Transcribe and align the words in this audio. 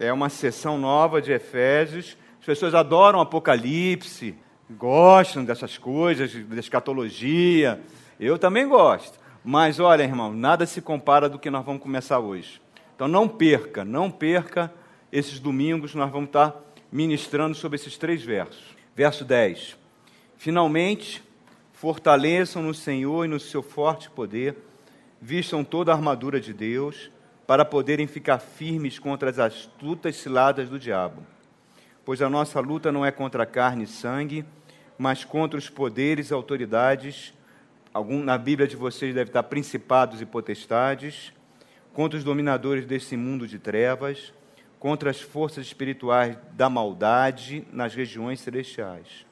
É 0.00 0.12
uma 0.12 0.28
sessão 0.28 0.78
nova 0.78 1.20
de 1.20 1.32
Efésios. 1.32 2.16
As 2.38 2.46
pessoas 2.46 2.72
adoram 2.72 3.20
Apocalipse, 3.20 4.32
gostam 4.70 5.44
dessas 5.44 5.76
coisas, 5.76 6.30
de 6.30 6.58
escatologia. 6.60 7.80
Eu 8.20 8.38
também 8.38 8.68
gosto. 8.68 9.18
Mas 9.44 9.80
olha, 9.80 10.04
irmão, 10.04 10.32
nada 10.32 10.66
se 10.66 10.80
compara 10.80 11.28
do 11.28 11.36
que 11.36 11.50
nós 11.50 11.64
vamos 11.64 11.82
começar 11.82 12.20
hoje. 12.20 12.62
Então 12.94 13.08
não 13.08 13.28
perca, 13.28 13.84
não 13.84 14.08
perca 14.08 14.72
esses 15.10 15.40
domingos, 15.40 15.96
nós 15.96 16.12
vamos 16.12 16.28
estar 16.28 16.54
ministrando 16.92 17.56
sobre 17.56 17.74
esses 17.74 17.98
três 17.98 18.22
versos. 18.22 18.76
Verso 18.94 19.24
10. 19.24 19.76
Finalmente, 20.36 21.24
fortaleçam 21.72 22.62
no 22.62 22.72
Senhor 22.72 23.24
e 23.24 23.28
no 23.28 23.40
seu 23.40 23.64
forte 23.64 24.08
poder, 24.10 24.56
vistam 25.20 25.64
toda 25.64 25.90
a 25.90 25.94
armadura 25.96 26.40
de 26.40 26.52
Deus, 26.52 27.10
para 27.48 27.64
poderem 27.64 28.06
ficar 28.06 28.40
firmes 28.40 28.98
contra 28.98 29.30
as 29.30 29.38
astutas 29.38 30.16
ciladas 30.16 30.68
do 30.68 30.78
diabo. 30.78 31.26
Pois 32.04 32.20
a 32.20 32.28
nossa 32.28 32.60
luta 32.60 32.92
não 32.92 33.06
é 33.06 33.10
contra 33.10 33.46
carne 33.46 33.84
e 33.84 33.86
sangue, 33.86 34.44
mas 34.98 35.24
contra 35.24 35.58
os 35.58 35.70
poderes 35.70 36.28
e 36.28 36.34
autoridades. 36.34 37.32
Algum, 37.94 38.22
na 38.22 38.36
Bíblia 38.36 38.68
de 38.68 38.76
vocês 38.76 39.14
deve 39.14 39.30
estar 39.30 39.44
principados 39.44 40.20
e 40.20 40.26
potestades, 40.26 41.32
contra 41.94 42.18
os 42.18 42.24
dominadores 42.24 42.84
desse 42.84 43.16
mundo 43.16 43.48
de 43.48 43.58
trevas, 43.58 44.30
contra 44.78 45.08
as 45.08 45.22
forças 45.22 45.64
espirituais 45.64 46.36
da 46.52 46.68
maldade 46.68 47.66
nas 47.72 47.94
regiões 47.94 48.40
celestiais. 48.40 49.24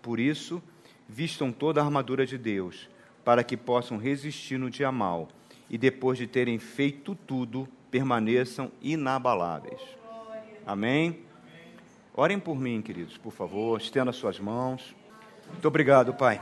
Por 0.00 0.18
isso, 0.18 0.62
vistam 1.06 1.52
toda 1.52 1.82
a 1.82 1.84
armadura 1.84 2.24
de 2.24 2.38
Deus, 2.38 2.88
para 3.22 3.44
que 3.44 3.54
possam 3.54 3.98
resistir 3.98 4.56
no 4.56 4.70
dia 4.70 4.90
mal 4.90 5.28
e 5.70 5.78
depois 5.78 6.18
de 6.18 6.26
terem 6.26 6.58
feito 6.58 7.14
tudo, 7.14 7.68
permaneçam 7.90 8.72
inabaláveis. 8.82 9.80
Amém? 10.66 11.20
Orem 12.14 12.40
por 12.40 12.58
mim, 12.58 12.82
queridos, 12.82 13.16
por 13.16 13.32
favor, 13.32 13.80
estenda 13.80 14.12
suas 14.12 14.40
mãos. 14.40 14.94
Muito 15.48 15.66
obrigado, 15.68 16.12
Pai. 16.12 16.40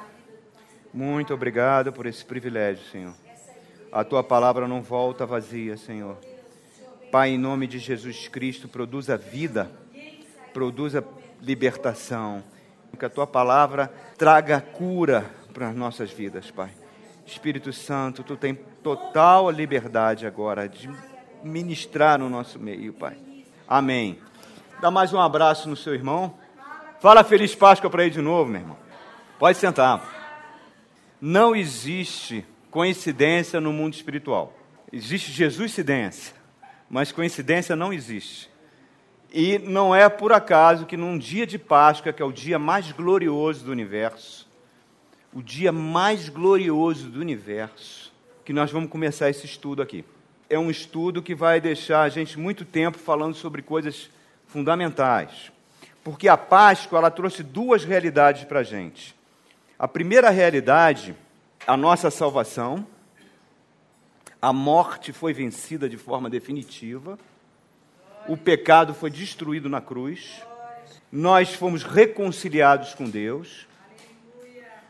Muito 0.93 1.35
obrigado 1.35 1.93
por 1.93 2.07
esse 2.07 2.25
privilégio, 2.25 2.85
Senhor. 2.91 3.15
A 3.93 4.03
tua 4.03 4.25
palavra 4.25 4.67
não 4.67 4.81
volta 4.81 5.27
vazia, 5.27 5.77
Senhor. 5.77 6.17
Pai, 7.13 7.31
em 7.31 7.39
nome 7.39 7.67
de 7.67 7.79
Jesus 7.79 8.29
Cristo, 8.29 8.67
produza 8.67 9.17
vida, 9.17 9.71
produza 10.53 11.05
libertação. 11.41 12.43
Que 12.99 13.05
a 13.05 13.11
tua 13.11 13.27
palavra 13.27 13.93
traga 14.17 14.61
cura 14.61 15.31
para 15.55 15.69
as 15.69 15.77
nossas 15.77 16.11
vidas, 16.11 16.51
Pai. 16.51 16.71
Espírito 17.25 17.73
Santo, 17.73 18.25
tu 18.25 18.37
tem 18.37 18.59
total 18.97 19.51
liberdade 19.51 20.27
agora 20.27 20.67
de 20.67 20.89
ministrar 21.43 22.19
no 22.19 22.31
nosso 22.31 22.59
meio, 22.59 22.95
Pai. 22.95 23.19
Amém. 23.69 24.19
Dá 24.81 24.91
mais 24.91 25.13
um 25.13 25.21
abraço 25.21 25.69
no 25.69 25.77
seu 25.77 25.95
irmão. 25.95 26.39
Fala 27.01 27.23
Feliz 27.23 27.55
Páscoa 27.55 27.91
para 27.91 28.05
ele 28.05 28.13
de 28.13 28.23
novo, 28.23 28.51
meu 28.51 28.63
irmão. 28.63 28.79
Pode 29.39 29.59
sentar. 29.59 30.03
Não 31.21 31.55
existe 31.55 32.47
coincidência 32.71 33.61
no 33.61 33.75
mundo 33.75 33.93
espiritual. 33.93 34.55
Existe 34.91 35.33
Jesus-cidência, 35.33 36.35
mas 36.89 37.13
coincidência 37.13 37.77
não 37.77 37.93
existe. 37.93 38.51
E 39.31 39.59
não 39.59 39.95
é 39.95 40.09
por 40.09 40.33
acaso 40.33 40.87
que 40.87 40.97
num 40.97 41.19
dia 41.19 41.47
de 41.47 41.59
Páscoa, 41.59 42.11
que 42.11 42.23
é 42.23 42.25
o 42.25 42.33
dia 42.33 42.59
mais 42.59 42.91
glorioso 42.91 43.67
do 43.67 43.71
universo, 43.71 44.49
o 45.31 45.43
dia 45.43 45.71
mais 45.71 46.31
glorioso 46.31 47.11
do 47.11 47.21
universo, 47.21 48.08
que 48.49 48.53
nós 48.55 48.73
vamos 48.73 48.89
começar 48.89 49.29
esse 49.29 49.45
estudo 49.45 49.83
aqui. 49.83 50.03
É 50.49 50.59
um 50.59 50.71
estudo 50.71 51.21
que 51.21 51.35
vai 51.35 51.61
deixar 51.61 52.01
a 52.01 52.09
gente 52.09 52.39
muito 52.39 52.65
tempo 52.65 52.97
falando 52.97 53.35
sobre 53.35 53.61
coisas 53.61 54.09
fundamentais. 54.47 55.53
Porque 56.03 56.29
a 56.29 56.37
Páscoa 56.39 56.99
ela 56.99 57.11
trouxe 57.11 57.43
duas 57.43 57.85
realidades 57.85 58.45
para 58.45 58.61
a 58.61 58.63
gente. 58.63 59.15
A 59.79 59.87
primeira 59.87 60.31
realidade, 60.31 61.15
a 61.67 61.77
nossa 61.77 62.11
salvação. 62.11 62.87
A 64.41 64.51
morte 64.51 65.13
foi 65.13 65.35
vencida 65.35 65.87
de 65.87 65.99
forma 65.99 66.31
definitiva. 66.31 67.19
O 68.27 68.35
pecado 68.35 68.95
foi 68.95 69.11
destruído 69.11 69.69
na 69.69 69.83
cruz. 69.83 70.43
Nós 71.13 71.53
fomos 71.53 71.83
reconciliados 71.83 72.95
com 72.95 73.11
Deus 73.11 73.69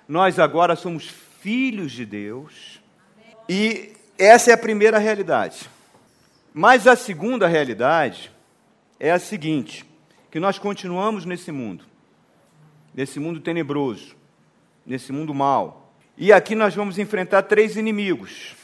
nós 0.09 0.39
agora 0.39 0.75
somos 0.75 1.07
filhos 1.07 1.93
de 1.93 2.07
Deus. 2.07 2.78
E 3.49 3.93
essa 4.19 4.51
é 4.51 4.55
a 4.55 4.59
primeira 4.59 4.99
realidade. 4.99 5.71
Mas 6.53 6.87
a 6.87 6.95
segunda 6.95 7.47
realidade 7.47 8.31
é 9.01 9.11
a 9.11 9.19
seguinte: 9.19 9.87
que 10.31 10.39
nós 10.39 10.59
continuamos 10.59 11.25
nesse 11.25 11.51
mundo, 11.51 11.85
nesse 12.95 13.19
mundo 13.19 13.41
tenebroso, 13.41 14.17
nesse 14.85 15.13
mundo 15.13 15.33
mau. 15.33 15.93
E 16.17 16.33
aqui 16.33 16.55
nós 16.55 16.75
vamos 16.75 16.99
enfrentar 16.99 17.43
três 17.43 17.77
inimigos. 17.77 18.57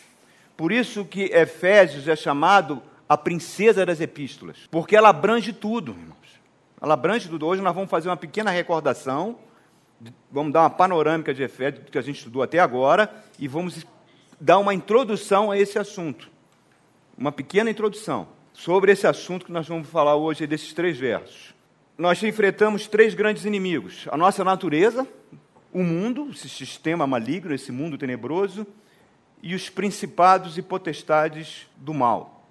Por 0.56 0.73
isso 0.73 1.05
que 1.05 1.25
Efésios 1.33 2.09
é 2.09 2.17
chamado 2.17 2.83
a 3.09 3.17
princesa 3.17 3.87
das 3.87 4.00
epístolas, 4.00 4.69
porque 4.71 4.97
ela 4.97 5.09
abrange 5.09 5.53
tudo, 5.53 5.93
irmãos. 5.93 6.15
Ela 6.81 6.94
abrange 6.94 7.28
tudo. 7.28 7.47
Hoje 7.47 7.62
nós 7.62 7.75
vamos 7.75 7.91
fazer 7.91 8.09
uma 8.09 8.17
pequena 8.17 8.50
recordação 8.50 9.39
vamos 10.31 10.53
dar 10.53 10.62
uma 10.62 10.71
panorâmica 10.71 11.33
de 11.33 11.43
Efésios 11.43 11.89
que 11.91 11.99
a 11.99 12.03
gente 12.03 12.17
estudou 12.17 12.43
até 12.43 12.59
agora 12.59 13.12
e 13.39 13.47
vamos 13.47 13.87
dar 14.41 14.59
uma 14.59 14.75
introdução 14.75 15.50
a 15.50 15.59
esse 15.59 15.78
assunto. 15.78 16.31
Uma 17.17 17.33
pequena 17.33 17.71
introdução 17.71 18.28
sobre 18.53 18.93
esse 18.93 19.06
assunto 19.06 19.47
que 19.47 19.53
nós 19.53 19.69
vamos 19.69 19.89
falar 19.89 20.17
hoje 20.17 20.47
desses 20.47 20.72
três 20.72 20.99
versos. 20.99 21.55
Nós 21.97 22.22
enfrentamos 22.22 22.87
três 22.87 23.15
grandes 23.15 23.44
inimigos: 23.44 24.06
a 24.11 24.17
nossa 24.17 24.43
natureza, 24.43 25.06
o 25.73 25.83
mundo, 25.83 26.31
esse 26.33 26.49
sistema 26.49 27.06
maligno, 27.06 27.55
esse 27.55 27.71
mundo 27.71 27.99
tenebroso, 27.99 28.67
e 29.43 29.55
os 29.55 29.69
principados 29.69 30.56
e 30.56 30.62
potestades 30.62 31.69
do 31.77 31.93
mal. 31.93 32.49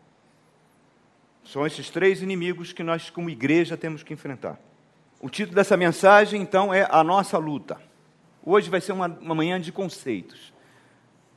São 1.44 1.66
esses 1.66 1.90
três 1.90 2.22
inimigos 2.22 2.72
que 2.72 2.84
nós, 2.84 3.10
como 3.10 3.30
igreja, 3.30 3.76
temos 3.76 4.04
que 4.04 4.14
enfrentar. 4.14 4.58
O 5.20 5.30
título 5.30 5.56
dessa 5.56 5.76
mensagem, 5.76 6.42
então, 6.42 6.74
é 6.74 6.88
A 6.90 7.04
Nossa 7.04 7.38
Luta. 7.38 7.82
Hoje 8.46 8.70
vai 8.70 8.80
ser 8.80 8.92
uma, 8.92 9.08
uma 9.08 9.36
manhã 9.36 9.60
de 9.60 9.72
conceitos. 9.72 10.53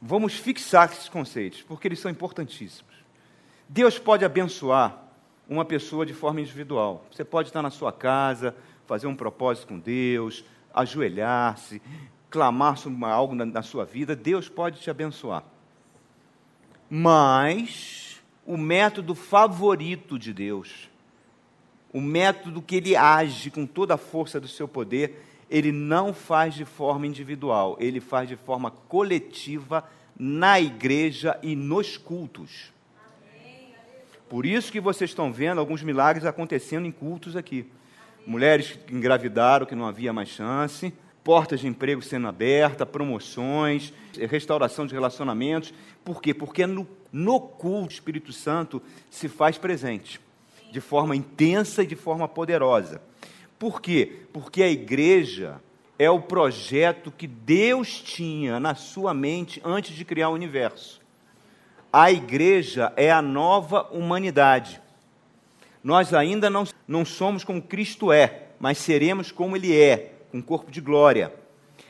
Vamos 0.00 0.34
fixar 0.34 0.90
esses 0.90 1.08
conceitos, 1.08 1.62
porque 1.62 1.88
eles 1.88 1.98
são 1.98 2.10
importantíssimos. 2.10 2.94
Deus 3.68 3.98
pode 3.98 4.24
abençoar 4.24 5.02
uma 5.48 5.64
pessoa 5.64 6.04
de 6.04 6.12
forma 6.12 6.40
individual. 6.40 7.04
Você 7.10 7.24
pode 7.24 7.48
estar 7.48 7.62
na 7.62 7.70
sua 7.70 7.92
casa, 7.92 8.54
fazer 8.86 9.06
um 9.06 9.16
propósito 9.16 9.68
com 9.68 9.78
Deus, 9.78 10.44
ajoelhar-se, 10.72 11.80
clamar 12.30 12.76
sobre 12.76 13.04
algo 13.06 13.34
na, 13.34 13.44
na 13.46 13.62
sua 13.62 13.84
vida. 13.84 14.14
Deus 14.14 14.48
pode 14.48 14.80
te 14.80 14.90
abençoar. 14.90 15.44
Mas 16.88 18.22
o 18.44 18.56
método 18.56 19.14
favorito 19.14 20.18
de 20.18 20.32
Deus 20.32 20.88
o 21.96 22.00
método 22.02 22.60
que 22.60 22.76
ele 22.76 22.94
age 22.94 23.50
com 23.50 23.64
toda 23.64 23.94
a 23.94 23.96
força 23.96 24.38
do 24.38 24.46
seu 24.46 24.68
poder, 24.68 25.24
ele 25.50 25.72
não 25.72 26.12
faz 26.12 26.54
de 26.54 26.64
forma 26.64 27.06
individual, 27.06 27.76
ele 27.80 28.00
faz 28.00 28.28
de 28.28 28.36
forma 28.36 28.70
coletiva 28.70 29.84
na 30.18 30.60
igreja 30.60 31.38
e 31.42 31.54
nos 31.54 31.96
cultos. 31.96 32.72
Por 34.28 34.44
isso 34.44 34.72
que 34.72 34.80
vocês 34.80 35.10
estão 35.10 35.32
vendo 35.32 35.60
alguns 35.60 35.82
milagres 35.82 36.24
acontecendo 36.24 36.86
em 36.86 36.90
cultos 36.90 37.36
aqui. 37.36 37.66
Mulheres 38.26 38.76
que 38.86 38.94
engravidaram, 38.94 39.66
que 39.66 39.74
não 39.74 39.86
havia 39.86 40.12
mais 40.12 40.28
chance, 40.28 40.92
portas 41.22 41.60
de 41.60 41.68
emprego 41.68 42.02
sendo 42.02 42.26
abertas, 42.26 42.88
promoções, 42.88 43.92
restauração 44.28 44.84
de 44.84 44.94
relacionamentos. 44.94 45.72
Por 46.04 46.20
quê? 46.20 46.34
Porque 46.34 46.66
no, 46.66 46.88
no 47.12 47.40
culto 47.40 47.90
o 47.90 47.94
Espírito 47.94 48.32
Santo 48.32 48.82
se 49.10 49.28
faz 49.28 49.58
presente 49.58 50.20
de 50.72 50.80
forma 50.80 51.14
intensa 51.14 51.84
e 51.84 51.86
de 51.86 51.96
forma 51.96 52.26
poderosa. 52.26 53.00
Por 53.58 53.80
quê? 53.80 54.20
Porque 54.32 54.62
a 54.62 54.68
igreja 54.68 55.60
é 55.98 56.10
o 56.10 56.20
projeto 56.20 57.10
que 57.10 57.26
Deus 57.26 58.00
tinha 58.00 58.60
na 58.60 58.74
sua 58.74 59.14
mente 59.14 59.60
antes 59.64 59.94
de 59.94 60.04
criar 60.04 60.28
o 60.28 60.34
universo. 60.34 61.00
A 61.92 62.12
igreja 62.12 62.92
é 62.96 63.10
a 63.10 63.22
nova 63.22 63.88
humanidade. 63.90 64.80
Nós 65.82 66.12
ainda 66.12 66.50
não, 66.50 66.64
não 66.86 67.04
somos 67.04 67.44
como 67.44 67.62
Cristo 67.62 68.12
é, 68.12 68.48
mas 68.58 68.78
seremos 68.78 69.30
como 69.32 69.56
Ele 69.56 69.74
é, 69.74 70.12
um 70.34 70.42
corpo 70.42 70.70
de 70.70 70.80
glória. 70.80 71.32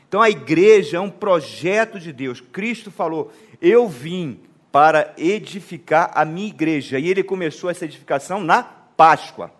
Então 0.07 0.21
a 0.21 0.29
igreja 0.29 0.97
é 0.97 0.99
um 0.99 1.09
projeto 1.09 1.99
de 1.99 2.13
Deus. 2.13 2.39
Cristo 2.39 2.89
falou: 2.89 3.33
Eu 3.61 3.89
vim 3.89 4.39
para 4.71 5.13
edificar 5.17 6.11
a 6.13 6.23
minha 6.23 6.47
igreja. 6.47 6.99
E 6.99 7.09
ele 7.09 7.23
começou 7.23 7.69
essa 7.69 7.85
edificação 7.85 8.41
na 8.41 8.63
Páscoa, 8.63 9.51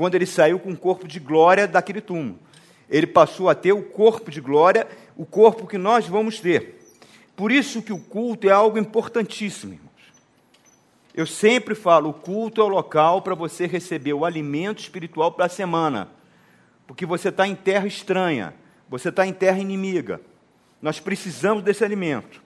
quando 0.00 0.14
ele 0.14 0.24
saiu 0.24 0.58
com 0.58 0.70
o 0.70 0.76
corpo 0.78 1.06
de 1.06 1.20
glória 1.20 1.68
daquele 1.68 2.00
túmulo. 2.00 2.38
Ele 2.88 3.06
passou 3.06 3.50
a 3.50 3.54
ter 3.54 3.74
o 3.74 3.82
corpo 3.82 4.30
de 4.30 4.40
glória, 4.40 4.88
o 5.14 5.26
corpo 5.26 5.66
que 5.66 5.76
nós 5.76 6.06
vamos 6.06 6.40
ter. 6.40 6.80
Por 7.36 7.52
isso 7.52 7.82
que 7.82 7.92
o 7.92 7.98
culto 7.98 8.48
é 8.48 8.50
algo 8.50 8.78
importantíssimo, 8.78 9.74
irmãos. 9.74 9.90
Eu 11.14 11.26
sempre 11.26 11.74
falo, 11.74 12.08
o 12.08 12.14
culto 12.14 12.62
é 12.62 12.64
o 12.64 12.68
local 12.68 13.20
para 13.20 13.34
você 13.34 13.66
receber 13.66 14.14
o 14.14 14.24
alimento 14.24 14.78
espiritual 14.78 15.32
para 15.32 15.44
a 15.44 15.50
semana. 15.50 16.08
Porque 16.86 17.04
você 17.04 17.28
está 17.28 17.46
em 17.46 17.54
terra 17.54 17.86
estranha, 17.86 18.54
você 18.88 19.10
está 19.10 19.26
em 19.26 19.34
terra 19.34 19.58
inimiga. 19.58 20.18
Nós 20.80 20.98
precisamos 20.98 21.62
desse 21.62 21.84
alimento. 21.84 22.42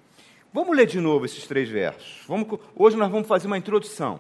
Vamos 0.53 0.77
ler 0.77 0.87
de 0.87 0.99
novo 0.99 1.25
esses 1.25 1.47
três 1.47 1.69
versos. 1.69 2.25
Vamos, 2.27 2.59
hoje 2.75 2.97
nós 2.97 3.13
vamos 3.13 3.29
fazer 3.29 3.47
uma 3.47 3.59
introdução. 3.59 4.19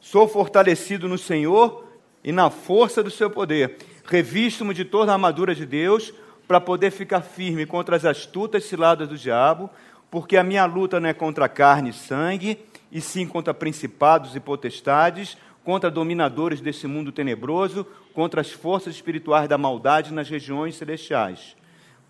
Sou 0.00 0.26
fortalecido 0.26 1.08
no 1.08 1.16
Senhor 1.16 1.88
e 2.22 2.32
na 2.32 2.50
força 2.50 3.02
do 3.02 3.10
seu 3.10 3.30
poder. 3.30 3.78
Revisto-me 4.04 4.74
de 4.74 4.84
toda 4.84 5.12
a 5.12 5.14
armadura 5.14 5.54
de 5.54 5.64
Deus 5.64 6.12
para 6.46 6.60
poder 6.60 6.90
ficar 6.90 7.20
firme 7.20 7.64
contra 7.64 7.96
as 7.96 8.04
astutas 8.04 8.64
ciladas 8.64 9.08
do 9.08 9.16
diabo, 9.16 9.70
porque 10.10 10.36
a 10.36 10.42
minha 10.42 10.64
luta 10.64 10.98
não 10.98 11.08
é 11.08 11.14
contra 11.14 11.48
carne 11.48 11.90
e 11.90 11.92
sangue, 11.92 12.58
e 12.90 13.00
sim 13.00 13.26
contra 13.26 13.54
principados 13.54 14.34
e 14.34 14.40
potestades, 14.40 15.36
contra 15.64 15.90
dominadores 15.90 16.60
desse 16.60 16.86
mundo 16.86 17.12
tenebroso, 17.12 17.86
contra 18.12 18.40
as 18.40 18.50
forças 18.50 18.94
espirituais 18.94 19.48
da 19.48 19.56
maldade 19.56 20.12
nas 20.12 20.28
regiões 20.28 20.76
celestiais. 20.76 21.56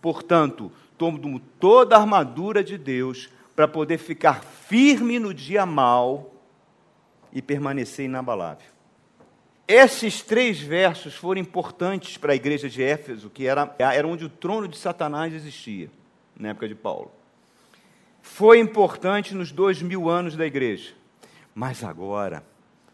Portanto, 0.01 0.73
tomo 0.97 1.39
toda 1.59 1.97
a 1.97 2.01
armadura 2.01 2.65
de 2.65 2.79
Deus 2.79 3.29
para 3.55 3.69
poder 3.69 3.99
ficar 3.99 4.43
firme 4.43 5.19
no 5.19 5.35
dia 5.35 5.67
mal 5.67 6.33
e 7.31 7.43
permanecer 7.43 8.07
inabalável. 8.07 8.80
Esses 9.73 10.21
três 10.21 10.61
versos 10.61 11.15
foram 11.15 11.41
importantes 11.41 12.17
para 12.17 12.33
a 12.33 12.35
igreja 12.35 12.69
de 12.69 12.83
Éfeso, 12.83 13.31
que 13.31 13.47
era, 13.47 13.73
era 13.79 14.05
onde 14.05 14.25
o 14.25 14.29
trono 14.29 14.67
de 14.67 14.77
Satanás 14.77 15.33
existia, 15.33 15.89
na 16.37 16.49
época 16.49 16.67
de 16.67 16.75
Paulo. 16.75 17.13
Foi 18.21 18.59
importante 18.59 19.33
nos 19.33 19.53
dois 19.53 19.81
mil 19.81 20.11
anos 20.11 20.35
da 20.35 20.45
igreja. 20.45 20.93
Mas 21.55 21.85
agora, 21.85 22.43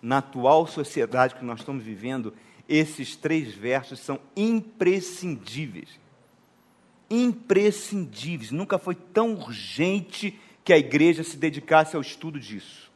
na 0.03 0.19
atual 0.19 0.67
sociedade 0.67 1.37
que 1.37 1.47
nós 1.47 1.61
estamos 1.61 1.83
vivendo, 1.83 2.35
esses 2.69 3.17
três 3.17 3.55
versos 3.55 3.99
são 3.99 4.21
imprescindíveis. 4.37 5.99
Imprescindíveis. 7.09 8.51
Nunca 8.51 8.77
foi 8.77 8.95
tão 8.95 9.33
urgente 9.33 10.39
que 10.63 10.75
a 10.75 10.79
igreja 10.79 11.25
se 11.25 11.39
dedicasse 11.39 11.97
ao 11.97 12.03
estudo 12.03 12.39
disso. 12.39 12.93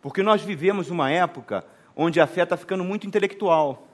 Porque 0.00 0.22
nós 0.22 0.40
vivemos 0.40 0.88
uma 0.88 1.10
época 1.10 1.62
onde 2.00 2.20
a 2.20 2.26
fé 2.28 2.44
está 2.44 2.56
ficando 2.56 2.84
muito 2.84 3.08
intelectual. 3.08 3.88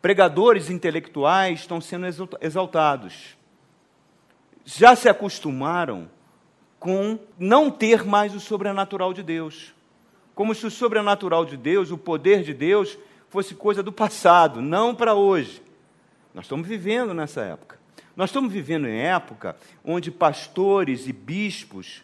Pregadores 0.00 0.70
intelectuais 0.70 1.60
estão 1.60 1.80
sendo 1.80 2.06
exaltados. 2.40 3.36
Já 4.64 4.94
se 4.94 5.08
acostumaram 5.08 6.08
com 6.78 7.18
não 7.36 7.72
ter 7.72 8.04
mais 8.04 8.36
o 8.36 8.40
sobrenatural 8.40 9.12
de 9.12 9.24
Deus. 9.24 9.74
Como 10.32 10.54
se 10.54 10.64
o 10.64 10.70
sobrenatural 10.70 11.44
de 11.44 11.56
Deus, 11.56 11.90
o 11.90 11.98
poder 11.98 12.44
de 12.44 12.54
Deus, 12.54 12.96
fosse 13.28 13.56
coisa 13.56 13.82
do 13.82 13.90
passado, 13.90 14.62
não 14.62 14.94
para 14.94 15.12
hoje. 15.12 15.60
Nós 16.32 16.44
estamos 16.44 16.68
vivendo 16.68 17.12
nessa 17.12 17.40
época. 17.42 17.80
Nós 18.14 18.30
estamos 18.30 18.52
vivendo 18.52 18.86
em 18.86 19.00
época 19.00 19.56
onde 19.84 20.12
pastores 20.12 21.08
e 21.08 21.12
bispos 21.12 22.02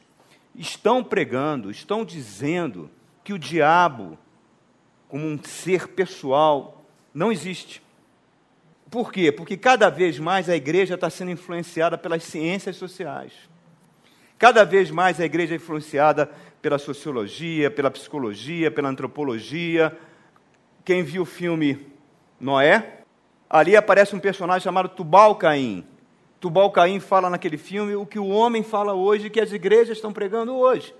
estão 0.56 1.04
pregando, 1.04 1.70
estão 1.70 2.04
dizendo 2.04 2.90
que 3.22 3.32
o 3.32 3.38
diabo, 3.38 4.18
como 5.12 5.26
um 5.26 5.38
ser 5.44 5.88
pessoal, 5.88 6.86
não 7.12 7.30
existe. 7.30 7.82
Por 8.90 9.12
quê? 9.12 9.30
Porque 9.30 9.58
cada 9.58 9.90
vez 9.90 10.18
mais 10.18 10.48
a 10.48 10.56
igreja 10.56 10.94
está 10.94 11.10
sendo 11.10 11.30
influenciada 11.30 11.98
pelas 11.98 12.22
ciências 12.22 12.76
sociais. 12.76 13.34
Cada 14.38 14.64
vez 14.64 14.90
mais 14.90 15.20
a 15.20 15.26
igreja 15.26 15.52
é 15.52 15.56
influenciada 15.56 16.30
pela 16.62 16.78
sociologia, 16.78 17.70
pela 17.70 17.90
psicologia, 17.90 18.70
pela 18.70 18.88
antropologia. 18.88 19.94
Quem 20.82 21.02
viu 21.02 21.24
o 21.24 21.26
filme 21.26 21.86
Noé, 22.40 23.02
ali 23.50 23.76
aparece 23.76 24.16
um 24.16 24.18
personagem 24.18 24.64
chamado 24.64 24.88
Tubal 24.88 25.36
Caim. 25.36 25.86
Tubal 26.40 26.70
Caim 26.70 27.00
fala 27.00 27.28
naquele 27.28 27.58
filme 27.58 27.94
o 27.94 28.06
que 28.06 28.18
o 28.18 28.28
homem 28.28 28.62
fala 28.62 28.94
hoje, 28.94 29.28
que 29.28 29.42
as 29.42 29.52
igrejas 29.52 29.98
estão 29.98 30.10
pregando 30.10 30.54
hoje. 30.54 30.94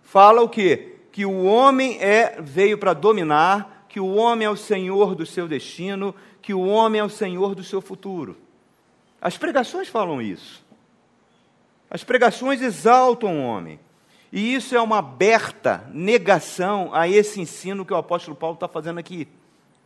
Fala 0.00 0.42
o 0.42 0.48
quê? 0.48 0.99
Que 1.12 1.24
o 1.24 1.44
homem 1.44 1.98
é 2.00 2.40
veio 2.40 2.78
para 2.78 2.92
dominar, 2.92 3.86
que 3.88 3.98
o 3.98 4.14
homem 4.14 4.46
é 4.46 4.50
o 4.50 4.56
senhor 4.56 5.14
do 5.14 5.26
seu 5.26 5.48
destino, 5.48 6.14
que 6.40 6.54
o 6.54 6.60
homem 6.60 7.00
é 7.00 7.04
o 7.04 7.10
senhor 7.10 7.54
do 7.54 7.64
seu 7.64 7.80
futuro. 7.80 8.36
As 9.20 9.36
pregações 9.36 9.88
falam 9.88 10.22
isso. 10.22 10.64
As 11.90 12.04
pregações 12.04 12.62
exaltam 12.62 13.40
o 13.40 13.44
homem. 13.44 13.78
E 14.32 14.54
isso 14.54 14.76
é 14.76 14.80
uma 14.80 14.98
aberta 14.98 15.84
negação 15.92 16.94
a 16.94 17.08
esse 17.08 17.40
ensino 17.40 17.84
que 17.84 17.92
o 17.92 17.96
apóstolo 17.96 18.36
Paulo 18.36 18.54
está 18.54 18.68
fazendo 18.68 18.98
aqui. 18.98 19.26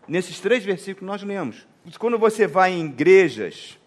Nesses 0.07 0.39
três 0.39 0.63
versículos 0.63 1.07
nós 1.07 1.23
lemos. 1.23 1.67
Quando 1.99 2.19
você 2.19 2.47
vai 2.47 2.73
em 2.73 2.85
igrejas 2.85 3.79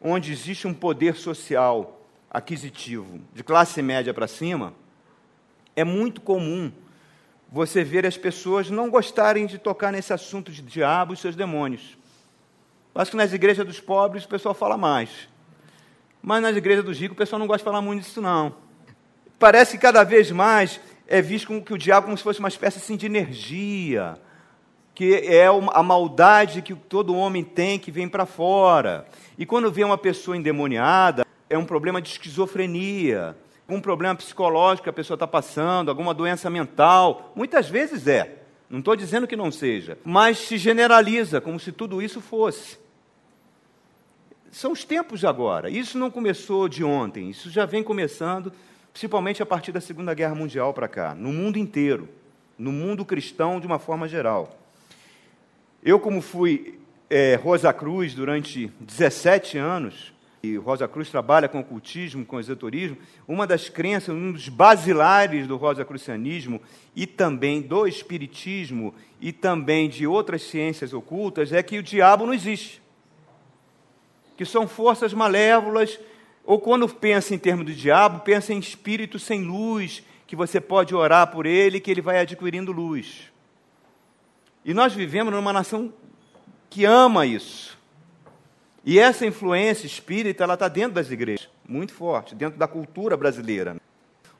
onde 0.00 0.32
existe 0.32 0.66
um 0.66 0.74
poder 0.74 1.14
social 1.14 2.00
aquisitivo 2.30 3.20
de 3.32 3.44
classe 3.44 3.80
média 3.82 4.12
para 4.12 4.26
cima, 4.26 4.74
é 5.80 5.84
muito 5.84 6.20
comum 6.20 6.70
você 7.50 7.82
ver 7.82 8.06
as 8.06 8.16
pessoas 8.16 8.70
não 8.70 8.88
gostarem 8.90 9.46
de 9.46 9.58
tocar 9.58 9.90
nesse 9.90 10.12
assunto 10.12 10.52
de 10.52 10.62
diabo 10.62 11.14
e 11.14 11.16
seus 11.16 11.34
demônios. 11.34 11.98
Acho 12.94 13.10
que 13.10 13.16
nas 13.16 13.32
igrejas 13.32 13.66
dos 13.66 13.80
pobres 13.80 14.24
o 14.24 14.28
pessoal 14.28 14.54
fala 14.54 14.76
mais. 14.76 15.28
Mas 16.22 16.42
nas 16.42 16.56
igrejas 16.56 16.84
dos 16.84 16.98
ricos 16.98 17.14
o 17.14 17.18
pessoal 17.18 17.38
não 17.38 17.46
gosta 17.46 17.58
de 17.58 17.64
falar 17.64 17.80
muito 17.80 18.02
disso, 18.02 18.20
não. 18.20 18.54
Parece 19.38 19.72
que 19.76 19.82
cada 19.82 20.04
vez 20.04 20.30
mais 20.30 20.80
é 21.08 21.20
visto 21.20 21.48
como 21.48 21.64
que 21.64 21.72
o 21.72 21.78
diabo 21.78 22.06
como 22.06 22.16
se 22.16 22.22
fosse 22.22 22.38
uma 22.38 22.48
espécie 22.48 22.78
assim, 22.78 22.96
de 22.96 23.06
energia, 23.06 24.16
que 24.94 25.14
é 25.14 25.46
a 25.46 25.82
maldade 25.82 26.62
que 26.62 26.74
todo 26.74 27.16
homem 27.16 27.42
tem 27.42 27.78
que 27.78 27.90
vem 27.90 28.08
para 28.08 28.26
fora. 28.26 29.06
E 29.38 29.46
quando 29.46 29.72
vê 29.72 29.82
uma 29.82 29.98
pessoa 29.98 30.36
endemoniada, 30.36 31.24
é 31.48 31.56
um 31.56 31.64
problema 31.64 32.00
de 32.02 32.10
esquizofrenia, 32.10 33.34
algum 33.70 33.80
problema 33.80 34.16
psicológico 34.16 34.84
que 34.84 34.90
a 34.90 34.92
pessoa 34.92 35.14
está 35.14 35.28
passando, 35.28 35.90
alguma 35.90 36.12
doença 36.12 36.50
mental. 36.50 37.32
Muitas 37.36 37.68
vezes 37.70 38.08
é. 38.08 38.38
Não 38.68 38.80
estou 38.80 38.96
dizendo 38.96 39.28
que 39.28 39.36
não 39.36 39.52
seja, 39.52 39.96
mas 40.04 40.38
se 40.38 40.58
generaliza 40.58 41.40
como 41.40 41.60
se 41.60 41.70
tudo 41.70 42.02
isso 42.02 42.20
fosse. 42.20 42.78
São 44.50 44.72
os 44.72 44.84
tempos 44.84 45.20
de 45.20 45.26
agora. 45.26 45.70
Isso 45.70 45.96
não 45.96 46.10
começou 46.10 46.68
de 46.68 46.82
ontem, 46.82 47.30
isso 47.30 47.48
já 47.48 47.64
vem 47.64 47.82
começando, 47.82 48.52
principalmente 48.92 49.40
a 49.40 49.46
partir 49.46 49.70
da 49.70 49.80
Segunda 49.80 50.14
Guerra 50.14 50.34
Mundial 50.34 50.74
para 50.74 50.88
cá, 50.88 51.14
no 51.14 51.32
mundo 51.32 51.56
inteiro, 51.56 52.08
no 52.58 52.72
mundo 52.72 53.04
cristão 53.04 53.60
de 53.60 53.66
uma 53.68 53.78
forma 53.78 54.08
geral. 54.08 54.58
Eu, 55.82 56.00
como 56.00 56.20
fui 56.20 56.80
é, 57.08 57.36
Rosa 57.36 57.72
Cruz 57.72 58.14
durante 58.14 58.66
17 58.80 59.58
anos, 59.58 60.12
e 60.42 60.56
Rosa 60.56 60.88
Cruz 60.88 61.10
trabalha 61.10 61.48
com 61.48 61.60
ocultismo, 61.60 62.24
com 62.24 62.40
esoterismo, 62.40 62.96
uma 63.28 63.46
das 63.46 63.68
crenças, 63.68 64.14
um 64.14 64.32
dos 64.32 64.48
basilares 64.48 65.46
do 65.46 65.56
rosacrucianismo 65.56 66.60
e 66.96 67.06
também 67.06 67.60
do 67.60 67.86
espiritismo 67.86 68.94
e 69.20 69.32
também 69.32 69.88
de 69.88 70.06
outras 70.06 70.42
ciências 70.42 70.94
ocultas 70.94 71.52
é 71.52 71.62
que 71.62 71.78
o 71.78 71.82
diabo 71.82 72.24
não 72.24 72.32
existe. 72.32 72.80
Que 74.34 74.46
são 74.46 74.66
forças 74.66 75.12
malévolas, 75.12 76.00
ou 76.42 76.58
quando 76.58 76.88
pensa 76.88 77.34
em 77.34 77.38
termos 77.38 77.66
do 77.66 77.74
diabo, 77.74 78.20
pensa 78.20 78.54
em 78.54 78.58
espírito 78.58 79.18
sem 79.18 79.44
luz, 79.44 80.02
que 80.26 80.34
você 80.34 80.58
pode 80.58 80.94
orar 80.94 81.30
por 81.30 81.44
ele, 81.44 81.80
que 81.80 81.90
ele 81.90 82.00
vai 82.00 82.18
adquirindo 82.18 82.72
luz. 82.72 83.30
E 84.64 84.72
nós 84.72 84.94
vivemos 84.94 85.34
numa 85.34 85.52
nação 85.52 85.92
que 86.70 86.86
ama 86.86 87.26
isso. 87.26 87.79
E 88.84 88.98
essa 88.98 89.26
influência 89.26 89.86
espírita, 89.86 90.44
ela 90.44 90.54
está 90.54 90.68
dentro 90.68 90.94
das 90.94 91.10
igrejas, 91.10 91.48
muito 91.68 91.92
forte, 91.92 92.34
dentro 92.34 92.58
da 92.58 92.66
cultura 92.66 93.16
brasileira. 93.16 93.76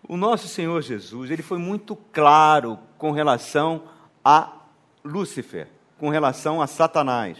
O 0.09 0.17
nosso 0.17 0.49
Senhor 0.49 0.81
Jesus, 0.83 1.31
ele 1.31 1.43
foi 1.43 1.59
muito 1.59 1.95
claro 1.95 2.79
com 2.97 3.11
relação 3.11 3.83
a 4.25 4.53
Lúcifer, 5.05 5.69
com 5.99 6.09
relação 6.09 6.63
a 6.63 6.67
Satanás. 6.67 7.39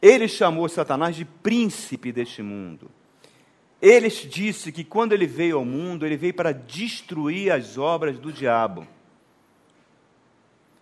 Ele 0.00 0.28
chamou 0.28 0.68
Satanás 0.68 1.16
de 1.16 1.24
príncipe 1.24 2.12
deste 2.12 2.42
mundo. 2.42 2.90
Ele 3.82 4.08
disse 4.08 4.70
que 4.70 4.84
quando 4.84 5.12
ele 5.12 5.26
veio 5.26 5.58
ao 5.58 5.64
mundo, 5.64 6.06
ele 6.06 6.16
veio 6.16 6.32
para 6.32 6.52
destruir 6.52 7.52
as 7.52 7.76
obras 7.76 8.18
do 8.18 8.32
diabo. 8.32 8.86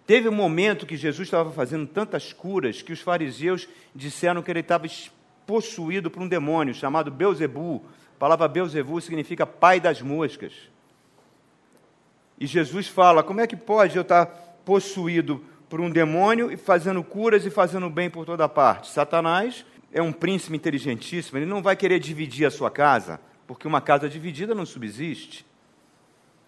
Teve 0.06 0.28
um 0.28 0.34
momento 0.34 0.86
que 0.86 0.96
Jesus 0.96 1.26
estava 1.26 1.50
fazendo 1.50 1.86
tantas 1.86 2.32
curas 2.32 2.82
que 2.82 2.92
os 2.92 3.00
fariseus 3.00 3.68
disseram 3.94 4.42
que 4.42 4.50
ele 4.50 4.60
estava 4.60 4.86
possuído 5.46 6.10
por 6.10 6.22
um 6.22 6.28
demônio 6.28 6.74
chamado 6.74 7.10
Beuzebu. 7.10 7.82
A 8.16 8.18
palavra 8.18 8.48
Beuzebu 8.48 9.00
significa 9.00 9.46
pai 9.46 9.80
das 9.80 10.00
moscas. 10.00 10.52
E 12.38 12.46
Jesus 12.46 12.88
fala: 12.88 13.22
como 13.22 13.40
é 13.40 13.46
que 13.46 13.56
pode 13.56 13.96
eu 13.96 14.02
estar 14.02 14.26
possuído 14.64 15.44
por 15.68 15.80
um 15.80 15.90
demônio 15.90 16.50
e 16.50 16.56
fazendo 16.56 17.02
curas 17.02 17.46
e 17.46 17.50
fazendo 17.50 17.88
bem 17.88 18.10
por 18.10 18.24
toda 18.24 18.48
parte? 18.48 18.90
Satanás 18.90 19.64
é 19.92 20.02
um 20.02 20.12
príncipe 20.12 20.56
inteligentíssimo, 20.56 21.38
ele 21.38 21.46
não 21.46 21.62
vai 21.62 21.76
querer 21.76 21.98
dividir 21.98 22.46
a 22.46 22.50
sua 22.50 22.70
casa, 22.70 23.20
porque 23.46 23.68
uma 23.68 23.80
casa 23.80 24.08
dividida 24.08 24.54
não 24.54 24.64
subsiste. 24.64 25.44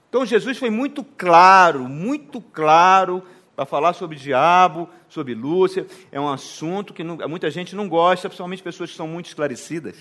Então 0.09 0.25
Jesus 0.25 0.59
foi 0.59 0.71
muito 0.71 1.05
claro, 1.05 1.89
muito 1.89 2.41
claro 2.41 3.23
para 3.55 3.65
falar 3.65 3.93
sobre 3.93 4.17
diabo, 4.17 4.89
sobre 5.09 5.35
Lúcia. 5.35 5.87
É 6.11 6.21
um 6.21 6.29
assunto 6.29 6.93
que 6.93 7.05
não, 7.05 7.17
muita 7.29 7.51
gente 7.51 7.77
não 7.77 7.89
gosta, 7.89 8.29
principalmente 8.29 8.63
pessoas 8.63 8.91
que 8.91 8.97
são 8.97 9.09
muito 9.09 9.27
esclarecidas, 9.27 9.97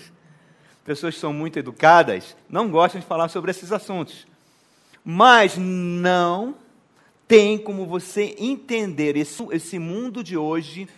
pessoas 0.84 1.14
que 1.14 1.20
são 1.20 1.32
muito 1.32 1.58
educadas, 1.58 2.36
não 2.48 2.68
gostam 2.70 3.00
de 3.00 3.06
falar 3.06 3.28
sobre 3.28 3.50
esses 3.50 3.72
assuntos. 3.72 4.26
Mas 5.04 5.56
não 5.56 6.54
tem 7.26 7.58
como 7.58 7.86
você 7.86 8.34
entender 8.38 9.16
esse, 9.16 9.42
esse 9.50 9.78
mundo 9.78 10.22
de 10.22 10.36
hoje, 10.36 10.88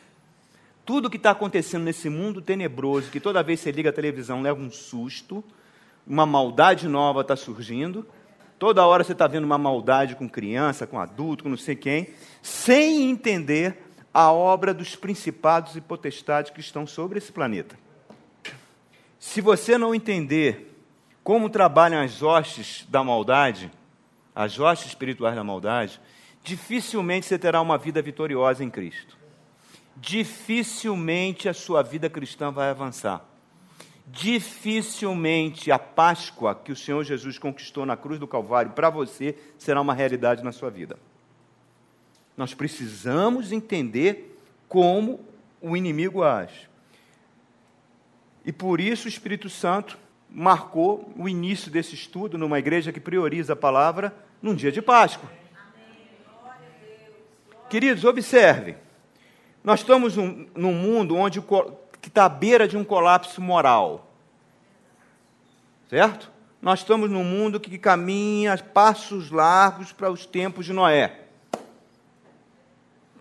tudo 0.85 1.11
que 1.11 1.17
está 1.17 1.31
acontecendo 1.31 1.85
nesse 1.85 2.09
mundo 2.09 2.41
tenebroso, 2.41 3.11
que 3.11 3.21
toda 3.21 3.43
vez 3.43 3.61
que 3.61 3.65
você 3.65 3.73
liga 3.73 3.91
a 3.91 3.93
televisão 3.93 4.43
leva 4.43 4.61
um 4.61 4.71
susto, 4.71 5.43
uma 6.07 6.25
maldade 6.25 6.87
nova 6.89 7.23
está 7.23 7.35
surgindo. 7.35 8.07
Toda 8.59 8.87
hora 8.87 9.05
você 9.05 9.13
está 9.13 9.27
vendo 9.27 9.45
uma 9.45 9.59
maldade 9.59 10.17
com 10.17 10.29
criança, 10.29 10.87
com 10.87 10.99
adulto, 10.99 11.45
com 11.45 11.51
não 11.51 11.57
sei 11.59 11.77
quem, 11.77 12.09
sem 12.41 13.11
entender 13.11 13.77
a 14.13 14.33
obra 14.33 14.73
dos 14.73 14.97
principados 14.97 15.77
e 15.77 15.81
potestades 15.81 16.51
que 16.51 16.61
estão 16.61 16.87
sobre 16.87 17.19
esse 17.19 17.31
planeta. 17.31 17.79
Se 19.19 19.43
você 19.43 19.77
não 19.77 19.95
entender 19.95 20.75
como 21.23 21.51
trabalham 21.51 22.01
as 22.01 22.23
hostes 22.23 22.87
da 22.89 23.05
maldade, 23.05 23.71
as 24.35 24.59
hostes 24.59 24.89
espirituais 24.89 25.35
da 25.35 25.45
maldade, 25.45 26.01
dificilmente 26.43 27.27
você 27.27 27.39
terá 27.39 27.61
uma 27.61 27.77
vida 27.77 28.01
vitoriosa 28.01 28.65
em 28.65 28.71
Cristo. 28.71 29.19
Dificilmente 29.97 31.49
a 31.49 31.55
sua 31.55 31.83
vida 31.83 32.09
cristã 32.09 32.51
vai 32.51 32.71
avançar 32.71 33.36
dificilmente 34.07 35.73
a 35.73 35.79
Páscoa 35.79 36.55
que 36.55 36.71
o 36.71 36.77
Senhor 36.77 37.03
Jesus 37.03 37.39
conquistou 37.39 37.85
na 37.85 37.97
cruz 37.97 38.21
do 38.21 38.27
Calvário 38.27 38.73
para 38.73 38.89
você 38.89 39.37
será 39.59 39.81
uma 39.81 39.95
realidade 39.95 40.45
na 40.45 40.53
sua 40.53 40.71
vida. 40.71 40.97
Nós 42.37 42.55
precisamos 42.55 43.51
entender 43.51 44.39
como 44.69 45.21
o 45.61 45.77
inimigo 45.77 46.23
age. 46.23 46.69
E 48.45 48.53
por 48.53 48.81
isso 48.81 49.07
o 49.07 49.09
Espírito 49.09 49.51
Santo 49.51 49.99
marcou 50.31 51.13
o 51.17 51.29
início 51.29 51.71
desse 51.71 51.95
estudo 51.95 52.39
numa 52.39 52.59
igreja 52.59 52.93
que 52.93 53.01
prioriza 53.01 53.55
a 53.55 53.57
palavra 53.57 54.15
num 54.41 54.55
dia 54.55 54.71
de 54.71 54.81
Páscoa. 54.81 55.29
Queridos, 57.69 58.05
observem. 58.05 58.77
Nós 59.65 59.81
estamos 59.81 60.17
num, 60.17 60.47
num 60.55 60.73
mundo 60.73 61.17
onde 61.17 61.41
que 62.07 62.11
está 62.11 62.27
à 62.27 62.29
beira 62.29 62.69
de 62.69 62.77
um 62.77 62.85
colapso 62.85 63.41
moral. 63.41 64.09
Certo? 65.91 66.31
Nós 66.63 66.79
estamos 66.79 67.11
num 67.11 67.25
mundo 67.25 67.59
que 67.59 67.77
caminha 67.77 68.57
passos 68.57 69.33
largos 69.33 69.91
para 69.91 70.09
os 70.09 70.25
tempos 70.25 70.65
de 70.65 70.73
Noé. 70.73 71.23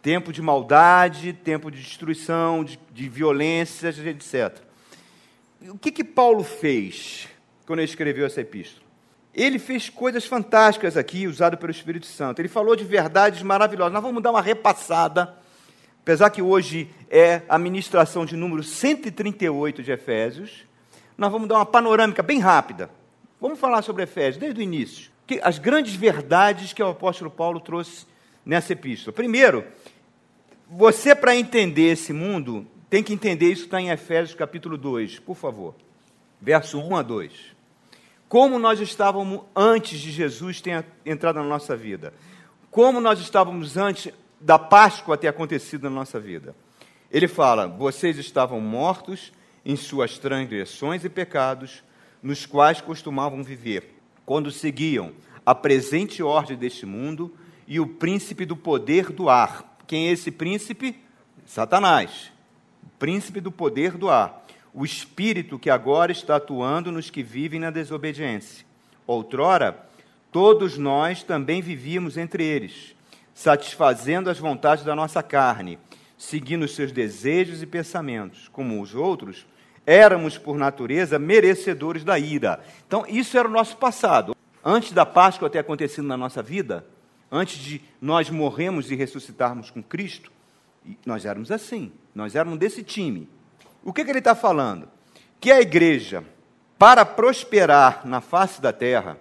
Tempo 0.04 0.32
de 0.32 0.40
maldade, 0.40 1.34
tempo 1.34 1.72
de 1.72 1.82
destruição, 1.82 2.64
de, 2.64 2.80
de 2.92 3.10
violência, 3.10 3.88
etc. 3.88 4.56
O 5.70 5.80
que, 5.80 5.92
que 5.92 6.04
Paulo 6.04 6.44
fez 6.44 7.28
quando 7.66 7.80
ele 7.80 7.90
escreveu 7.90 8.28
essa 8.28 8.42
epístola? 8.42 8.86
Ele 9.34 9.58
fez 9.58 9.90
coisas 9.90 10.26
fantásticas 10.26 10.96
aqui, 10.96 11.26
usado 11.26 11.58
pelo 11.58 11.72
Espírito 11.72 12.06
Santo. 12.06 12.40
Ele 12.40 12.48
falou 12.48 12.76
de 12.76 12.84
verdades 12.84 13.42
maravilhosas. 13.42 13.94
Nós 13.94 14.04
vamos 14.04 14.22
dar 14.22 14.30
uma 14.30 14.44
repassada 14.44 15.44
apesar 16.06 16.30
que 16.30 16.40
hoje 16.40 16.88
é 17.10 17.42
a 17.50 17.58
ministração 17.58 18.28
de 18.28 18.38
número 18.38 18.62
138 18.62 19.82
de 19.82 19.92
Efésios, 19.92 20.64
nós 21.18 21.32
vamos 21.32 21.48
dar 21.48 21.56
uma 21.56 21.66
panorâmica 21.66 22.22
bem 22.22 22.38
rápida. 22.38 22.92
Vamos 23.42 23.58
falar 23.58 23.82
sobre 23.82 24.04
Efésios 24.04 24.38
desde 24.38 24.60
o 24.60 24.62
início. 24.62 25.10
Que 25.26 25.40
as 25.42 25.58
grandes 25.58 25.96
verdades 25.96 26.74
que 26.74 26.84
o 26.84 26.90
apóstolo 26.90 27.32
Paulo 27.32 27.60
trouxe 27.60 28.06
nessa 28.46 28.74
epístola. 28.74 29.14
Primeiro, 29.14 29.66
você 30.70 31.16
para 31.16 31.36
entender 31.36 31.94
esse 31.94 32.14
mundo, 32.14 32.68
tem 32.88 33.02
que 33.02 33.12
entender 33.12 33.48
isso 33.48 33.62
que 33.62 33.68
está 33.70 33.82
em 33.82 33.90
Efésios 33.90 34.38
capítulo 34.38 34.78
2, 34.78 35.18
por 35.18 35.36
favor. 35.36 35.74
Verso 36.40 36.78
1 36.78 36.98
a 36.98 37.02
2. 37.02 37.32
Como 38.30 38.60
nós 38.60 38.80
estávamos 38.80 39.42
antes 39.56 40.00
de 40.00 40.12
Jesus 40.12 40.62
ter 40.62 40.86
entrado 41.04 41.38
na 41.38 41.46
nossa 41.46 41.76
vida. 41.76 42.14
Como 42.70 43.02
nós 43.02 43.20
estávamos 43.20 43.76
antes 43.76 44.14
da 44.46 44.60
Páscoa 44.60 45.18
ter 45.18 45.28
acontecido 45.28 45.86
na 45.86 45.90
nossa 45.90 46.20
vida. 46.20 46.56
Ele 47.12 47.28
fala: 47.28 47.68
vocês 47.68 48.20
estavam 48.20 48.62
mortos 48.62 49.34
em 49.66 49.76
suas 49.76 50.20
transgressões 50.20 51.04
e 51.04 51.10
pecados, 51.10 51.84
nos 52.22 52.46
quais 52.46 52.80
costumavam 52.80 53.44
viver, 53.44 53.96
quando 54.24 54.52
seguiam 54.52 55.14
a 55.44 55.56
presente 55.56 56.22
ordem 56.22 56.56
deste 56.56 56.86
mundo 56.86 57.36
e 57.68 57.80
o 57.80 57.88
príncipe 57.88 58.46
do 58.46 58.56
poder 58.56 59.12
do 59.12 59.30
ar. 59.30 59.78
Quem 59.88 60.10
é 60.10 60.12
esse 60.12 60.30
príncipe? 60.30 60.96
Satanás. 61.44 62.32
Príncipe 63.00 63.42
do 63.42 63.52
poder 63.52 63.98
do 63.98 64.12
ar. 64.12 64.46
O 64.72 64.86
espírito 64.86 65.58
que 65.58 65.72
agora 65.72 66.12
está 66.12 66.36
atuando 66.36 66.92
nos 66.92 67.10
que 67.10 67.24
vivem 67.24 67.60
na 67.60 67.72
desobediência. 67.72 68.64
Outrora, 69.08 69.88
todos 70.32 70.78
nós 70.78 71.24
também 71.24 71.64
vivíamos 71.64 72.16
entre 72.16 72.44
eles 72.44 72.96
satisfazendo 73.36 74.30
as 74.30 74.40
vontades 74.40 74.86
da 74.86 74.96
nossa 74.96 75.22
carne, 75.22 75.78
seguindo 76.18 76.64
os 76.64 76.74
seus 76.74 76.94
desejos 76.94 77.62
e 77.62 77.66
pensamentos, 77.68 78.48
como 78.48 78.82
os 78.82 78.96
outros, 78.96 79.46
éramos, 79.86 80.38
por 80.38 80.58
natureza, 80.58 81.20
merecedores 81.20 82.06
da 82.06 82.18
ira. 82.18 82.64
Então, 82.88 83.06
isso 83.08 83.38
era 83.38 83.48
o 83.48 83.52
nosso 83.52 83.76
passado. 83.76 84.34
Antes 84.64 84.94
da 84.94 85.06
Páscoa 85.06 85.50
ter 85.50 85.60
acontecido 85.60 86.08
na 86.08 86.16
nossa 86.16 86.42
vida, 86.42 86.86
antes 87.30 87.58
de 87.60 87.82
nós 88.02 88.30
morrermos 88.30 88.90
e 88.90 88.96
ressuscitarmos 88.96 89.70
com 89.70 89.84
Cristo, 89.84 90.32
nós 91.06 91.26
éramos 91.26 91.52
assim, 91.52 91.92
nós 92.16 92.36
éramos 92.36 92.58
desse 92.58 92.84
time. 92.84 93.28
O 93.84 93.92
que, 93.92 94.04
que 94.06 94.10
ele 94.10 94.20
está 94.20 94.34
falando? 94.34 94.88
Que 95.42 95.52
a 95.52 95.60
igreja, 95.60 96.24
para 96.80 97.06
prosperar 97.06 98.02
na 98.06 98.22
face 98.22 98.62
da 98.62 98.72
terra, 98.72 99.18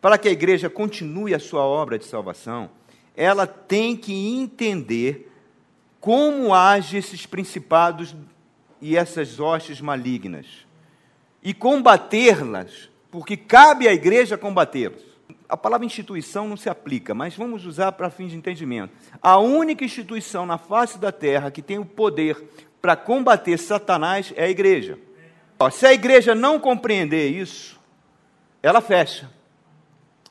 para 0.00 0.18
que 0.18 0.28
a 0.28 0.32
igreja 0.32 0.68
continue 0.68 1.32
a 1.32 1.38
sua 1.38 1.62
obra 1.62 1.98
de 1.98 2.04
salvação, 2.04 2.70
ela 3.16 3.46
tem 3.46 3.96
que 3.96 4.12
entender 4.12 5.32
como 6.00 6.54
agem 6.54 6.98
esses 6.98 7.26
principados 7.26 8.14
e 8.80 8.96
essas 8.96 9.40
hostes 9.40 9.80
malignas 9.80 10.46
e 11.42 11.54
combatê-las, 11.54 12.90
porque 13.10 13.36
cabe 13.36 13.88
à 13.88 13.92
igreja 13.92 14.36
combatê-los. 14.36 15.00
A 15.48 15.56
palavra 15.56 15.86
instituição 15.86 16.48
não 16.48 16.56
se 16.56 16.68
aplica, 16.68 17.14
mas 17.14 17.36
vamos 17.36 17.64
usar 17.64 17.92
para 17.92 18.10
fim 18.10 18.26
de 18.26 18.36
entendimento. 18.36 18.92
A 19.22 19.38
única 19.38 19.84
instituição 19.84 20.44
na 20.44 20.58
face 20.58 20.98
da 20.98 21.12
terra 21.12 21.50
que 21.50 21.62
tem 21.62 21.78
o 21.78 21.84
poder 21.84 22.44
para 22.82 22.96
combater 22.96 23.56
Satanás 23.58 24.32
é 24.36 24.44
a 24.44 24.50
igreja. 24.50 24.98
Se 25.70 25.86
a 25.86 25.92
igreja 25.92 26.34
não 26.34 26.58
compreender 26.58 27.30
isso, 27.30 27.80
ela 28.60 28.80
fecha. 28.80 29.30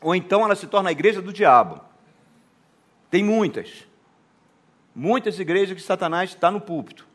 Ou 0.02 0.14
então 0.14 0.44
ela 0.44 0.56
se 0.56 0.68
torna 0.68 0.90
a 0.90 0.92
igreja 0.92 1.22
do 1.22 1.32
diabo. 1.32 1.82
Tem 3.16 3.24
muitas. 3.24 3.70
Muitas 4.94 5.40
igrejas 5.40 5.74
que 5.74 5.82
Satanás 5.82 6.32
está 6.32 6.52
no 6.52 6.60
púlpito. 6.60 7.08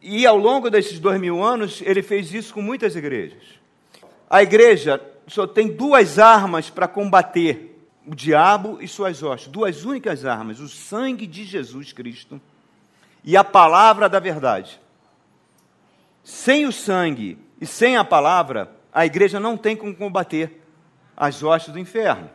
E 0.00 0.26
ao 0.26 0.38
longo 0.38 0.70
desses 0.70 0.98
dois 0.98 1.20
mil 1.20 1.44
anos, 1.44 1.82
ele 1.84 2.02
fez 2.02 2.32
isso 2.32 2.54
com 2.54 2.62
muitas 2.62 2.96
igrejas. 2.96 3.42
A 4.30 4.42
igreja 4.42 4.98
só 5.26 5.46
tem 5.46 5.68
duas 5.68 6.18
armas 6.18 6.70
para 6.70 6.88
combater 6.88 7.78
o 8.06 8.14
diabo 8.14 8.78
e 8.80 8.88
suas 8.88 9.22
hostes. 9.22 9.52
Duas 9.52 9.84
únicas 9.84 10.24
armas: 10.24 10.60
o 10.60 10.68
sangue 10.70 11.26
de 11.26 11.44
Jesus 11.44 11.92
Cristo 11.92 12.40
e 13.22 13.36
a 13.36 13.44
palavra 13.44 14.08
da 14.08 14.18
verdade. 14.18 14.80
Sem 16.22 16.64
o 16.64 16.72
sangue 16.72 17.36
e 17.60 17.66
sem 17.66 17.98
a 17.98 18.04
palavra, 18.04 18.74
a 18.90 19.04
igreja 19.04 19.38
não 19.38 19.58
tem 19.58 19.76
como 19.76 19.94
combater 19.94 20.62
as 21.14 21.42
hostes 21.42 21.70
do 21.70 21.78
inferno. 21.78 22.30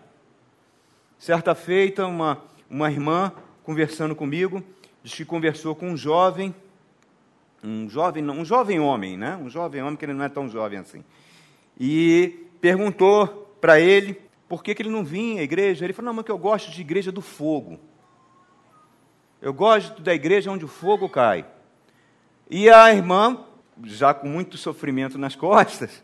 Certa 1.19 1.53
feita, 1.53 2.07
uma, 2.07 2.41
uma 2.69 2.89
irmã 2.89 3.33
conversando 3.61 4.15
comigo, 4.15 4.63
diz 5.03 5.13
que 5.13 5.25
conversou 5.25 5.75
com 5.75 5.89
um 5.89 5.97
jovem, 5.97 6.55
um 7.61 7.89
jovem, 7.89 8.27
um 8.29 8.45
jovem 8.45 8.79
homem, 8.79 9.17
né? 9.17 9.35
Um 9.35 9.49
jovem 9.49 9.83
homem 9.83 9.97
que 9.97 10.05
ele 10.05 10.13
não 10.13 10.23
é 10.23 10.29
tão 10.29 10.47
jovem 10.47 10.79
assim. 10.79 11.03
E 11.77 12.47
perguntou 12.61 13.53
para 13.59 13.81
ele 13.81 14.17
por 14.47 14.63
que, 14.63 14.73
que 14.73 14.81
ele 14.81 14.89
não 14.89 15.03
vinha 15.03 15.41
à 15.41 15.43
igreja. 15.43 15.85
Ele 15.85 15.91
falou: 15.91 16.07
Não, 16.07 16.13
mas 16.13 16.25
que 16.25 16.31
eu 16.31 16.37
gosto 16.37 16.71
de 16.71 16.79
igreja 16.79 17.11
do 17.11 17.21
fogo. 17.21 17.77
Eu 19.41 19.53
gosto 19.53 20.01
da 20.01 20.13
igreja 20.13 20.49
onde 20.49 20.63
o 20.63 20.69
fogo 20.69 21.09
cai. 21.09 21.45
E 22.49 22.69
a 22.69 22.93
irmã, 22.93 23.43
já 23.83 24.13
com 24.13 24.27
muito 24.29 24.57
sofrimento 24.57 25.17
nas 25.17 25.35
costas, 25.37 26.01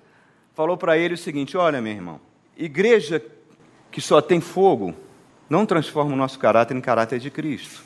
falou 0.54 0.76
para 0.76 0.98
ele 0.98 1.14
o 1.14 1.18
seguinte: 1.18 1.56
Olha, 1.56 1.82
meu 1.82 1.94
irmão, 1.94 2.20
igreja 2.58 3.24
que 3.90 4.02
só 4.02 4.22
tem 4.22 4.42
fogo 4.42 4.94
não 5.50 5.66
transforma 5.66 6.14
o 6.14 6.18
nosso 6.18 6.40
caráter 6.40 6.76
em 6.76 6.82
caráter 6.82 7.20
de 7.20 7.30
Cristo. 7.30 7.84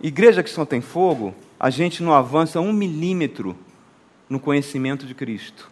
Igreja 0.00 0.42
que 0.42 0.50
só 0.50 0.64
tem 0.64 0.80
fogo, 0.80 1.34
a 1.58 1.70
gente 1.70 2.02
não 2.02 2.12
avança 2.12 2.60
um 2.60 2.72
milímetro 2.72 3.56
no 4.28 4.40
conhecimento 4.40 5.06
de 5.06 5.14
Cristo. 5.14 5.70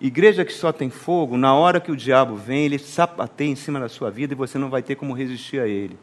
Igreja 0.00 0.44
que 0.44 0.52
só 0.52 0.72
tem 0.72 0.90
fogo, 0.90 1.36
na 1.36 1.54
hora 1.54 1.80
que 1.80 1.92
o 1.92 1.96
diabo 1.96 2.34
vem, 2.34 2.64
ele 2.64 2.78
sapateia 2.78 3.50
em 3.50 3.56
cima 3.56 3.78
da 3.78 3.88
sua 3.88 4.10
vida 4.10 4.32
e 4.32 4.36
você 4.36 4.58
não 4.58 4.68
vai 4.68 4.82
ter 4.82 4.96
como 4.96 5.14
resistir 5.14 5.60
a 5.60 5.68
ele. 5.68 5.96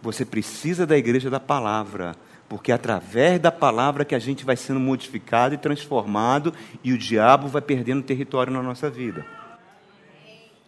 Você 0.00 0.24
precisa 0.24 0.86
da 0.86 0.96
igreja 0.96 1.28
da 1.28 1.40
palavra, 1.40 2.14
porque 2.48 2.70
é 2.70 2.74
através 2.74 3.40
da 3.40 3.50
palavra 3.50 4.04
que 4.04 4.14
a 4.14 4.18
gente 4.18 4.44
vai 4.44 4.56
sendo 4.56 4.78
modificado 4.78 5.54
e 5.54 5.58
transformado 5.58 6.54
e 6.84 6.92
o 6.92 6.98
diabo 6.98 7.48
vai 7.48 7.62
perdendo 7.62 8.02
território 8.02 8.52
na 8.52 8.62
nossa 8.62 8.88
vida. 8.88 9.26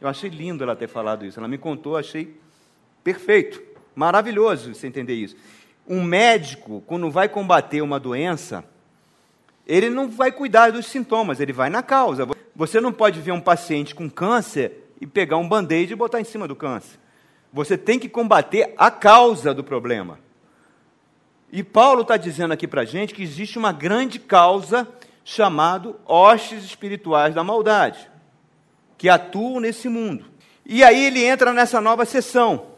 Eu 0.00 0.08
achei 0.08 0.28
lindo 0.28 0.62
ela 0.62 0.76
ter 0.76 0.88
falado 0.88 1.24
isso. 1.24 1.38
Ela 1.38 1.48
me 1.48 1.58
contou, 1.58 1.96
achei 1.96 2.36
perfeito, 3.02 3.62
maravilhoso 3.94 4.74
você 4.74 4.86
entender 4.86 5.14
isso. 5.14 5.36
Um 5.88 6.02
médico, 6.02 6.82
quando 6.86 7.10
vai 7.10 7.28
combater 7.28 7.80
uma 7.80 8.00
doença, 8.00 8.64
ele 9.66 9.88
não 9.88 10.08
vai 10.08 10.30
cuidar 10.32 10.70
dos 10.72 10.86
sintomas, 10.86 11.40
ele 11.40 11.52
vai 11.52 11.70
na 11.70 11.82
causa. 11.82 12.26
Você 12.54 12.80
não 12.80 12.92
pode 12.92 13.20
ver 13.20 13.32
um 13.32 13.40
paciente 13.40 13.94
com 13.94 14.08
câncer 14.10 14.90
e 15.00 15.06
pegar 15.06 15.36
um 15.36 15.48
band-aid 15.48 15.92
e 15.92 15.96
botar 15.96 16.20
em 16.20 16.24
cima 16.24 16.48
do 16.48 16.56
câncer. 16.56 16.98
Você 17.52 17.78
tem 17.78 17.98
que 17.98 18.08
combater 18.08 18.74
a 18.76 18.90
causa 18.90 19.54
do 19.54 19.64
problema. 19.64 20.18
E 21.52 21.62
Paulo 21.62 22.02
está 22.02 22.16
dizendo 22.16 22.52
aqui 22.52 22.66
para 22.66 22.82
a 22.82 22.84
gente 22.84 23.14
que 23.14 23.22
existe 23.22 23.58
uma 23.58 23.72
grande 23.72 24.18
causa 24.18 24.86
chamado 25.24 25.96
hostes 26.04 26.64
espirituais 26.64 27.34
da 27.34 27.42
maldade, 27.42 28.10
que 28.96 29.08
atuam 29.08 29.60
nesse 29.60 29.88
mundo. 29.88 30.24
E 30.64 30.82
aí 30.82 31.06
ele 31.06 31.24
entra 31.24 31.52
nessa 31.52 31.80
nova 31.80 32.04
sessão. 32.04 32.68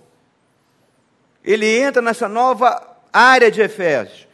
Ele 1.45 1.67
entra 1.67 2.03
nessa 2.03 2.29
nova 2.29 2.97
área 3.13 3.51
de 3.51 3.61
Efésios 3.61 4.29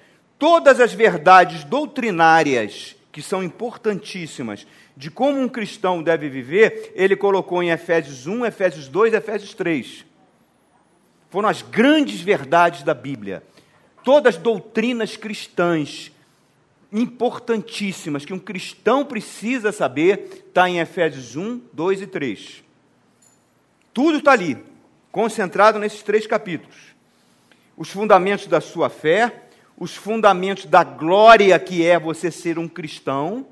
todas 0.45 0.79
as 0.79 0.93
verdades 0.93 1.65
doutrinárias 1.65 2.95
que 3.11 3.23
são 3.23 3.43
importantíssimas 3.43 4.67
de 4.95 5.11
como 5.11 5.41
um 5.41 5.49
cristão 5.49 6.03
deve 6.03 6.29
viver, 6.29 6.93
ele 6.95 7.17
colocou 7.17 7.63
em 7.63 7.71
Efésios 7.71 8.27
1, 8.27 8.45
Efésios 8.45 8.87
2, 8.87 9.15
Efésios 9.15 9.55
3. 9.55 10.05
Foram 11.31 11.49
as 11.49 11.63
grandes 11.63 12.21
verdades 12.21 12.83
da 12.83 12.93
Bíblia. 12.93 13.43
Todas 14.05 14.37
as 14.37 14.41
doutrinas 14.41 15.17
cristãs 15.17 16.13
importantíssimas 16.95 18.25
que 18.25 18.33
um 18.33 18.39
cristão 18.39 19.05
precisa 19.05 19.73
saber, 19.73 20.45
está 20.47 20.71
em 20.71 20.79
Efésios 20.79 21.35
1, 21.35 21.61
2 21.73 22.03
e 22.03 22.07
3. 22.07 22.65
Tudo 23.93 24.19
está 24.19 24.31
ali, 24.31 24.57
concentrado 25.11 25.81
nesses 25.81 26.05
três 26.05 26.25
capítulos. 26.25 26.95
Os 27.77 27.91
fundamentos 27.91 28.47
da 28.47 28.61
sua 28.61 28.89
fé, 28.89 29.43
os 29.77 29.97
fundamentos 29.97 30.67
da 30.67 30.85
glória 30.85 31.59
que 31.59 31.85
é 31.85 31.99
você 31.99 32.31
ser 32.31 32.61
um 32.61 32.69
cristão, 32.69 33.45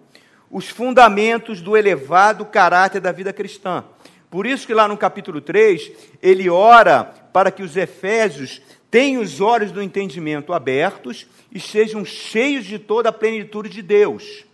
os 0.48 0.68
fundamentos 0.68 1.60
do 1.60 1.76
elevado 1.76 2.46
caráter 2.46 3.00
da 3.00 3.10
vida 3.10 3.32
cristã. 3.32 3.84
Por 4.30 4.46
isso 4.46 4.68
que 4.68 4.74
lá 4.74 4.86
no 4.86 4.96
capítulo 4.96 5.40
3, 5.40 5.90
ele 6.22 6.48
ora 6.48 7.04
para 7.32 7.50
que 7.50 7.62
os 7.62 7.76
efésios 7.76 8.62
tenham 8.92 9.22
os 9.22 9.40
olhos 9.40 9.72
do 9.72 9.82
entendimento 9.82 10.52
abertos 10.52 11.26
e 11.50 11.58
sejam 11.58 12.04
cheios 12.04 12.64
de 12.64 12.78
toda 12.78 13.08
a 13.08 13.12
plenitude 13.12 13.68
de 13.68 13.82
Deus 13.82 14.44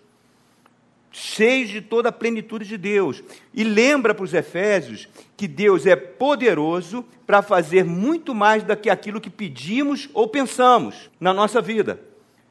cheios 1.18 1.70
de 1.70 1.80
toda 1.80 2.10
a 2.10 2.12
plenitude 2.12 2.64
de 2.64 2.76
Deus. 2.76 3.22
E 3.52 3.64
lembra 3.64 4.14
para 4.14 4.24
os 4.24 4.34
Efésios 4.34 5.08
que 5.36 5.48
Deus 5.48 5.86
é 5.86 5.96
poderoso 5.96 7.04
para 7.26 7.42
fazer 7.42 7.84
muito 7.84 8.34
mais 8.34 8.62
do 8.62 8.76
que 8.76 8.88
aquilo 8.88 9.20
que 9.20 9.30
pedimos 9.30 10.08
ou 10.14 10.28
pensamos 10.28 11.10
na 11.20 11.34
nossa 11.34 11.60
vida. 11.60 12.00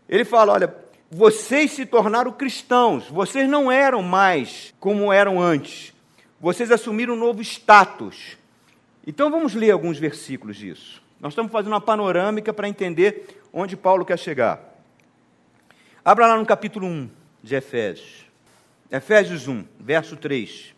Ele 0.08 0.26
fala: 0.26 0.54
olha, 0.54 0.76
vocês 1.10 1.72
se 1.72 1.86
tornaram 1.86 2.32
cristãos, 2.32 3.08
vocês 3.08 3.50
não 3.50 3.72
eram 3.72 4.02
mais 4.02 4.74
como 4.80 5.12
eram 5.12 5.42
antes, 5.42 5.94
vocês 6.40 6.72
assumiram 6.72 7.14
um 7.14 7.18
novo 7.18 7.42
status. 7.42 8.38
Então 9.06 9.32
vamos 9.32 9.54
ler 9.54 9.72
alguns 9.72 9.98
versículos 9.98 10.58
disso. 10.58 11.07
Nós 11.20 11.34
estamos 11.34 11.52
fazendo 11.52 11.74
uma 11.74 11.82
panorâmica 11.82 12.54
para 12.54 12.70
entender 12.70 13.42
onde 13.52 13.76
Paulo 13.76 14.06
quer 14.06 14.20
chegar. 14.20 14.76
Abra 16.06 16.28
lá 16.28 16.38
no 16.38 16.46
capítulo 16.46 16.86
1 16.86 17.10
de 17.42 17.56
Efésios. 17.56 18.26
Efésios 18.92 19.48
1, 19.48 19.66
verso 19.80 20.16
3. 20.16 20.76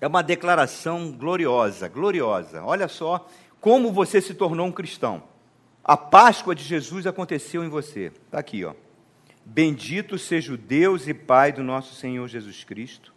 É 0.00 0.06
uma 0.06 0.22
declaração 0.22 1.10
gloriosa, 1.12 1.88
gloriosa. 1.88 2.62
Olha 2.62 2.88
só 2.88 3.28
como 3.60 3.92
você 3.92 4.20
se 4.20 4.34
tornou 4.34 4.66
um 4.66 4.72
cristão. 4.72 5.22
A 5.82 5.96
Páscoa 5.96 6.54
de 6.54 6.64
Jesus 6.64 7.06
aconteceu 7.06 7.64
em 7.64 7.68
você. 7.68 8.12
Está 8.26 8.40
aqui, 8.40 8.64
ó. 8.64 8.74
Bendito 9.44 10.18
seja 10.18 10.52
o 10.52 10.56
Deus 10.56 11.06
e 11.06 11.14
Pai 11.14 11.52
do 11.52 11.62
nosso 11.62 11.94
Senhor 11.94 12.26
Jesus 12.26 12.64
Cristo, 12.64 13.14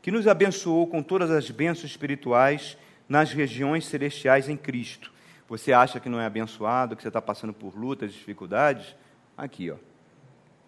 que 0.00 0.12
nos 0.12 0.28
abençoou 0.28 0.86
com 0.86 1.02
todas 1.02 1.32
as 1.32 1.50
bênçãos 1.50 1.90
espirituais 1.90 2.78
nas 3.08 3.32
regiões 3.32 3.84
celestiais 3.86 4.48
em 4.48 4.56
Cristo. 4.56 5.12
Você 5.48 5.72
acha 5.72 6.00
que 6.00 6.08
não 6.08 6.20
é 6.20 6.26
abençoado, 6.26 6.96
que 6.96 7.02
você 7.02 7.08
está 7.08 7.22
passando 7.22 7.52
por 7.52 7.76
lutas, 7.76 8.12
dificuldades? 8.12 8.94
Aqui, 9.36 9.70
ó. 9.70 9.76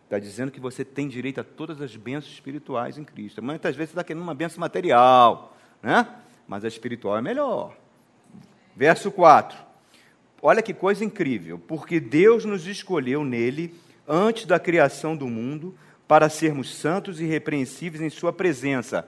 Está 0.04 0.18
dizendo 0.18 0.50
que 0.50 0.60
você 0.60 0.84
tem 0.84 1.08
direito 1.08 1.40
a 1.40 1.44
todas 1.44 1.82
as 1.82 1.94
bênçãos 1.94 2.32
espirituais 2.32 2.96
em 2.96 3.04
Cristo. 3.04 3.42
Muitas 3.42 3.76
vezes 3.76 3.90
você 3.90 3.94
está 3.94 4.04
querendo 4.04 4.22
uma 4.22 4.34
bênção 4.34 4.60
material, 4.60 5.54
né? 5.82 6.08
mas 6.46 6.64
a 6.64 6.68
espiritual 6.68 7.18
é 7.18 7.20
melhor. 7.20 7.76
Verso 8.74 9.10
4. 9.10 9.58
Olha 10.40 10.62
que 10.62 10.72
coisa 10.72 11.04
incrível. 11.04 11.58
Porque 11.58 12.00
Deus 12.00 12.44
nos 12.44 12.66
escolheu 12.66 13.22
nele, 13.22 13.74
antes 14.06 14.46
da 14.46 14.58
criação 14.58 15.14
do 15.14 15.26
mundo, 15.26 15.76
para 16.06 16.30
sermos 16.30 16.74
santos 16.74 17.20
e 17.20 17.24
irrepreensíveis 17.24 18.02
em 18.02 18.08
Sua 18.08 18.32
presença. 18.32 19.06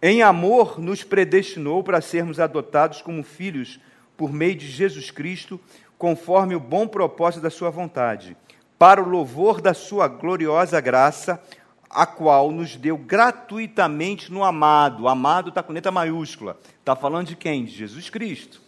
Em 0.00 0.22
amor, 0.22 0.80
nos 0.80 1.04
predestinou 1.04 1.82
para 1.82 2.00
sermos 2.00 2.40
adotados 2.40 3.02
como 3.02 3.22
filhos 3.22 3.78
por 4.18 4.30
meio 4.30 4.54
de 4.54 4.68
Jesus 4.68 5.10
Cristo, 5.10 5.58
conforme 5.96 6.54
o 6.54 6.60
bom 6.60 6.86
propósito 6.86 7.42
da 7.42 7.48
Sua 7.48 7.70
vontade 7.70 8.36
para 8.78 9.02
o 9.02 9.08
louvor 9.08 9.60
da 9.60 9.74
sua 9.74 10.06
gloriosa 10.06 10.80
graça, 10.80 11.42
a 11.90 12.06
qual 12.06 12.52
nos 12.52 12.76
deu 12.76 12.96
gratuitamente 12.96 14.30
no 14.30 14.44
amado. 14.44 15.08
Amado 15.08 15.48
está 15.48 15.62
com 15.62 15.72
letra 15.72 15.90
maiúscula. 15.90 16.56
Está 16.78 16.94
falando 16.94 17.26
de 17.26 17.36
quem? 17.36 17.64
De 17.64 17.72
Jesus 17.72 18.08
Cristo. 18.08 18.60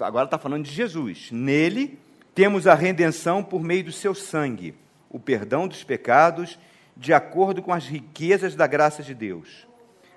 Agora 0.00 0.24
está 0.24 0.38
falando 0.38 0.64
de 0.64 0.72
Jesus. 0.72 1.30
Nele 1.30 1.98
temos 2.34 2.66
a 2.66 2.74
redenção 2.74 3.42
por 3.42 3.62
meio 3.62 3.84
do 3.84 3.92
seu 3.92 4.14
sangue, 4.14 4.74
o 5.10 5.18
perdão 5.18 5.68
dos 5.68 5.84
pecados, 5.84 6.58
de 6.96 7.12
acordo 7.12 7.60
com 7.60 7.72
as 7.72 7.86
riquezas 7.86 8.54
da 8.54 8.66
graça 8.66 9.02
de 9.02 9.12
Deus, 9.12 9.66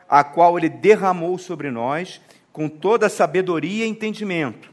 a 0.08 0.24
qual 0.24 0.58
ele 0.58 0.70
derramou 0.70 1.38
sobre 1.38 1.72
nós 1.72 2.22
com 2.52 2.68
toda 2.68 3.08
a 3.08 3.10
sabedoria 3.10 3.86
e 3.86 3.90
entendimento, 3.90 4.72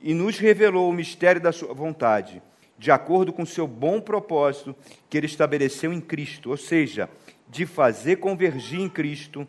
e 0.00 0.14
nos 0.14 0.38
revelou 0.38 0.88
o 0.88 0.94
mistério 0.94 1.40
da 1.40 1.52
sua 1.52 1.74
vontade 1.74 2.42
de 2.80 2.90
acordo 2.90 3.30
com 3.30 3.42
o 3.42 3.46
seu 3.46 3.66
bom 3.66 4.00
propósito 4.00 4.74
que 5.10 5.18
ele 5.18 5.26
estabeleceu 5.26 5.92
em 5.92 6.00
Cristo, 6.00 6.48
ou 6.48 6.56
seja, 6.56 7.10
de 7.46 7.66
fazer 7.66 8.16
convergir 8.16 8.80
em 8.80 8.88
Cristo 8.88 9.46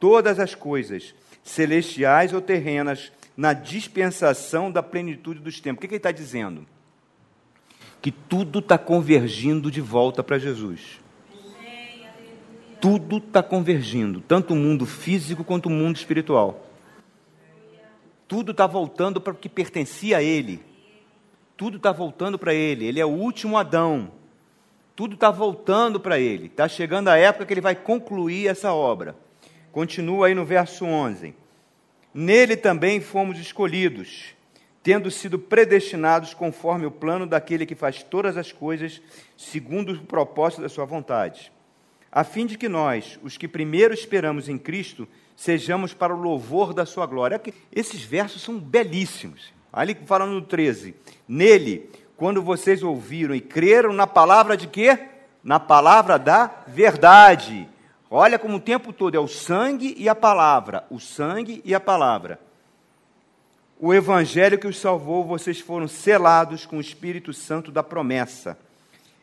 todas 0.00 0.40
as 0.40 0.54
coisas, 0.54 1.14
celestiais 1.44 2.32
ou 2.32 2.40
terrenas, 2.40 3.12
na 3.36 3.52
dispensação 3.52 4.72
da 4.72 4.82
plenitude 4.82 5.38
dos 5.40 5.60
tempos. 5.60 5.78
O 5.78 5.80
que, 5.82 5.88
que 5.88 5.94
ele 5.94 5.98
está 5.98 6.10
dizendo? 6.10 6.66
Que 8.00 8.10
tudo 8.10 8.60
está 8.60 8.78
convergindo 8.78 9.70
de 9.70 9.82
volta 9.82 10.22
para 10.22 10.38
Jesus. 10.38 10.98
Tudo 12.80 13.18
está 13.18 13.42
convergindo, 13.42 14.22
tanto 14.22 14.54
o 14.54 14.56
mundo 14.56 14.86
físico 14.86 15.44
quanto 15.44 15.66
o 15.66 15.70
mundo 15.70 15.96
espiritual. 15.96 16.66
Tudo 18.32 18.52
está 18.52 18.66
voltando 18.66 19.20
para 19.20 19.34
o 19.34 19.36
que 19.36 19.48
pertencia 19.48 20.16
a 20.16 20.22
Ele 20.22 20.72
tudo 21.62 21.76
está 21.76 21.92
voltando 21.92 22.36
para 22.36 22.52
ele. 22.52 22.86
Ele 22.86 22.98
é 22.98 23.06
o 23.06 23.08
último 23.08 23.56
Adão. 23.56 24.10
Tudo 24.96 25.14
está 25.14 25.30
voltando 25.30 26.00
para 26.00 26.18
ele. 26.18 26.46
Está 26.46 26.68
chegando 26.68 27.06
a 27.06 27.16
época 27.16 27.46
que 27.46 27.54
ele 27.54 27.60
vai 27.60 27.76
concluir 27.76 28.48
essa 28.48 28.72
obra. 28.72 29.14
Continua 29.70 30.26
aí 30.26 30.34
no 30.34 30.44
verso 30.44 30.84
11. 30.84 31.36
Nele 32.12 32.56
também 32.56 33.00
fomos 33.00 33.38
escolhidos, 33.38 34.34
tendo 34.82 35.08
sido 35.08 35.38
predestinados 35.38 36.34
conforme 36.34 36.84
o 36.84 36.90
plano 36.90 37.28
daquele 37.28 37.64
que 37.64 37.76
faz 37.76 38.02
todas 38.02 38.36
as 38.36 38.50
coisas 38.50 39.00
segundo 39.36 39.92
o 39.92 40.04
propósito 40.04 40.62
da 40.62 40.68
sua 40.68 40.84
vontade, 40.84 41.52
a 42.10 42.24
fim 42.24 42.44
de 42.44 42.58
que 42.58 42.68
nós, 42.68 43.20
os 43.22 43.38
que 43.38 43.46
primeiro 43.46 43.94
esperamos 43.94 44.48
em 44.48 44.58
Cristo, 44.58 45.06
sejamos 45.36 45.94
para 45.94 46.14
o 46.14 46.20
louvor 46.20 46.72
da 46.72 46.86
sua 46.86 47.06
glória. 47.06 47.40
Esses 47.72 48.02
versos 48.02 48.42
são 48.42 48.58
belíssimos. 48.58 49.52
Ali 49.72 49.96
falando 50.06 50.32
no 50.32 50.42
13. 50.42 50.94
Nele, 51.26 51.90
quando 52.16 52.42
vocês 52.42 52.82
ouviram 52.82 53.34
e 53.34 53.40
creram 53.40 53.92
na 53.92 54.06
palavra 54.06 54.56
de 54.56 54.66
quê? 54.66 54.98
Na 55.42 55.58
palavra 55.58 56.18
da 56.18 56.50
verdade. 56.66 57.68
Olha 58.10 58.38
como 58.38 58.58
o 58.58 58.60
tempo 58.60 58.92
todo 58.92 59.16
é 59.16 59.20
o 59.20 59.26
sangue 59.26 59.94
e 59.98 60.08
a 60.08 60.14
palavra, 60.14 60.84
o 60.90 61.00
sangue 61.00 61.62
e 61.64 61.74
a 61.74 61.80
palavra. 61.80 62.38
O 63.80 63.92
evangelho 63.92 64.58
que 64.58 64.66
os 64.66 64.78
salvou, 64.78 65.24
vocês 65.24 65.58
foram 65.58 65.88
selados 65.88 66.66
com 66.66 66.76
o 66.76 66.80
Espírito 66.80 67.32
Santo 67.32 67.72
da 67.72 67.82
promessa. 67.82 68.56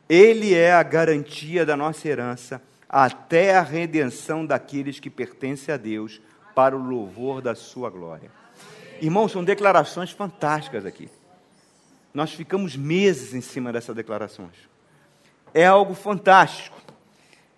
Ele 0.09 0.53
é 0.53 0.73
a 0.73 0.83
garantia 0.83 1.65
da 1.65 1.77
nossa 1.77 2.07
herança 2.07 2.61
até 2.89 3.55
a 3.55 3.61
redenção 3.61 4.45
daqueles 4.45 4.99
que 4.99 5.09
pertencem 5.09 5.73
a 5.73 5.77
Deus, 5.77 6.19
para 6.55 6.75
o 6.75 6.83
louvor 6.83 7.41
da 7.41 7.55
sua 7.55 7.89
glória. 7.89 8.29
Irmãos, 8.99 9.31
são 9.31 9.43
declarações 9.43 10.11
fantásticas 10.11 10.85
aqui. 10.85 11.07
Nós 12.13 12.33
ficamos 12.33 12.75
meses 12.75 13.33
em 13.33 13.39
cima 13.39 13.71
dessas 13.71 13.95
declarações. 13.95 14.55
É 15.53 15.65
algo 15.65 15.93
fantástico. 15.93 16.77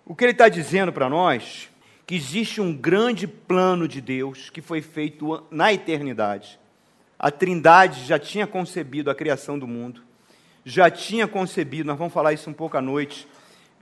O 0.04 0.14
que 0.14 0.24
ele 0.24 0.32
está 0.32 0.48
dizendo 0.48 0.92
para 0.92 1.08
nós 1.08 1.68
que 2.06 2.14
existe 2.14 2.60
um 2.60 2.72
grande 2.72 3.26
plano 3.26 3.88
de 3.88 4.00
Deus 4.00 4.50
que 4.50 4.60
foi 4.60 4.82
feito 4.82 5.44
na 5.50 5.72
eternidade. 5.72 6.60
A 7.18 7.30
Trindade 7.30 8.04
já 8.04 8.18
tinha 8.18 8.46
concebido 8.46 9.10
a 9.10 9.14
criação 9.14 9.58
do 9.58 9.66
mundo, 9.66 10.02
já 10.64 10.90
tinha 10.90 11.26
concebido, 11.26 11.86
nós 11.86 11.98
vamos 11.98 12.12
falar 12.12 12.32
isso 12.32 12.50
um 12.50 12.52
pouco 12.52 12.76
à 12.76 12.82
noite, 12.82 13.26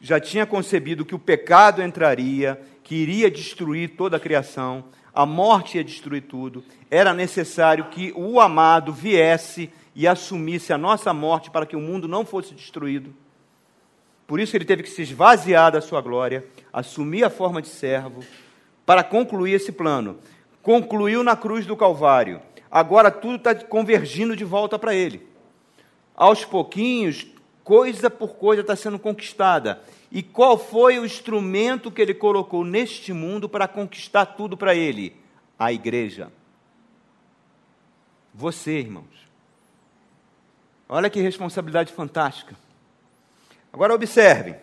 já 0.00 0.18
tinha 0.18 0.46
concebido 0.46 1.04
que 1.04 1.14
o 1.14 1.18
pecado 1.18 1.82
entraria, 1.82 2.60
que 2.82 2.94
iria 2.94 3.30
destruir 3.30 3.90
toda 3.90 4.16
a 4.16 4.20
criação, 4.20 4.84
a 5.12 5.26
morte 5.26 5.76
ia 5.76 5.84
destruir 5.84 6.22
tudo, 6.22 6.64
era 6.90 7.12
necessário 7.12 7.86
que 7.86 8.12
o 8.16 8.40
amado 8.40 8.92
viesse 8.92 9.70
e 9.94 10.08
assumisse 10.08 10.72
a 10.72 10.78
nossa 10.78 11.12
morte 11.12 11.50
para 11.50 11.66
que 11.66 11.76
o 11.76 11.80
mundo 11.80 12.08
não 12.08 12.24
fosse 12.24 12.54
destruído. 12.54 13.14
Por 14.26 14.38
isso 14.38 14.56
ele 14.56 14.64
teve 14.64 14.84
que 14.84 14.90
se 14.90 15.02
esvaziar 15.02 15.72
da 15.72 15.80
sua 15.80 16.00
glória, 16.00 16.46
assumir 16.72 17.24
a 17.24 17.30
forma 17.30 17.60
de 17.60 17.68
servo, 17.68 18.24
para 18.86 19.02
concluir 19.02 19.54
esse 19.54 19.72
plano. 19.72 20.18
Concluiu 20.62 21.22
na 21.22 21.36
cruz 21.36 21.66
do 21.66 21.76
Calvário. 21.76 22.40
Agora 22.70 23.10
tudo 23.10 23.36
está 23.36 23.54
convergindo 23.54 24.36
de 24.36 24.44
volta 24.44 24.78
para 24.78 24.94
ele. 24.94 25.26
Aos 26.14 26.44
pouquinhos, 26.44 27.26
coisa 27.70 28.10
por 28.10 28.30
coisa 28.30 28.62
está 28.62 28.74
sendo 28.74 28.98
conquistada. 28.98 29.80
E 30.10 30.24
qual 30.24 30.58
foi 30.58 30.98
o 30.98 31.06
instrumento 31.06 31.88
que 31.88 32.02
ele 32.02 32.12
colocou 32.12 32.64
neste 32.64 33.12
mundo 33.12 33.48
para 33.48 33.68
conquistar 33.68 34.26
tudo 34.26 34.56
para 34.56 34.74
ele? 34.74 35.14
A 35.56 35.72
igreja. 35.72 36.32
Você, 38.34 38.72
irmãos. 38.72 39.04
Olha 40.88 41.08
que 41.08 41.20
responsabilidade 41.20 41.92
fantástica. 41.92 42.56
Agora 43.72 43.94
observe, 43.94 44.56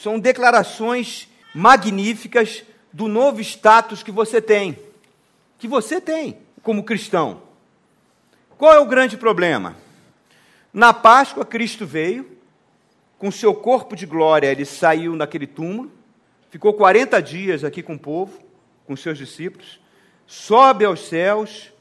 são 0.00 0.18
declarações 0.18 1.28
magníficas 1.54 2.64
do 2.92 3.06
novo 3.06 3.40
status 3.40 4.02
que 4.02 4.10
você 4.10 4.42
tem, 4.42 4.76
que 5.56 5.68
você 5.68 6.00
tem 6.00 6.40
como 6.64 6.82
cristão. 6.82 7.42
Qual 8.56 8.72
é 8.72 8.80
o 8.80 8.86
grande 8.86 9.16
problema? 9.16 9.76
Na 10.72 10.92
Páscoa, 10.92 11.44
Cristo 11.44 11.86
veio, 11.86 12.38
com 13.18 13.30
seu 13.30 13.54
corpo 13.54 13.96
de 13.96 14.06
glória, 14.06 14.50
ele 14.50 14.64
saiu 14.64 15.16
daquele 15.16 15.46
túmulo, 15.46 15.90
ficou 16.50 16.74
40 16.74 17.20
dias 17.20 17.64
aqui 17.64 17.82
com 17.82 17.94
o 17.94 17.98
povo, 17.98 18.38
com 18.86 18.94
seus 18.96 19.18
discípulos, 19.18 19.80
sobe 20.26 20.84
aos 20.84 21.08
céus 21.08 21.72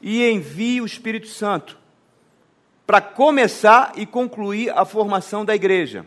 e 0.00 0.28
envia 0.30 0.82
o 0.82 0.86
Espírito 0.86 1.26
Santo 1.26 1.78
para 2.86 3.00
começar 3.00 3.92
e 3.96 4.06
concluir 4.06 4.70
a 4.70 4.84
formação 4.84 5.44
da 5.44 5.54
igreja. 5.54 6.06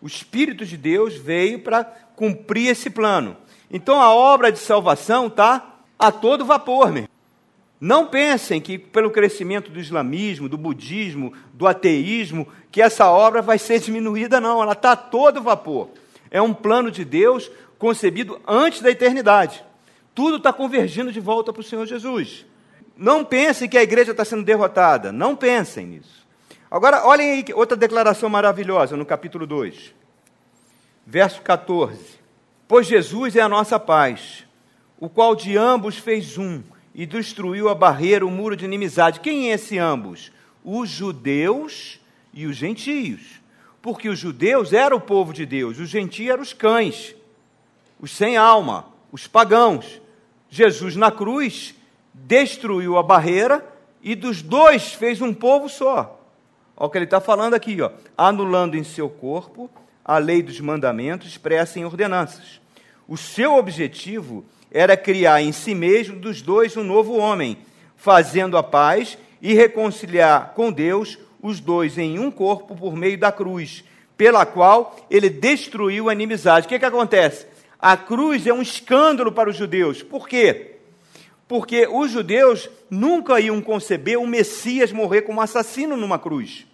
O 0.00 0.06
Espírito 0.06 0.64
de 0.64 0.76
Deus 0.76 1.16
veio 1.16 1.60
para 1.60 1.84
cumprir 1.84 2.68
esse 2.68 2.88
plano. 2.90 3.36
Então 3.70 4.00
a 4.00 4.14
obra 4.14 4.52
de 4.52 4.58
salvação 4.58 5.26
está 5.26 5.78
a 5.98 6.12
todo 6.12 6.44
vapor, 6.44 6.92
meu. 6.92 7.08
Não 7.80 8.06
pensem 8.06 8.60
que 8.60 8.78
pelo 8.78 9.10
crescimento 9.10 9.70
do 9.70 9.80
islamismo, 9.80 10.50
do 10.50 10.58
budismo, 10.58 11.32
do 11.54 11.66
ateísmo, 11.66 12.46
que 12.70 12.82
essa 12.82 13.08
obra 13.08 13.40
vai 13.40 13.58
ser 13.58 13.80
diminuída, 13.80 14.38
não. 14.38 14.62
Ela 14.62 14.72
está 14.72 14.92
a 14.92 14.96
todo 14.96 15.42
vapor. 15.42 15.88
É 16.30 16.42
um 16.42 16.52
plano 16.52 16.90
de 16.90 17.04
Deus 17.04 17.50
concebido 17.78 18.38
antes 18.46 18.82
da 18.82 18.90
eternidade. 18.90 19.64
Tudo 20.14 20.36
está 20.36 20.52
convergindo 20.52 21.10
de 21.10 21.20
volta 21.20 21.52
para 21.52 21.60
o 21.60 21.64
Senhor 21.64 21.86
Jesus. 21.86 22.44
Não 22.94 23.24
pensem 23.24 23.66
que 23.66 23.78
a 23.78 23.82
igreja 23.82 24.10
está 24.10 24.26
sendo 24.26 24.44
derrotada. 24.44 25.10
Não 25.10 25.34
pensem 25.34 25.86
nisso. 25.86 26.20
Agora, 26.70 27.06
olhem 27.06 27.30
aí 27.30 27.44
outra 27.54 27.76
declaração 27.76 28.28
maravilhosa 28.28 28.96
no 28.96 29.06
capítulo 29.06 29.46
2, 29.46 29.94
verso 31.06 31.40
14. 31.40 32.20
Pois 32.68 32.86
Jesus 32.86 33.34
é 33.34 33.40
a 33.40 33.48
nossa 33.48 33.80
paz, 33.80 34.44
o 35.00 35.08
qual 35.08 35.34
de 35.34 35.56
ambos 35.56 35.96
fez 35.96 36.38
um 36.38 36.62
e 36.94 37.06
destruiu 37.06 37.68
a 37.68 37.74
barreira, 37.74 38.26
o 38.26 38.30
muro 38.30 38.56
de 38.56 38.64
inimizade. 38.64 39.20
Quem 39.20 39.50
é 39.50 39.54
esse 39.54 39.78
ambos? 39.78 40.32
Os 40.64 40.88
judeus 40.88 42.00
e 42.32 42.46
os 42.46 42.56
gentios. 42.56 43.40
Porque 43.80 44.08
os 44.08 44.18
judeus 44.18 44.72
eram 44.72 44.98
o 44.98 45.00
povo 45.00 45.32
de 45.32 45.46
Deus, 45.46 45.78
os 45.78 45.88
gentios 45.88 46.30
eram 46.30 46.42
os 46.42 46.52
cães, 46.52 47.14
os 47.98 48.10
sem 48.10 48.36
alma, 48.36 48.86
os 49.10 49.26
pagãos. 49.26 50.00
Jesus 50.50 50.96
na 50.96 51.10
cruz 51.10 51.74
destruiu 52.12 52.98
a 52.98 53.02
barreira 53.02 53.66
e 54.02 54.14
dos 54.14 54.42
dois 54.42 54.92
fez 54.92 55.22
um 55.22 55.32
povo 55.32 55.68
só. 55.68 56.20
Olha 56.76 56.86
o 56.86 56.90
que 56.90 56.98
ele 56.98 57.04
está 57.04 57.20
falando 57.20 57.54
aqui, 57.54 57.80
ó, 57.80 57.90
anulando 58.16 58.76
em 58.76 58.84
seu 58.84 59.08
corpo 59.08 59.70
a 60.04 60.18
lei 60.18 60.42
dos 60.42 60.60
mandamentos 60.60 61.28
expressa 61.28 61.78
em 61.78 61.84
ordenanças. 61.84 62.60
O 63.06 63.16
seu 63.16 63.56
objetivo 63.56 64.44
era 64.70 64.96
criar 64.96 65.42
em 65.42 65.52
si 65.52 65.74
mesmo 65.74 66.16
dos 66.16 66.42
dois 66.42 66.76
um 66.76 66.84
novo 66.84 67.16
homem, 67.16 67.58
fazendo 67.96 68.56
a 68.56 68.62
paz 68.62 69.18
e 69.40 69.54
reconciliar 69.54 70.52
com 70.54 70.70
Deus 70.70 71.18
os 71.42 71.60
dois 71.60 71.98
em 71.98 72.18
um 72.18 72.30
corpo 72.30 72.76
por 72.76 72.94
meio 72.94 73.18
da 73.18 73.32
cruz, 73.32 73.84
pela 74.16 74.44
qual 74.44 74.96
ele 75.10 75.30
destruiu 75.30 76.08
a 76.08 76.12
inimizade. 76.12 76.66
O 76.66 76.68
que, 76.68 76.78
que 76.78 76.84
acontece? 76.84 77.46
A 77.78 77.96
cruz 77.96 78.46
é 78.46 78.52
um 78.52 78.62
escândalo 78.62 79.32
para 79.32 79.48
os 79.48 79.56
judeus. 79.56 80.02
Por 80.02 80.28
quê? 80.28 80.70
porque 81.50 81.88
os 81.88 82.12
judeus 82.12 82.70
nunca 82.88 83.40
iam 83.40 83.60
conceber 83.60 84.16
o 84.16 84.24
Messias 84.24 84.92
morrer 84.92 85.22
como 85.22 85.40
assassino 85.40 85.96
numa 85.96 86.16
cruz. 86.16 86.64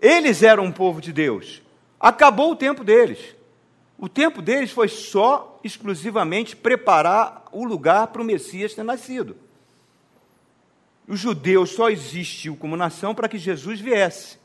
Eles 0.00 0.44
eram 0.44 0.66
um 0.66 0.70
povo 0.70 1.00
de 1.00 1.12
Deus. 1.12 1.60
Acabou 1.98 2.52
o 2.52 2.56
tempo 2.56 2.84
deles. 2.84 3.18
O 3.98 4.08
tempo 4.08 4.40
deles 4.40 4.70
foi 4.70 4.86
só, 4.86 5.58
exclusivamente, 5.64 6.54
preparar 6.54 7.46
o 7.50 7.64
lugar 7.64 8.06
para 8.06 8.22
o 8.22 8.24
Messias 8.24 8.72
ter 8.72 8.84
nascido. 8.84 9.36
Os 11.08 11.18
judeus 11.18 11.70
só 11.70 11.90
existiu 11.90 12.54
como 12.54 12.76
nação 12.76 13.14
para 13.14 13.28
que 13.28 13.38
Jesus 13.38 13.80
viesse. 13.80 14.38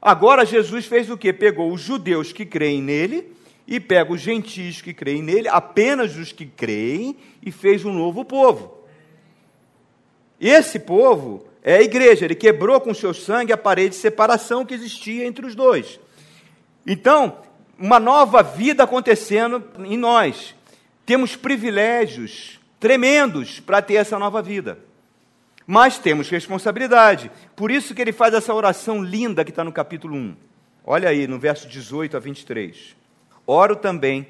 Agora 0.00 0.46
Jesus 0.46 0.86
fez 0.86 1.10
o 1.10 1.18
que? 1.18 1.32
Pegou 1.32 1.72
os 1.72 1.80
judeus 1.80 2.32
que 2.32 2.46
creem 2.46 2.80
nele 2.80 3.36
e 3.66 3.78
pega 3.78 4.12
os 4.12 4.20
gentios 4.20 4.80
que 4.80 4.94
creem 4.94 5.22
nele, 5.22 5.48
apenas 5.48 6.16
os 6.16 6.32
que 6.32 6.46
creem, 6.46 7.16
e 7.42 7.52
fez 7.52 7.84
um 7.84 7.92
novo 7.92 8.24
povo. 8.24 8.78
Esse 10.40 10.78
povo 10.78 11.46
é 11.62 11.76
a 11.76 11.82
igreja, 11.82 12.24
ele 12.24 12.34
quebrou 12.34 12.80
com 12.80 12.94
seu 12.94 13.12
sangue 13.12 13.52
a 13.52 13.58
parede 13.58 13.90
de 13.90 13.96
separação 13.96 14.64
que 14.64 14.72
existia 14.72 15.26
entre 15.26 15.44
os 15.44 15.54
dois. 15.54 16.00
Então, 16.86 17.36
uma 17.78 18.00
nova 18.00 18.42
vida 18.42 18.84
acontecendo 18.84 19.62
em 19.84 19.96
nós. 19.96 20.54
Temos 21.06 21.36
privilégios 21.36 22.58
tremendos 22.80 23.60
para 23.60 23.80
ter 23.80 23.94
essa 23.94 24.18
nova 24.18 24.42
vida. 24.42 24.78
Mas 25.66 25.98
temos 25.98 26.28
responsabilidade. 26.28 27.30
Por 27.54 27.70
isso 27.70 27.94
que 27.94 28.02
ele 28.02 28.12
faz 28.12 28.34
essa 28.34 28.54
oração 28.54 29.02
linda 29.02 29.44
que 29.44 29.50
está 29.50 29.62
no 29.62 29.72
capítulo 29.72 30.16
1. 30.16 30.36
Olha 30.84 31.08
aí, 31.08 31.26
no 31.26 31.38
verso 31.38 31.68
18 31.68 32.16
a 32.16 32.20
23. 32.20 32.96
Oro 33.46 33.76
também 33.76 34.26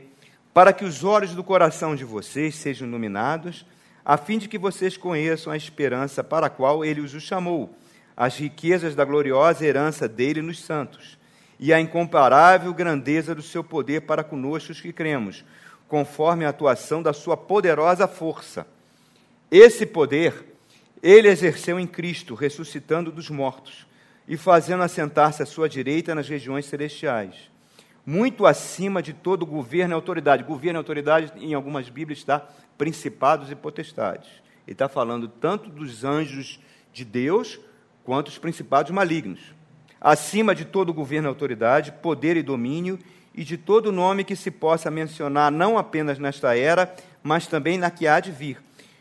para 0.53 0.73
que 0.73 0.85
os 0.85 1.05
olhos 1.05 1.35
do 1.35 1.45
coração 1.45 1.95
de 1.95 2.05
vocês 2.05 2.55
sejam 2.57 2.89
iluminados 2.89 3.65
a 4.09 4.17
fim 4.17 4.39
de 4.39 4.49
que 4.49 4.57
vocês 4.57 4.97
conheçam 4.97 5.53
a 5.53 5.57
esperança 5.57 6.25
para 6.25 6.47
a 6.47 6.51
qual 6.51 6.83
ele 6.83 7.03
os 7.03 7.13
chamou, 7.23 7.77
as 8.17 8.39
riquezas 8.39 8.95
da 8.95 9.05
gloriosa 9.05 9.67
herança 9.67 10.09
dele 10.09 10.41
nos 10.41 10.63
santos, 10.63 11.18
e 11.59 11.73
a 11.73 11.81
incomparável 11.81 12.73
grandeza 12.73 13.35
do 13.35 13.43
seu 13.43 13.65
poder 13.65 14.03
para 14.03 14.23
conosco 14.23 14.73
os 14.73 14.81
que 14.81 14.93
cremos, 14.93 15.45
conforme 15.89 16.45
a 16.45 16.51
atuação 16.51 17.03
da 17.03 17.13
sua 17.13 17.37
poderosa 17.37 18.07
força. 18.07 18.67
Esse 19.51 19.87
poder 19.87 20.49
ele 21.03 21.29
exerceu 21.29 21.79
em 21.79 21.87
Cristo, 21.87 22.35
ressuscitando 22.35 23.11
dos 23.11 23.31
mortos 23.31 23.87
e 24.27 24.37
fazendo 24.37 24.83
assentar-se 24.83 25.43
à 25.43 25.47
sua 25.47 25.69
direita 25.69 26.15
nas 26.15 26.29
regiões 26.29 26.67
celestiais, 26.67 27.51
muito 28.05 28.47
acima 28.47 29.03
de 29.03 29.13
todo 29.13 29.47
governo 29.47 29.93
e 29.93 29.97
autoridade. 29.97 30.43
Governo 30.43 30.79
e 30.79 30.81
autoridade, 30.81 31.33
em 31.37 31.55
algumas 31.55 31.89
Bíblias, 31.89 32.19
está 32.19 32.47
principados 32.77 33.51
e 33.51 33.55
potestades. 33.55 34.29
Ele 34.67 34.75
está 34.75 34.89
falando 34.89 35.29
tanto 35.29 35.71
dos 35.71 36.05
anjos 36.05 36.59
de 36.93 37.05
Deus 37.05 37.61
quanto 38.05 38.29
os 38.29 38.39
principados 38.39 38.91
malignos. 38.91 39.41
Acima 40.01 40.55
de 40.55 40.65
todo 40.65 40.95
governo 40.95 41.29
e 41.29 41.31
autoridade, 41.31 41.93
poder 41.93 42.37
e 42.37 42.43
domínio, 42.43 42.99
e 43.35 43.45
de 43.45 43.57
todo 43.57 43.93
nome 43.93 44.25
que 44.25 44.35
se 44.35 44.51
possa 44.51 44.91
mencionar, 44.91 45.51
não 45.51 45.79
apenas 45.79 46.19
nesta 46.19 46.57
era, 46.57 46.93
mas 47.23 47.47
também 47.47 47.79
na 47.79 47.91
que 47.91 48.07
há 48.07 48.21
de 48.21 48.31
vir. 48.31 48.59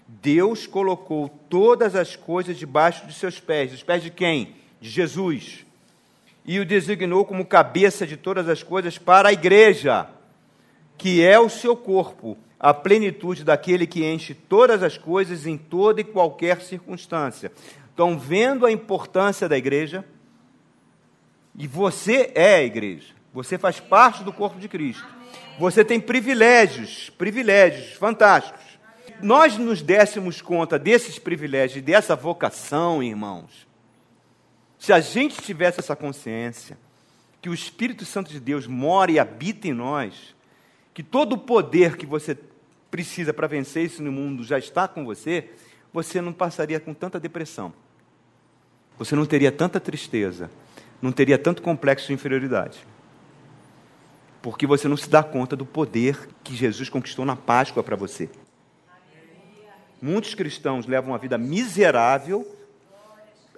Deus 0.08 0.66
colocou 0.66 1.30
todas 1.50 1.96
as 1.96 2.16
coisas 2.16 2.58
debaixo 2.58 3.06
de 3.08 3.14
seus 3.14 3.40
pés. 3.40 3.74
Os 3.74 3.84
pés 3.84 4.02
de 4.02 4.10
quem? 4.10 4.56
De 4.80 4.90
Jesus. 4.90 5.66
E 6.46 6.60
o 6.60 6.66
designou 6.66 7.26
como 7.26 7.46
cabeça 7.46 8.08
de 8.08 8.16
todas 8.16 8.48
as 8.48 8.64
coisas 8.64 8.98
para 8.98 9.30
a 9.30 9.34
igreja 9.34 10.08
que 10.98 11.24
é 11.24 11.40
o 11.40 11.50
seu 11.50 11.76
corpo, 11.76 12.38
a 12.60 12.74
plenitude 12.74 13.44
daquele 13.44 13.86
que 13.86 14.04
enche 14.04 14.34
todas 14.34 14.82
as 14.82 14.98
coisas 14.98 15.46
em 15.46 15.58
toda 15.58 16.02
e 16.02 16.04
qualquer 16.04 16.62
circunstância. 16.62 17.52
Estão 17.90 18.18
vendo 18.18 18.66
a 18.66 18.72
importância 18.72 19.48
da 19.48 19.58
igreja? 19.58 20.04
E 21.58 21.68
você 21.68 22.32
é 22.36 22.56
a 22.56 22.64
igreja. 22.64 23.16
Você 23.34 23.58
faz 23.58 23.80
parte 23.80 24.24
do 24.24 24.32
corpo 24.32 24.60
de 24.60 24.70
Cristo. 24.70 25.06
Você 25.60 25.84
tem 25.84 26.00
privilégios, 26.00 27.10
privilégios 27.10 27.94
fantásticos. 27.94 28.64
Nós 29.22 29.58
nos 29.58 29.82
dessemos 29.82 30.42
conta 30.42 30.78
desses 30.78 31.18
privilégios, 31.18 31.84
dessa 31.84 32.16
vocação, 32.16 33.02
irmãos. 33.02 33.68
Se 34.78 34.94
a 34.94 35.00
gente 35.00 35.42
tivesse 35.42 35.80
essa 35.80 35.96
consciência, 35.96 36.78
que 37.42 37.50
o 37.50 37.54
Espírito 37.54 38.06
Santo 38.06 38.32
de 38.32 38.40
Deus 38.40 38.68
mora 38.68 39.12
e 39.12 39.18
habita 39.18 39.68
em 39.68 39.74
nós, 39.74 40.36
que 40.94 41.02
todo 41.02 41.34
o 41.34 41.38
poder 41.38 41.98
que 41.98 42.06
você 42.06 42.38
precisa 42.92 43.34
para 43.34 43.48
vencer 43.48 43.86
isso 43.86 44.04
no 44.04 44.12
mundo 44.12 44.44
já 44.44 44.60
está 44.60 44.88
com 44.88 45.04
você, 45.04 45.50
você 45.92 46.22
não 46.22 46.34
passaria 46.34 46.80
com 46.80 46.94
tanta 46.94 47.20
depressão. 47.20 47.74
Você 49.00 49.16
não 49.16 49.26
teria 49.26 49.52
tanta 49.52 49.80
tristeza, 49.80 50.50
não 51.02 51.12
teria 51.12 51.38
tanto 51.38 51.62
complexo 51.62 52.08
de 52.08 52.14
inferioridade. 52.14 52.80
Porque 54.42 54.66
você 54.66 54.88
não 54.88 54.98
se 54.98 55.10
dá 55.10 55.24
conta 55.24 55.56
do 55.56 55.66
poder 55.66 56.30
que 56.44 56.56
Jesus 56.56 56.90
conquistou 56.90 57.26
na 57.26 57.36
Páscoa 57.36 57.84
para 57.84 57.96
você. 57.96 58.30
Muitos 60.02 60.36
cristãos 60.36 60.86
levam 60.86 61.12
uma 61.12 61.18
vida 61.18 61.38
miserável, 61.38 62.48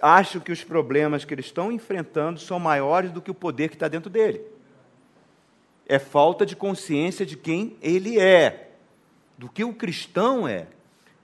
acham 0.00 0.40
que 0.40 0.50
os 0.50 0.64
problemas 0.64 1.24
que 1.24 1.34
eles 1.34 1.46
estão 1.46 1.70
enfrentando 1.70 2.40
são 2.40 2.58
maiores 2.58 3.10
do 3.12 3.20
que 3.20 3.30
o 3.30 3.34
poder 3.34 3.68
que 3.68 3.76
está 3.76 3.88
dentro 3.88 4.08
dele 4.08 4.40
é 5.90 5.98
falta 5.98 6.46
de 6.46 6.54
consciência 6.54 7.26
de 7.26 7.36
quem 7.36 7.76
ele 7.82 8.16
é, 8.20 8.70
do 9.36 9.48
que 9.48 9.64
o 9.64 9.74
cristão 9.74 10.46
é. 10.46 10.68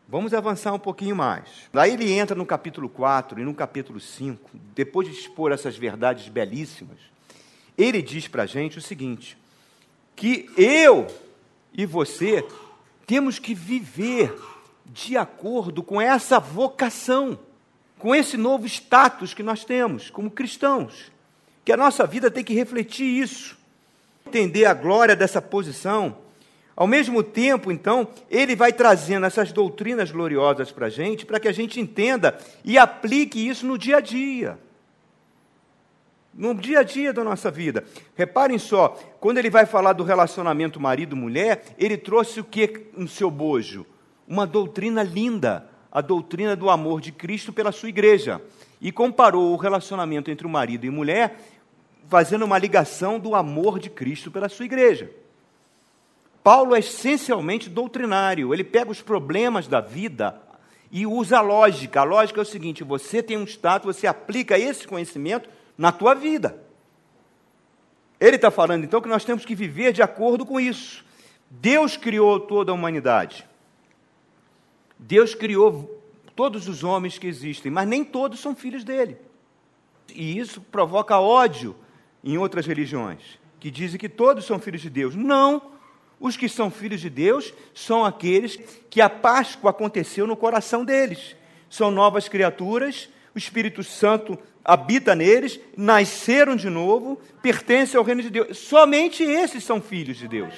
Vamos 0.09 0.33
avançar 0.33 0.73
um 0.73 0.79
pouquinho 0.79 1.17
mais. 1.17 1.45
Daí 1.73 1.95
ele 1.95 2.13
entra 2.13 2.37
no 2.37 2.47
capítulo 2.47 2.89
4 2.89 3.41
e 3.41 3.45
no 3.45 3.55
capítulo 3.55 3.99
5, 3.99 4.51
depois 4.75 5.09
de 5.09 5.15
expor 5.15 5.53
essas 5.53 5.77
verdades 5.77 6.29
belíssimas, 6.29 6.99
ele 7.77 8.01
diz 8.01 8.29
para 8.29 8.45
a 8.45 8.47
gente 8.47 8.79
o 8.79 8.83
seguinte: 8.83 9.37
que 10.15 10.49
eu 10.57 11.07
e 11.73 11.85
você 11.85 12.47
temos 13.07 13.39
que 13.39 13.55
viver 13.55 14.35
de 14.87 15.17
acordo 15.17 15.83
com 15.83 16.01
essa 16.01 16.39
vocação, 16.39 17.39
com 17.99 18.15
esse 18.15 18.37
novo 18.37 18.67
status 18.67 19.35
que 19.35 19.43
nós 19.43 19.65
temos 19.65 20.11
como 20.11 20.31
cristãos, 20.31 21.11
que 21.65 21.73
a 21.73 21.77
nossa 21.77 22.07
vida 22.07 22.31
tem 22.31 22.45
que 22.45 22.55
refletir 22.55 23.05
isso 23.05 23.57
entender 24.27 24.65
a 24.65 24.75
glória 24.75 25.15
dessa 25.15 25.41
posição, 25.41 26.17
ao 26.77 26.87
mesmo 26.87 27.23
tempo, 27.23 27.73
então, 27.73 28.07
ele 28.31 28.55
vai 28.55 28.71
trazendo 28.71 29.25
essas 29.25 29.51
doutrinas 29.51 30.11
gloriosas 30.11 30.71
para 30.71 30.87
a 30.87 30.91
gente, 30.91 31.25
para 31.25 31.41
que 31.41 31.49
a 31.49 31.53
gente 31.53 31.81
entenda 31.81 32.39
e 32.63 32.77
aplique 32.77 33.49
isso 33.49 33.67
no 33.67 33.79
dia 33.79 33.97
a 33.97 34.01
dia. 34.01 34.59
No 36.35 36.55
dia 36.55 36.81
a 36.81 36.83
dia 36.83 37.15
da 37.15 37.25
nossa 37.25 37.51
vida. 37.51 37.83
Reparem 38.15 38.59
só, 38.59 38.89
quando 39.19 39.39
ele 39.39 39.49
vai 39.49 39.65
falar 39.65 39.95
do 39.95 40.05
relacionamento 40.05 40.79
marido-mulher, 40.79 41.65
ele 41.79 41.97
trouxe 41.97 42.41
o 42.41 42.45
que 42.45 42.89
no 42.95 43.09
seu 43.09 43.31
bojo? 43.31 43.87
Uma 44.29 44.47
doutrina 44.47 45.03
linda, 45.03 45.67
a 45.91 46.03
doutrina 46.03 46.55
do 46.55 46.69
amor 46.69 47.01
de 47.01 47.11
Cristo 47.11 47.55
pela 47.55 47.73
sua 47.73 47.89
igreja. 47.89 48.43
E 48.83 48.93
comparou 48.93 49.55
o 49.55 49.57
relacionamento 49.57 50.31
entre 50.31 50.47
o 50.47 50.51
marido 50.51 50.85
e 50.85 50.91
mulher 50.91 51.39
fazendo 52.07 52.45
uma 52.45 52.59
ligação 52.59 53.19
do 53.19 53.35
amor 53.35 53.79
de 53.79 53.89
Cristo 53.89 54.31
pela 54.31 54.51
sua 54.51 54.67
igreja. 54.67 55.11
Paulo 56.47 56.77
é 56.77 56.79
essencialmente 56.79 57.69
doutrinário, 57.69 58.55
ele 58.55 58.63
pega 58.63 58.89
os 58.89 59.03
problemas 59.03 59.67
da 59.67 59.81
vida 59.81 60.41
e 60.93 61.05
usa 61.05 61.39
a 61.39 61.41
lógica. 61.41 62.03
A 62.03 62.05
lógica 62.05 62.41
é 62.41 62.43
o 62.43 62.47
seguinte: 62.47 62.85
você 62.85 63.21
tem 63.21 63.37
um 63.37 63.43
status, 63.43 63.97
você 63.97 64.07
aplica 64.07 64.57
esse 64.57 64.87
conhecimento 64.87 65.49
na 65.77 65.91
tua 65.91 66.15
vida. 66.15 66.63
Ele 68.21 68.37
está 68.37 68.49
falando 68.49 68.85
então 68.85 69.01
que 69.01 69.09
nós 69.09 69.25
temos 69.25 69.45
que 69.45 69.57
viver 69.57 69.93
de 69.93 70.03
acordo 70.03 70.47
com 70.47 70.61
isso. 70.61 71.05
Deus 71.51 71.97
criou 71.97 72.39
toda 72.39 72.71
a 72.71 72.77
humanidade. 72.77 73.45
Deus 74.97 75.35
criou 75.35 76.01
todos 76.37 76.69
os 76.69 76.85
homens 76.85 77.19
que 77.19 77.27
existem, 77.27 77.73
mas 77.73 77.89
nem 77.89 78.05
todos 78.05 78.39
são 78.39 78.55
filhos 78.55 78.85
dele. 78.85 79.17
E 80.15 80.39
isso 80.39 80.61
provoca 80.61 81.19
ódio 81.19 81.75
em 82.23 82.39
outras 82.39 82.67
religiões, 82.67 83.37
que 83.59 83.69
dizem 83.69 83.99
que 83.99 84.09
todos 84.09 84.45
são 84.45 84.61
filhos 84.61 84.81
de 84.81 84.89
Deus. 84.89 85.17
Não! 85.17 85.75
Os 86.19 86.37
que 86.37 86.49
são 86.49 86.71
filhos 86.71 87.01
de 87.01 87.11
Deus 87.11 87.53
são 87.75 88.05
aqueles 88.05 88.59
que 88.89 89.01
a 89.01 89.11
Páscoa 89.11 89.71
aconteceu 89.71 90.27
no 90.27 90.37
coração 90.37 90.85
deles. 90.85 91.37
São 91.69 91.91
novas 91.91 92.29
criaturas, 92.29 93.09
o 93.35 93.39
Espírito 93.39 93.85
Santo 93.85 94.39
habita 94.65 95.15
neles, 95.15 95.61
nasceram 95.77 96.57
de 96.57 96.71
novo, 96.71 97.21
pertencem 97.43 97.99
ao 97.99 98.05
reino 98.05 98.23
de 98.23 98.31
Deus. 98.31 98.59
Somente 98.59 99.23
esses 99.23 99.63
são 99.63 99.81
filhos 99.81 100.17
de 100.17 100.27
Deus. 100.27 100.55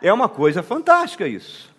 É 0.00 0.12
uma 0.12 0.28
coisa 0.28 0.62
fantástica 0.62 1.26
isso. 1.26 1.74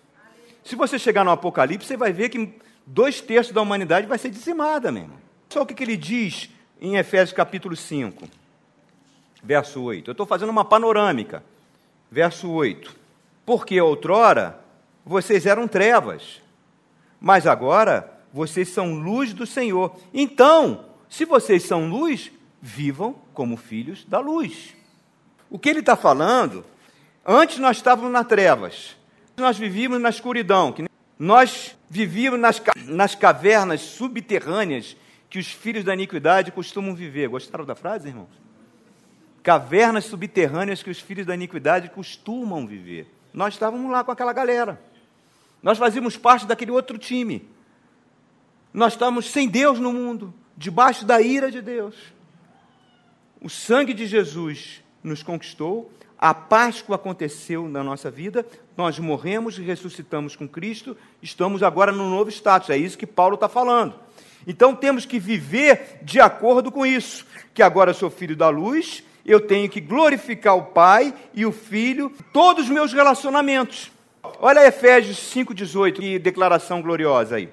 Se 0.62 0.76
você 0.76 0.98
chegar 0.98 1.24
no 1.24 1.30
Apocalipse, 1.30 1.88
você 1.88 1.96
vai 1.96 2.12
ver 2.12 2.28
que 2.28 2.54
dois 2.86 3.20
terços 3.20 3.52
da 3.52 3.62
humanidade 3.62 4.06
vai 4.06 4.18
ser 4.18 4.30
dizimada 4.30 4.92
mesmo. 4.92 5.14
Só 5.48 5.62
o 5.62 5.66
que, 5.66 5.82
ele 5.82 5.96
diz 5.96 6.50
em 6.80 6.96
Efésios 6.96 7.32
capítulo 7.32 7.74
5, 7.74 8.28
verso 9.42 9.82
8. 9.82 10.08
Eu 10.08 10.12
estou 10.12 10.26
fazendo 10.26 10.50
uma 10.50 10.64
panorâmica. 10.64 11.42
Verso 12.10 12.50
8. 12.50 12.94
Porque 13.44 13.80
outrora 13.80 14.58
vocês 15.04 15.46
eram 15.46 15.66
trevas, 15.66 16.40
mas 17.20 17.46
agora 17.46 18.12
vocês 18.32 18.68
são 18.68 18.94
luz 18.94 19.32
do 19.32 19.46
Senhor. 19.46 19.96
Então, 20.12 20.84
se 21.08 21.24
vocês 21.24 21.64
são 21.64 21.88
luz, 21.88 22.30
vivam 22.60 23.14
como 23.34 23.56
filhos 23.56 24.04
da 24.04 24.20
luz. 24.20 24.74
O 25.48 25.58
que 25.58 25.68
ele 25.68 25.80
está 25.80 25.96
falando, 25.96 26.64
antes 27.26 27.58
nós 27.58 27.78
estávamos 27.78 28.12
nas 28.12 28.26
trevas, 28.26 28.96
nós 29.36 29.58
vivíamos 29.58 30.00
na 30.00 30.10
escuridão, 30.10 30.74
nós 31.18 31.76
vivíamos 31.88 32.38
nas, 32.38 32.62
nas 32.86 33.14
cavernas 33.14 33.80
subterrâneas 33.80 34.96
que 35.28 35.38
os 35.38 35.48
filhos 35.48 35.84
da 35.84 35.94
iniquidade 35.94 36.52
costumam 36.52 36.94
viver. 36.94 37.28
Gostaram 37.28 37.64
da 37.64 37.74
frase, 37.74 38.08
irmãos? 38.08 38.28
Cavernas 39.42 40.04
subterrâneas 40.04 40.82
que 40.82 40.90
os 40.90 41.00
filhos 41.00 41.26
da 41.26 41.34
iniquidade 41.34 41.90
costumam 41.90 42.66
viver. 42.66 43.06
Nós 43.32 43.54
estávamos 43.54 43.90
lá 43.90 44.04
com 44.04 44.10
aquela 44.10 44.32
galera. 44.32 44.80
Nós 45.62 45.78
fazíamos 45.78 46.16
parte 46.16 46.46
daquele 46.46 46.70
outro 46.70 46.98
time. 46.98 47.48
Nós 48.72 48.92
estávamos 48.92 49.30
sem 49.30 49.48
Deus 49.48 49.78
no 49.78 49.92
mundo, 49.92 50.32
debaixo 50.56 51.04
da 51.04 51.20
ira 51.20 51.50
de 51.50 51.60
Deus. 51.60 51.94
O 53.40 53.48
sangue 53.48 53.94
de 53.94 54.06
Jesus 54.06 54.82
nos 55.02 55.22
conquistou, 55.22 55.90
a 56.18 56.34
Páscoa 56.34 56.96
aconteceu 56.96 57.66
na 57.66 57.82
nossa 57.82 58.10
vida, 58.10 58.46
nós 58.76 58.98
morremos 58.98 59.58
e 59.58 59.62
ressuscitamos 59.62 60.36
com 60.36 60.46
Cristo, 60.46 60.96
estamos 61.22 61.62
agora 61.62 61.90
no 61.90 62.10
novo 62.10 62.28
status. 62.28 62.68
É 62.68 62.76
isso 62.76 62.98
que 62.98 63.06
Paulo 63.06 63.34
está 63.34 63.48
falando. 63.48 63.94
Então 64.46 64.74
temos 64.74 65.06
que 65.06 65.18
viver 65.18 65.98
de 66.02 66.20
acordo 66.20 66.70
com 66.70 66.84
isso, 66.84 67.26
que 67.54 67.62
agora 67.62 67.94
sou 67.94 68.10
filho 68.10 68.36
da 68.36 68.50
luz, 68.50 69.02
eu 69.24 69.40
tenho 69.40 69.68
que 69.68 69.80
glorificar 69.80 70.56
o 70.56 70.66
Pai 70.66 71.14
e 71.34 71.44
o 71.44 71.52
Filho, 71.52 72.12
todos 72.32 72.64
os 72.64 72.70
meus 72.70 72.92
relacionamentos. 72.92 73.90
Olha 74.38 74.66
Efésios 74.66 75.18
5,18, 75.34 75.92
que 75.92 76.18
declaração 76.18 76.82
gloriosa 76.82 77.36
aí. 77.36 77.48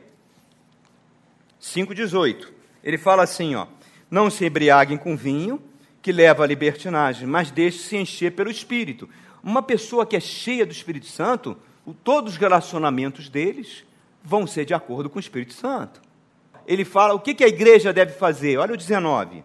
5,18. 1.62 2.47
Ele 2.84 2.97
fala 2.97 3.23
assim: 3.23 3.56
ó, 3.56 3.67
não 4.10 4.30
se 4.30 4.45
embriaguem 4.45 4.97
com 4.97 5.15
vinho, 5.15 5.62
que 6.01 6.12
leva 6.12 6.43
à 6.43 6.47
libertinagem, 6.47 7.27
mas 7.27 7.51
deixe-se 7.51 7.97
encher 7.97 8.32
pelo 8.32 8.51
Espírito. 8.51 9.10
Uma 9.43 9.62
pessoa 9.62 10.06
que 10.06 10.15
é 10.15 10.19
cheia 10.19 10.65
do 10.65 10.71
Espírito 10.71 11.08
Santo, 11.08 11.58
todos 12.03 12.34
os 12.34 12.38
relacionamentos 12.38 13.30
deles 13.30 13.84
vão 14.23 14.45
ser 14.45 14.65
de 14.65 14.73
acordo 14.73 15.10
com 15.10 15.17
o 15.17 15.21
Espírito 15.21 15.53
Santo 15.53 16.08
ele 16.67 16.84
fala 16.84 17.13
o 17.13 17.19
que, 17.19 17.43
a 17.43 17.47
igreja 17.47 17.93
deve 17.93 18.12
fazer. 18.12 18.58
Olha 18.58 18.73
o 18.73 18.77
19. 18.77 19.43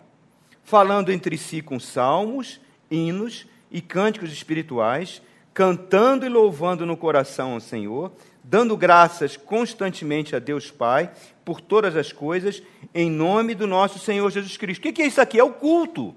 Falando 0.63 1.11
entre 1.11 1.37
si 1.37 1.61
com 1.61 1.79
salmos, 1.79 2.61
hinos 2.91 3.47
e 3.71 3.81
cânticos 3.81 4.33
espirituais, 4.33 5.23
cantando 5.55 6.25
e 6.25 6.29
louvando 6.29 6.87
no 6.87 6.97
coração 6.97 7.55
ao 7.55 7.61
Senhor, 7.61 8.13
dando 8.43 8.77
graças 8.77 9.37
constantemente 9.37 10.35
a 10.35 10.39
Deus 10.39 10.71
Pai 10.71 11.11
por 11.45 11.61
todas 11.61 11.97
as 11.97 12.13
coisas, 12.13 12.63
em 12.95 13.11
nome 13.11 13.55
do 13.55 13.67
nosso 13.67 13.99
Senhor 13.99 14.31
Jesus 14.31 14.57
Cristo. 14.57 14.87
O 14.89 14.93
que 14.93 15.03
é 15.03 15.07
isso 15.07 15.21
aqui? 15.21 15.39
É 15.39 15.45
o 15.45 15.53
culto. 15.53 16.15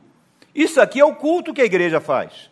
Isso 0.54 0.80
aqui 0.82 1.00
é 1.00 1.06
o 1.06 1.16
culto 1.16 1.54
que 1.54 1.62
a 1.62 1.66
igreja 1.66 2.00
faz. 2.00 2.50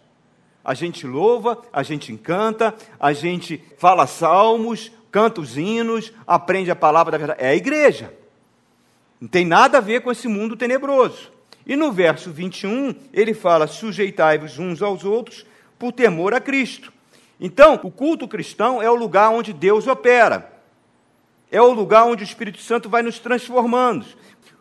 A 0.64 0.74
gente 0.74 1.06
louva, 1.06 1.62
a 1.74 1.84
gente 1.84 2.12
encanta, 2.12 2.74
a 3.00 3.12
gente 3.12 3.62
fala 3.78 4.08
salmos, 4.08 4.92
canta 5.12 5.42
os 5.42 5.58
hinos, 5.58 6.14
aprende 6.26 6.72
a 6.72 6.76
palavra 6.76 7.12
da 7.12 7.18
verdade. 7.18 7.44
É 7.44 7.50
a 7.50 7.56
igreja. 7.56 8.14
Não 9.20 9.28
tem 9.28 9.46
nada 9.46 9.78
a 9.78 9.82
ver 9.82 10.02
com 10.02 10.12
esse 10.12 10.28
mundo 10.28 10.56
tenebroso. 10.56 11.33
E 11.66 11.76
no 11.76 11.92
verso 11.92 12.32
21, 12.32 12.96
ele 13.14 13.34
fala: 13.34 13.68
sujeitai-vos 13.68 14.60
uns 14.60 14.82
aos 14.82 15.04
outros 15.04 15.46
por 15.80 15.92
temor 15.92 16.34
a 16.34 16.42
Cristo. 16.42 16.92
Então, 17.40 17.80
o 17.84 17.92
culto 17.92 18.28
cristão 18.28 18.82
é 18.82 18.90
o 18.90 18.96
lugar 18.96 19.30
onde 19.30 19.52
Deus 19.52 19.88
opera. 19.88 20.52
É 21.52 21.62
o 21.62 21.72
lugar 21.72 22.06
onde 22.06 22.24
o 22.24 22.26
Espírito 22.26 22.62
Santo 22.62 22.90
vai 22.90 23.02
nos 23.02 23.20
transformando. 23.20 24.06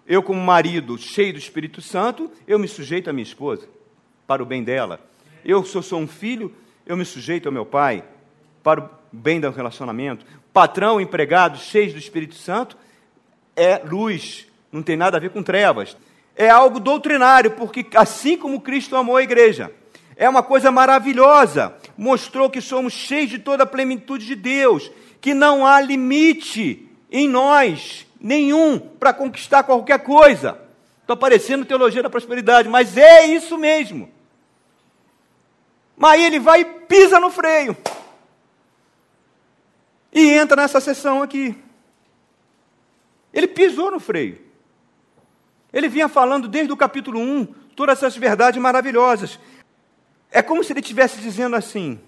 Eu, 0.06 0.22
como 0.22 0.40
marido 0.40 0.98
cheio 0.98 1.32
do 1.32 1.38
Espírito 1.38 1.80
Santo, 1.80 2.30
eu 2.46 2.58
me 2.58 2.66
sujeito 2.66 3.08
à 3.08 3.12
minha 3.12 3.22
esposa, 3.22 3.68
para 4.26 4.42
o 4.42 4.46
bem 4.46 4.62
dela. 4.62 5.00
Eu, 5.44 5.64
se 5.64 5.76
eu 5.76 5.82
sou 5.82 6.00
um 6.00 6.08
filho, 6.08 6.54
eu 6.84 6.96
me 6.96 7.04
sujeito 7.04 7.46
ao 7.46 7.52
meu 7.52 7.64
pai, 7.64 8.04
para 8.62 8.80
o 8.80 8.90
bem 9.12 9.40
do 9.40 9.50
relacionamento. 9.50 10.26
Patrão, 10.52 11.00
empregado, 11.00 11.58
cheio 11.58 11.92
do 11.92 11.98
Espírito 11.98 12.34
Santo, 12.34 12.76
é 13.56 13.78
luz, 13.78 14.46
não 14.70 14.82
tem 14.82 14.96
nada 14.96 15.16
a 15.16 15.20
ver 15.20 15.30
com 15.30 15.42
trevas. 15.42 15.96
É 16.34 16.48
algo 16.48 16.80
doutrinário, 16.80 17.52
porque 17.52 17.86
assim 17.94 18.36
como 18.36 18.60
Cristo 18.60 18.96
amou 18.96 19.16
a 19.16 19.22
igreja, 19.22 19.72
é 20.16 20.28
uma 20.28 20.42
coisa 20.42 20.70
maravilhosa. 20.70 21.74
Mostrou 21.96 22.48
que 22.48 22.60
somos 22.60 22.92
cheios 22.92 23.30
de 23.30 23.38
toda 23.38 23.64
a 23.64 23.66
plenitude 23.66 24.26
de 24.26 24.34
Deus, 24.34 24.90
que 25.20 25.34
não 25.34 25.66
há 25.66 25.80
limite 25.80 26.88
em 27.10 27.28
nós 27.28 28.06
nenhum 28.20 28.78
para 28.78 29.12
conquistar 29.12 29.62
qualquer 29.64 29.98
coisa. 30.00 30.58
Estou 31.00 31.16
parecendo 31.16 31.64
teologia 31.64 32.02
da 32.02 32.08
prosperidade, 32.08 32.68
mas 32.68 32.96
é 32.96 33.26
isso 33.26 33.58
mesmo. 33.58 34.08
Mas 35.96 36.22
ele 36.22 36.38
vai 36.38 36.60
e 36.60 36.64
pisa 36.64 37.20
no 37.20 37.30
freio. 37.30 37.76
E 40.12 40.30
entra 40.30 40.56
nessa 40.56 40.80
sessão 40.80 41.22
aqui. 41.22 41.56
Ele 43.32 43.48
pisou 43.48 43.90
no 43.90 43.98
freio. 43.98 44.40
Ele 45.72 45.88
vinha 45.88 46.08
falando 46.08 46.48
desde 46.48 46.72
o 46.72 46.76
capítulo 46.76 47.18
1 47.18 47.46
todas 47.74 47.98
essas 47.98 48.16
verdades 48.16 48.60
maravilhosas. 48.60 49.38
É 50.30 50.42
como 50.42 50.62
se 50.62 50.72
ele 50.72 50.80
estivesse 50.80 51.20
dizendo 51.20 51.56
assim, 51.56 51.98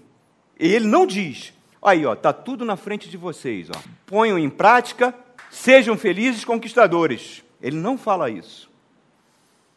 e 0.59 0.72
ele 0.72 0.87
não 0.87 1.07
diz, 1.07 1.53
aí 1.83 2.05
ó, 2.07 2.14
tá 2.14 2.33
tudo 2.33 2.64
na 2.64 2.77
frente 2.77 3.09
de 3.09 3.16
vocês, 3.16 3.68
ó. 3.70 3.79
Ponham 4.07 4.38
em 4.38 4.50
prática, 4.50 5.14
sejam 5.50 5.96
felizes 5.96 6.44
conquistadores. 6.44 7.42
Ele 7.61 7.77
não 7.77 7.96
fala 7.96 8.31
isso. 8.31 8.70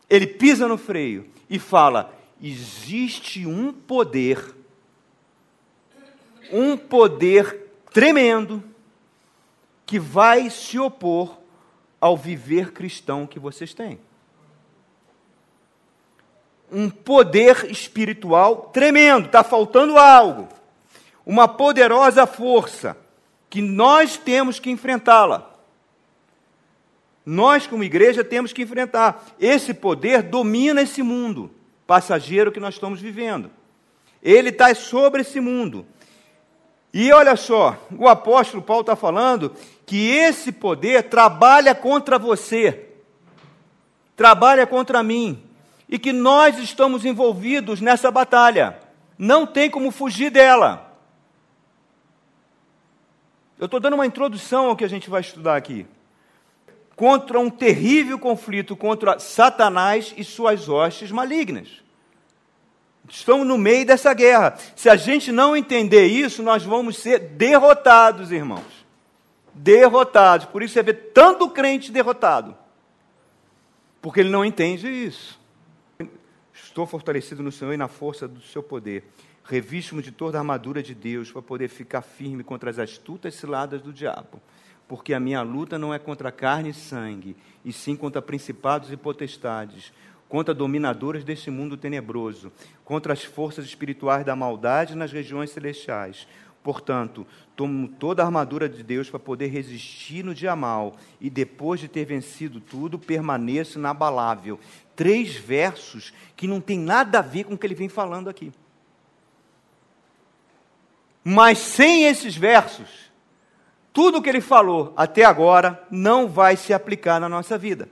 Ele 0.09 0.27
pisa 0.27 0.67
no 0.67 0.77
freio 0.77 1.29
e 1.49 1.59
fala: 1.59 2.13
existe 2.41 3.45
um 3.45 3.71
poder, 3.73 4.55
um 6.51 6.77
poder 6.77 7.71
tremendo, 7.91 8.63
que 9.85 9.99
vai 9.99 10.49
se 10.49 10.77
opor 10.77 11.37
ao 11.99 12.15
viver 12.15 12.71
cristão 12.71 13.25
que 13.25 13.39
vocês 13.39 13.73
têm. 13.73 13.99
Um 16.71 16.89
poder 16.89 17.71
espiritual 17.71 18.69
tremendo, 18.73 19.27
está 19.27 19.43
faltando 19.43 19.97
algo. 19.97 20.47
Uma 21.25 21.47
poderosa 21.47 22.25
força 22.27 22.97
que 23.49 23.61
nós 23.61 24.17
temos 24.17 24.59
que 24.59 24.69
enfrentá-la. 24.69 25.49
Nós, 27.25 27.67
como 27.67 27.83
igreja, 27.83 28.23
temos 28.23 28.53
que 28.53 28.61
enfrentar. 28.61 29.25
Esse 29.39 29.73
poder 29.73 30.21
domina 30.23 30.81
esse 30.81 31.03
mundo 31.03 31.51
passageiro 31.85 32.51
que 32.51 32.59
nós 32.59 32.75
estamos 32.75 33.01
vivendo. 33.01 33.49
Ele 34.21 34.49
está 34.49 34.73
sobre 34.75 35.21
esse 35.21 35.39
mundo. 35.39 35.85
E 36.93 37.11
olha 37.11 37.35
só, 37.35 37.77
o 37.97 38.07
apóstolo 38.07 38.63
Paulo 38.63 38.81
está 38.81 38.95
falando 38.95 39.53
que 39.87 40.09
esse 40.09 40.51
poder 40.51 41.03
trabalha 41.03 41.73
contra 41.73 42.19
você, 42.19 42.89
trabalha 44.17 44.67
contra 44.67 45.01
mim, 45.01 45.41
e 45.87 45.97
que 45.97 46.11
nós 46.11 46.59
estamos 46.59 47.05
envolvidos 47.05 47.79
nessa 47.79 48.11
batalha. 48.11 48.77
Não 49.17 49.47
tem 49.47 49.69
como 49.69 49.89
fugir 49.89 50.29
dela. 50.29 50.93
Eu 53.57 53.65
estou 53.65 53.79
dando 53.79 53.93
uma 53.93 54.05
introdução 54.05 54.65
ao 54.65 54.75
que 54.75 54.83
a 54.83 54.89
gente 54.89 55.09
vai 55.09 55.21
estudar 55.21 55.55
aqui. 55.55 55.87
Contra 56.93 57.39
um 57.39 57.49
terrível 57.49 58.19
conflito 58.19 58.75
contra 58.75 59.19
Satanás 59.19 60.13
e 60.17 60.23
suas 60.25 60.67
hostes 60.67 61.11
malignas. 61.11 61.81
Estamos 63.09 63.47
no 63.47 63.57
meio 63.57 63.85
dessa 63.85 64.13
guerra. 64.13 64.57
Se 64.75 64.89
a 64.89 64.97
gente 64.97 65.31
não 65.31 65.55
entender 65.55 66.07
isso, 66.07 66.43
nós 66.43 66.65
vamos 66.65 66.97
ser 66.97 67.19
derrotados, 67.19 68.33
irmãos. 68.33 68.76
Derrotados. 69.57 70.45
Por 70.45 70.63
isso 70.63 70.73
você 70.73 70.83
vê 70.83 70.93
tanto 70.93 71.49
crente 71.49 71.91
derrotado. 71.91 72.55
Porque 74.01 74.19
ele 74.19 74.29
não 74.29 74.45
entende 74.45 74.87
isso. 74.87 75.39
Estou 76.53 76.85
fortalecido 76.85 77.43
no 77.43 77.51
Senhor 77.51 77.73
e 77.73 77.77
na 77.77 77.87
força 77.87 78.27
do 78.27 78.41
seu 78.41 78.61
poder. 78.63 79.03
Reviste-me 79.43 80.01
de 80.01 80.11
toda 80.11 80.37
a 80.37 80.41
armadura 80.41 80.83
de 80.83 80.93
Deus 80.93 81.31
para 81.31 81.41
poder 81.41 81.67
ficar 81.67 82.01
firme 82.01 82.43
contra 82.43 82.69
as 82.69 82.79
astutas 82.79 83.35
ciladas 83.35 83.81
do 83.81 83.91
diabo. 83.91 84.41
Porque 84.87 85.13
a 85.13 85.19
minha 85.19 85.41
luta 85.41 85.77
não 85.77 85.93
é 85.93 85.99
contra 85.99 86.31
carne 86.31 86.69
e 86.69 86.73
sangue, 86.73 87.35
e 87.65 87.73
sim 87.73 87.95
contra 87.95 88.21
principados 88.21 88.91
e 88.91 88.97
potestades 88.97 89.91
contra 90.27 90.53
dominadoras 90.53 91.23
deste 91.23 91.49
mundo 91.49 91.77
tenebroso, 91.77 92.51
contra 92.83 93.13
as 93.13 93.23
forças 93.23 93.65
espirituais 93.65 94.25
da 94.25 94.35
maldade 94.35 94.95
nas 94.95 95.11
regiões 95.11 95.51
celestiais. 95.51 96.27
Portanto, 96.67 97.25
tomo 97.55 97.87
toda 97.87 98.21
a 98.21 98.25
armadura 98.25 98.67
de 98.67 98.83
Deus 98.83 99.09
para 99.09 99.17
poder 99.17 99.47
resistir 99.47 100.21
no 100.21 100.35
dia 100.35 100.53
mal 100.53 100.97
e 101.21 101.29
depois 101.29 101.79
de 101.79 101.87
ter 101.87 102.03
vencido 102.03 102.59
tudo, 102.59 102.99
permaneço 102.99 103.79
inabalável. 103.79 104.59
Três 104.93 105.33
versos 105.33 106.13
que 106.35 106.45
não 106.45 106.59
tem 106.59 106.77
nada 106.77 107.19
a 107.19 107.21
ver 107.21 107.45
com 107.45 107.53
o 107.53 107.57
que 107.57 107.65
ele 107.65 107.73
vem 107.73 107.87
falando 107.87 108.29
aqui. 108.29 108.51
Mas 111.23 111.59
sem 111.59 112.03
esses 112.03 112.35
versos, 112.35 113.09
tudo 113.93 114.17
o 114.17 114.21
que 114.21 114.27
ele 114.27 114.41
falou 114.41 114.93
até 114.97 115.23
agora 115.23 115.81
não 115.89 116.27
vai 116.27 116.57
se 116.57 116.73
aplicar 116.73 117.17
na 117.17 117.29
nossa 117.29 117.57
vida. 117.57 117.87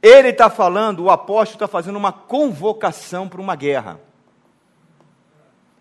Ele 0.00 0.28
está 0.28 0.48
falando, 0.48 1.02
o 1.02 1.10
apóstolo 1.10 1.56
está 1.56 1.66
fazendo 1.66 1.96
uma 1.96 2.12
convocação 2.12 3.28
para 3.28 3.40
uma 3.40 3.56
guerra. 3.56 3.98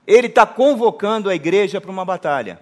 Ele 0.08 0.28
está 0.28 0.46
convocando 0.46 1.30
a 1.30 1.36
igreja 1.36 1.82
para 1.82 1.92
uma 1.92 2.06
batalha. 2.06 2.60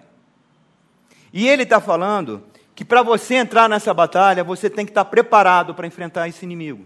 E 1.32 1.48
ele 1.48 1.62
está 1.62 1.80
falando 1.80 2.42
que 2.74 2.84
para 2.84 3.02
você 3.02 3.36
entrar 3.36 3.68
nessa 3.68 3.94
batalha, 3.94 4.42
você 4.42 4.68
tem 4.68 4.84
que 4.84 4.90
estar 4.90 5.04
tá 5.04 5.10
preparado 5.10 5.74
para 5.74 5.86
enfrentar 5.86 6.28
esse 6.28 6.44
inimigo. 6.44 6.84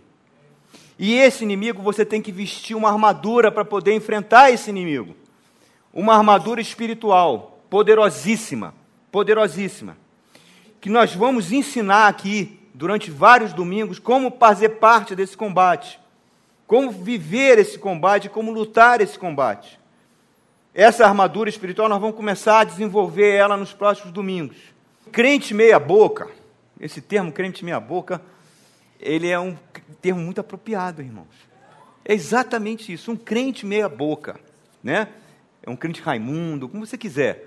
E 0.99 1.15
esse 1.15 1.43
inimigo 1.43 1.83
você 1.83 2.05
tem 2.05 2.21
que 2.21 2.31
vestir 2.31 2.77
uma 2.77 2.91
armadura 2.91 3.51
para 3.51 3.65
poder 3.65 3.95
enfrentar 3.95 4.51
esse 4.51 4.69
inimigo. 4.69 5.17
Uma 5.95 6.15
armadura 6.15 6.61
espiritual, 6.61 7.65
poderosíssima, 7.71 8.75
poderosíssima. 9.11 9.97
Que 10.79 10.91
nós 10.91 11.15
vamos 11.15 11.53
ensinar 11.53 12.07
aqui 12.07 12.61
durante 12.75 13.11
vários 13.11 13.55
domingos 13.55 13.99
como 13.99 14.31
fazer 14.39 14.69
parte 14.71 15.15
desse 15.17 15.37
combate, 15.37 15.99
como 16.67 16.91
viver 16.91 17.59
esse 17.59 17.79
combate, 17.79 18.29
como 18.29 18.53
lutar 18.53 19.01
esse 19.01 19.19
combate. 19.19 19.80
Essa 20.75 21.07
armadura 21.07 21.49
espiritual 21.49 21.89
nós 21.89 22.01
vamos 22.01 22.17
começar 22.17 22.61
a 22.61 22.65
desenvolver 22.65 23.35
ela 23.35 23.57
nos 23.57 23.73
próximos 23.73 24.13
domingos. 24.13 24.57
Crente 25.11 25.53
meia 25.53 25.79
boca, 25.79 26.29
esse 26.81 27.01
termo 27.01 27.33
crente 27.33 27.65
meia 27.65 27.81
boca, 27.81 28.23
ele 28.99 29.29
é 29.29 29.39
um 29.39 29.57
termo 30.01 30.21
muito 30.21 30.41
apropriado, 30.41 31.03
irmãos. 31.03 31.49
É 32.05 32.15
exatamente 32.15 32.93
isso, 32.93 33.13
um 33.13 33.17
crente 33.17 33.67
meia 33.67 33.89
boca, 33.89 34.39
né? 34.83 35.09
É 35.63 35.69
um 35.69 35.77
crente 35.77 36.01
Raimundo, 36.01 36.69
como 36.69 36.87
você 36.87 36.97
quiser. 36.97 37.47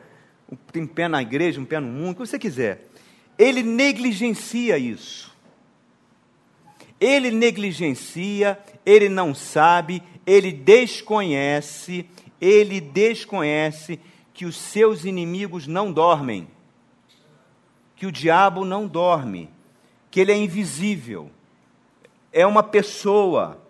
Tem 0.71 0.83
um 0.83 0.87
pé 0.87 1.07
na 1.07 1.21
igreja, 1.21 1.59
um 1.59 1.65
pé 1.65 1.79
no 1.79 1.87
mundo, 1.87 2.15
como 2.15 2.27
você 2.27 2.37
quiser 2.37 2.87
ele 3.37 3.63
negligencia 3.63 4.77
isso. 4.77 5.33
Ele 6.99 7.31
negligencia, 7.31 8.57
ele 8.85 9.09
não 9.09 9.35
sabe, 9.35 10.01
ele 10.25 10.51
desconhece, 10.51 12.05
ele 12.43 12.81
desconhece 12.81 13.97
que 14.33 14.45
os 14.45 14.57
seus 14.57 15.05
inimigos 15.05 15.65
não 15.65 15.93
dormem, 15.93 16.45
que 17.95 18.05
o 18.05 18.11
diabo 18.11 18.65
não 18.65 18.85
dorme, 18.85 19.49
que 20.11 20.19
ele 20.19 20.33
é 20.33 20.35
invisível, 20.35 21.31
é 22.33 22.45
uma 22.45 22.61
pessoa, 22.61 23.61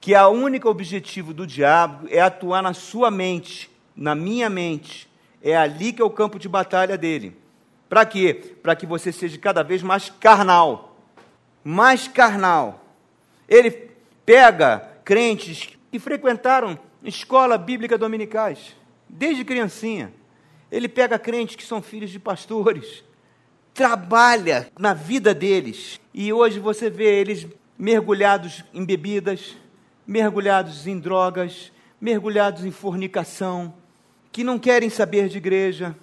que 0.00 0.14
a 0.14 0.28
única 0.28 0.68
objetivo 0.68 1.34
do 1.34 1.44
diabo 1.44 2.06
é 2.08 2.20
atuar 2.20 2.62
na 2.62 2.72
sua 2.72 3.10
mente, 3.10 3.68
na 3.96 4.14
minha 4.14 4.48
mente. 4.48 5.08
É 5.42 5.56
ali 5.56 5.92
que 5.92 6.00
é 6.00 6.04
o 6.04 6.10
campo 6.10 6.38
de 6.38 6.48
batalha 6.48 6.96
dele. 6.96 7.36
Para 7.88 8.06
quê? 8.06 8.54
Para 8.62 8.76
que 8.76 8.86
você 8.86 9.10
seja 9.10 9.38
cada 9.38 9.64
vez 9.64 9.82
mais 9.82 10.08
carnal. 10.20 10.96
Mais 11.64 12.06
carnal. 12.06 12.84
Ele 13.48 13.70
pega 14.24 14.90
crentes 15.04 15.70
que 15.90 15.98
frequentaram 15.98 16.78
escola 17.04 17.58
bíblica 17.58 17.98
dominicais, 17.98 18.74
desde 19.08 19.44
criancinha. 19.44 20.12
Ele 20.70 20.88
pega 20.88 21.18
crentes 21.18 21.56
que 21.56 21.64
são 21.64 21.82
filhos 21.82 22.10
de 22.10 22.18
pastores, 22.18 23.04
trabalha 23.72 24.68
na 24.78 24.94
vida 24.94 25.34
deles. 25.34 26.00
E 26.12 26.32
hoje 26.32 26.58
você 26.58 26.88
vê 26.88 27.20
eles 27.20 27.46
mergulhados 27.78 28.64
em 28.72 28.84
bebidas, 28.84 29.56
mergulhados 30.06 30.86
em 30.86 30.98
drogas, 30.98 31.72
mergulhados 32.00 32.64
em 32.64 32.70
fornicação, 32.70 33.74
que 34.32 34.42
não 34.42 34.58
querem 34.58 34.90
saber 34.90 35.28
de 35.28 35.38
igreja, 35.38 35.96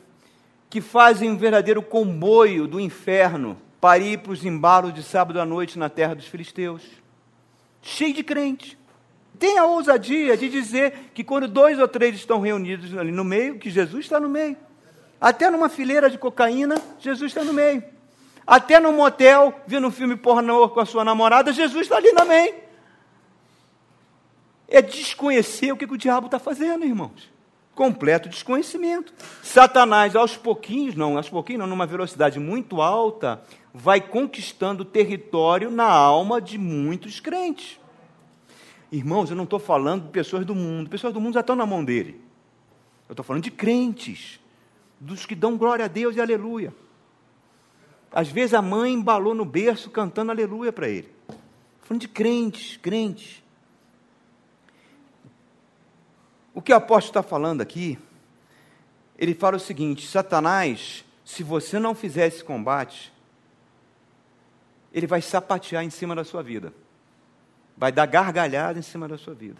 que 0.69 0.79
fazem 0.79 1.29
um 1.29 1.37
verdadeiro 1.37 1.81
comboio 1.81 2.67
do 2.67 2.79
inferno 2.79 3.57
para 3.79 4.03
ir 4.03 4.19
para 4.19 4.31
os 4.31 4.45
embalos 4.45 4.93
de 4.93 5.03
sábado 5.03 5.41
à 5.41 5.45
noite 5.45 5.77
na 5.77 5.89
terra 5.89 6.13
dos 6.13 6.27
filisteus. 6.27 6.83
Cheio 7.81 8.13
de 8.13 8.23
crente. 8.23 8.77
Tem 9.41 9.57
a 9.57 9.65
ousadia 9.65 10.37
de 10.37 10.47
dizer 10.47 11.09
que 11.15 11.23
quando 11.23 11.47
dois 11.47 11.79
ou 11.79 11.87
três 11.87 12.13
estão 12.13 12.39
reunidos 12.39 12.95
ali 12.95 13.11
no 13.11 13.23
meio, 13.23 13.57
que 13.57 13.71
Jesus 13.71 14.05
está 14.05 14.19
no 14.19 14.29
meio. 14.29 14.55
Até 15.19 15.49
numa 15.49 15.67
fileira 15.67 16.11
de 16.11 16.17
cocaína, 16.19 16.79
Jesus 16.99 17.31
está 17.31 17.43
no 17.43 17.51
meio. 17.51 17.83
Até 18.45 18.79
num 18.79 18.93
motel, 18.93 19.59
vendo 19.65 19.87
um 19.87 19.91
filme 19.91 20.15
pornô 20.15 20.69
com 20.69 20.79
a 20.79 20.85
sua 20.85 21.03
namorada, 21.03 21.51
Jesus 21.51 21.81
está 21.81 21.97
ali 21.97 22.13
também. 22.13 22.53
É 24.67 24.79
desconhecer 24.79 25.71
o 25.71 25.75
que, 25.75 25.87
que 25.87 25.93
o 25.95 25.97
diabo 25.97 26.27
está 26.27 26.37
fazendo, 26.37 26.85
irmãos. 26.85 27.27
Completo 27.73 28.29
desconhecimento. 28.29 29.11
Satanás, 29.41 30.15
aos 30.15 30.37
pouquinhos, 30.37 30.93
não, 30.93 31.17
aos 31.17 31.29
pouquinhos, 31.29 31.61
não, 31.61 31.67
numa 31.67 31.87
velocidade 31.87 32.39
muito 32.39 32.79
alta, 32.79 33.41
vai 33.73 33.99
conquistando 33.99 34.85
território 34.85 35.71
na 35.71 35.89
alma 35.89 36.39
de 36.39 36.59
muitos 36.59 37.19
crentes. 37.19 37.80
Irmãos, 38.91 39.29
eu 39.29 39.35
não 39.35 39.45
estou 39.45 39.59
falando 39.59 40.05
de 40.05 40.09
pessoas 40.09 40.45
do 40.45 40.53
mundo, 40.53 40.89
pessoas 40.89 41.13
do 41.13 41.21
mundo 41.21 41.35
já 41.35 41.39
estão 41.39 41.55
na 41.55 41.65
mão 41.65 41.83
dele. 41.83 42.19
Eu 43.07 43.13
estou 43.13 43.23
falando 43.23 43.43
de 43.43 43.51
crentes, 43.51 44.39
dos 44.99 45.25
que 45.25 45.35
dão 45.35 45.57
glória 45.57 45.85
a 45.85 45.87
Deus 45.87 46.15
e 46.15 46.21
aleluia. 46.21 46.73
Às 48.11 48.27
vezes 48.27 48.53
a 48.53 48.61
mãe 48.61 48.93
embalou 48.93 49.33
no 49.33 49.45
berço 49.45 49.89
cantando 49.89 50.31
aleluia 50.31 50.73
para 50.73 50.89
ele. 50.89 51.09
Falando 51.81 52.01
de 52.01 52.07
crentes, 52.07 52.77
crentes. 52.77 53.41
O 56.53 56.61
que 56.61 56.73
o 56.73 56.75
apóstolo 56.75 57.11
está 57.11 57.23
falando 57.23 57.61
aqui, 57.61 57.97
ele 59.17 59.33
fala 59.33 59.55
o 59.55 59.59
seguinte: 59.59 60.05
Satanás, 60.05 61.05
se 61.23 61.43
você 61.43 61.79
não 61.79 61.95
fizer 61.95 62.27
esse 62.27 62.43
combate, 62.43 63.13
ele 64.93 65.07
vai 65.07 65.21
sapatear 65.21 65.83
em 65.83 65.89
cima 65.89 66.13
da 66.13 66.25
sua 66.25 66.43
vida, 66.43 66.73
vai 67.81 67.91
dar 67.91 68.05
gargalhada 68.05 68.77
em 68.77 68.83
cima 68.83 69.07
da 69.07 69.17
sua 69.17 69.33
vida. 69.33 69.59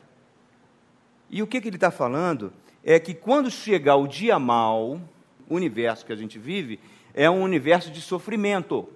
E 1.28 1.41
o 1.41 1.47
que, 1.47 1.59
que 1.59 1.67
ele 1.67 1.78
está 1.78 1.89
falando 1.89 2.53
é 2.84 2.99
que 2.99 3.15
quando 3.15 3.49
chegar 3.49 3.95
o 3.95 4.05
dia 4.05 4.38
mal, 4.38 5.01
o 5.49 5.55
universo 5.55 6.05
que 6.05 6.13
a 6.13 6.15
gente 6.15 6.38
vive, 6.38 6.80
é 7.15 7.28
um 7.28 7.41
universo 7.41 7.89
de 7.89 7.99
sofrimento, 7.99 8.88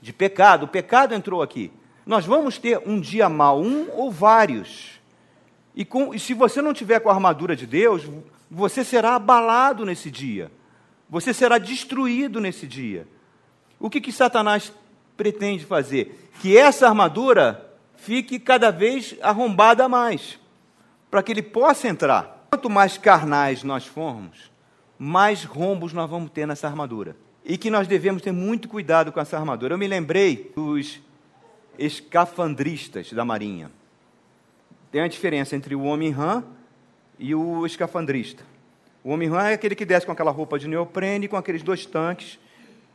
de 0.00 0.12
pecado. 0.12 0.66
O 0.66 0.68
pecado 0.68 1.16
entrou 1.16 1.42
aqui. 1.42 1.72
Nós 2.06 2.26
vamos 2.26 2.58
ter 2.58 2.80
um 2.86 3.00
dia 3.00 3.28
mal, 3.28 3.60
um 3.60 3.88
ou 3.90 4.08
vários. 4.08 5.00
E, 5.74 5.84
com, 5.84 6.14
e 6.14 6.20
se 6.20 6.32
você 6.32 6.62
não 6.62 6.72
tiver 6.72 7.00
com 7.00 7.08
a 7.08 7.14
armadura 7.14 7.56
de 7.56 7.66
Deus, 7.66 8.08
você 8.48 8.84
será 8.84 9.16
abalado 9.16 9.84
nesse 9.84 10.12
dia. 10.12 10.48
Você 11.10 11.34
será 11.34 11.58
destruído 11.58 12.40
nesse 12.40 12.68
dia. 12.68 13.04
O 13.80 13.90
que, 13.90 14.00
que 14.00 14.12
Satanás 14.12 14.72
pretende 15.16 15.64
fazer? 15.64 16.30
Que 16.40 16.56
essa 16.56 16.86
armadura 16.86 17.67
fique 18.08 18.38
cada 18.38 18.70
vez 18.70 19.14
arrombada 19.20 19.86
mais, 19.86 20.38
para 21.10 21.22
que 21.22 21.30
ele 21.30 21.42
possa 21.42 21.86
entrar. 21.86 22.46
Quanto 22.48 22.70
mais 22.70 22.96
carnais 22.96 23.62
nós 23.62 23.84
formos, 23.84 24.50
mais 24.98 25.44
rombos 25.44 25.92
nós 25.92 26.08
vamos 26.08 26.30
ter 26.30 26.46
nessa 26.46 26.66
armadura. 26.66 27.14
E 27.44 27.58
que 27.58 27.68
nós 27.68 27.86
devemos 27.86 28.22
ter 28.22 28.32
muito 28.32 28.66
cuidado 28.66 29.12
com 29.12 29.20
essa 29.20 29.36
armadura. 29.36 29.74
Eu 29.74 29.78
me 29.78 29.86
lembrei 29.86 30.50
dos 30.56 31.02
escafandristas 31.78 33.12
da 33.12 33.26
Marinha. 33.26 33.70
Tem 34.90 35.02
a 35.02 35.08
diferença 35.08 35.54
entre 35.54 35.74
o 35.74 35.82
homem 35.82 36.10
rã 36.10 36.42
e 37.18 37.34
o 37.34 37.66
escafandrista. 37.66 38.42
O 39.04 39.10
homem 39.10 39.28
rã 39.28 39.48
é 39.48 39.52
aquele 39.52 39.74
que 39.74 39.84
desce 39.84 40.06
com 40.06 40.12
aquela 40.12 40.30
roupa 40.30 40.58
de 40.58 40.66
neoprene, 40.66 41.28
com 41.28 41.36
aqueles 41.36 41.62
dois 41.62 41.84
tanques. 41.84 42.38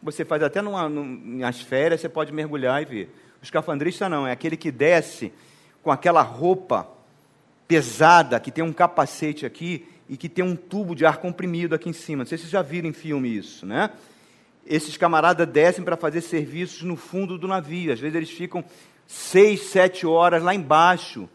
Você 0.01 0.25
faz 0.25 0.41
até 0.41 0.59
numa, 0.59 0.89
nas 0.89 1.61
férias, 1.61 2.01
você 2.01 2.09
pode 2.09 2.31
mergulhar 2.33 2.81
e 2.81 2.85
ver. 2.85 3.22
O 3.43 3.45
escafandrista 3.45 4.07
não, 4.07 4.25
é 4.25 4.31
aquele 4.31 4.55
que 4.55 4.71
desce 4.71 5.33
com 5.83 5.91
aquela 5.91 6.21
roupa 6.21 6.87
pesada, 7.67 8.39
que 8.39 8.49
tem 8.49 8.63
um 8.63 8.71
capacete 8.71 9.45
aqui 9.45 9.85
e 10.07 10.15
que 10.15 10.29
tem 10.29 10.45
um 10.45 10.55
tubo 10.55 10.95
de 10.95 11.05
ar 11.05 11.17
comprimido 11.17 11.75
aqui 11.75 11.89
em 11.89 11.93
cima. 11.93 12.23
Não 12.23 12.25
sei 12.25 12.37
se 12.37 12.43
vocês 12.43 12.51
já 12.53 12.61
viram 12.61 12.87
em 12.87 12.93
filme 12.93 13.27
isso, 13.27 13.65
né? 13.65 13.89
Esses 14.65 14.95
camaradas 14.95 15.45
descem 15.45 15.83
para 15.83 15.97
fazer 15.97 16.21
serviços 16.21 16.83
no 16.83 16.95
fundo 16.95 17.37
do 17.37 17.45
navio. 17.45 17.91
Às 17.91 17.99
vezes 17.99 18.15
eles 18.15 18.29
ficam 18.31 18.63
seis, 19.05 19.63
sete 19.63 20.07
horas 20.07 20.41
lá 20.41 20.55
embaixo, 20.55 21.27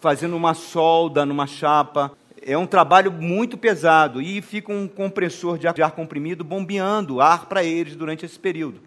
fazendo 0.00 0.36
uma 0.36 0.52
solda 0.52 1.24
numa 1.24 1.46
chapa. 1.46 2.12
É 2.42 2.58
um 2.58 2.66
trabalho 2.66 3.10
muito 3.10 3.56
pesado 3.56 4.20
e 4.20 4.42
fica 4.42 4.70
um 4.70 4.86
compressor 4.86 5.56
de 5.56 5.66
ar, 5.66 5.72
de 5.72 5.82
ar 5.82 5.92
comprimido 5.92 6.44
bombeando 6.44 7.22
ar 7.22 7.46
para 7.46 7.64
eles 7.64 7.96
durante 7.96 8.26
esse 8.26 8.38
período. 8.38 8.82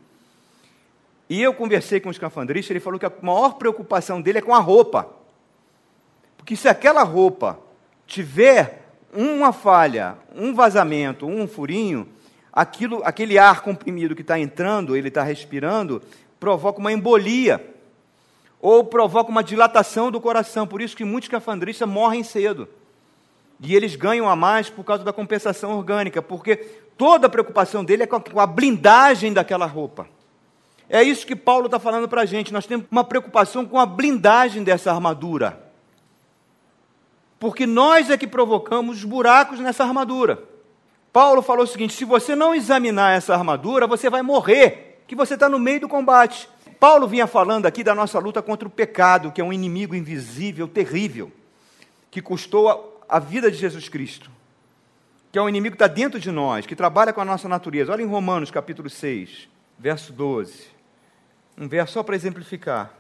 E 1.32 1.42
eu 1.42 1.54
conversei 1.54 2.02
com 2.02 2.10
o 2.10 2.12
escafandrista, 2.12 2.74
ele 2.74 2.82
falou 2.82 3.00
que 3.00 3.06
a 3.06 3.12
maior 3.22 3.54
preocupação 3.54 4.22
dele 4.22 4.40
é 4.40 4.42
com 4.42 4.54
a 4.54 4.60
roupa. 4.60 5.08
Porque 6.36 6.58
se 6.58 6.68
aquela 6.68 7.04
roupa 7.04 7.58
tiver 8.06 8.86
uma 9.14 9.54
falha, 9.54 10.18
um 10.36 10.54
vazamento, 10.54 11.26
um 11.26 11.48
furinho, 11.48 12.06
aquilo, 12.52 13.02
aquele 13.06 13.38
ar 13.38 13.62
comprimido 13.62 14.14
que 14.14 14.24
está 14.24 14.38
entrando, 14.38 14.94
ele 14.94 15.08
está 15.08 15.24
respirando, 15.24 16.02
provoca 16.38 16.80
uma 16.80 16.92
embolia 16.92 17.66
ou 18.60 18.84
provoca 18.84 19.32
uma 19.32 19.42
dilatação 19.42 20.12
do 20.12 20.20
coração. 20.20 20.68
Por 20.68 20.82
isso 20.82 20.98
que 20.98 21.06
muitos 21.06 21.30
cafandristas 21.30 21.88
morrem 21.88 22.26
cedo. 22.26 22.68
E 23.62 23.74
eles 23.74 23.96
ganham 23.96 24.28
a 24.28 24.36
mais 24.36 24.70
por 24.70 24.84
causa 24.84 25.06
da 25.06 25.14
compensação 25.14 25.78
orgânica, 25.78 26.22
porque 26.22 26.58
toda 26.98 27.28
a 27.28 27.30
preocupação 27.30 27.86
dele 27.86 28.04
é 28.04 28.06
com 28.06 28.38
a 28.38 28.46
blindagem 28.46 29.32
daquela 29.32 29.66
roupa. 29.66 30.10
É 30.92 31.02
isso 31.02 31.26
que 31.26 31.36
Paulo 31.36 31.66
está 31.66 31.80
falando 31.80 32.08
para 32.08 32.22
a 32.22 32.26
gente. 32.26 32.54
Nós 32.54 32.66
temos 32.68 32.86
uma 32.92 33.04
preocupação 33.04 33.66
com 33.66 33.80
a 33.80 33.86
blindagem 33.86 34.64
dessa 34.64 34.92
armadura 34.92 35.72
porque 37.42 37.66
nós 37.66 38.12
é 38.12 38.18
que 38.20 38.28
provocamos 38.28 38.98
os 38.98 39.04
buracos 39.04 39.60
nessa 39.60 39.84
armadura. 39.84 40.44
Paulo 41.12 41.42
falou 41.42 41.64
o 41.64 41.68
seguinte: 41.68 41.96
se 41.96 42.06
você 42.06 42.36
não 42.36 42.54
examinar 42.54 43.18
essa 43.18 43.34
armadura, 43.34 43.88
você 43.88 44.12
vai 44.12 44.22
morrer, 44.22 45.02
que 45.08 45.16
você 45.16 45.34
está 45.34 45.50
no 45.50 45.58
meio 45.58 45.80
do 45.80 45.90
combate. 45.90 46.48
Paulo 46.80 47.08
vinha 47.08 47.26
falando 47.26 47.66
aqui 47.66 47.84
da 47.84 47.96
nossa 47.96 48.20
luta 48.20 48.44
contra 48.44 48.68
o 48.68 48.72
pecado, 48.72 49.32
que 49.32 49.42
é 49.42 49.44
um 49.44 49.52
inimigo 49.52 49.96
invisível, 49.96 50.68
terrível, 50.68 51.32
que 52.12 52.22
custou 52.22 53.02
a, 53.10 53.18
vida 53.18 53.50
de 53.50 53.58
Jesus 53.58 53.90
Cristo, 53.90 54.30
que 55.32 55.40
é 55.40 55.42
um 55.42 55.50
inimigo 55.50 55.76
que 55.76 55.84
está 55.84 55.92
dentro 55.92 56.20
de 56.20 56.30
nós, 56.30 56.68
que 56.68 56.76
trabalha 56.76 57.12
com 57.12 57.22
a 57.22 57.26
nossa 57.26 57.50
natureza. 57.50 57.92
Olha 57.92 58.04
em 58.04 58.08
Romanos 58.08 58.52
capítulo 58.52 58.88
6, 58.88 59.50
verso 59.80 60.14
12. 60.14 60.81
Um 61.58 61.68
verso 61.68 61.94
só 61.94 62.04
para 62.04 62.16
exemplificar. 62.16 62.94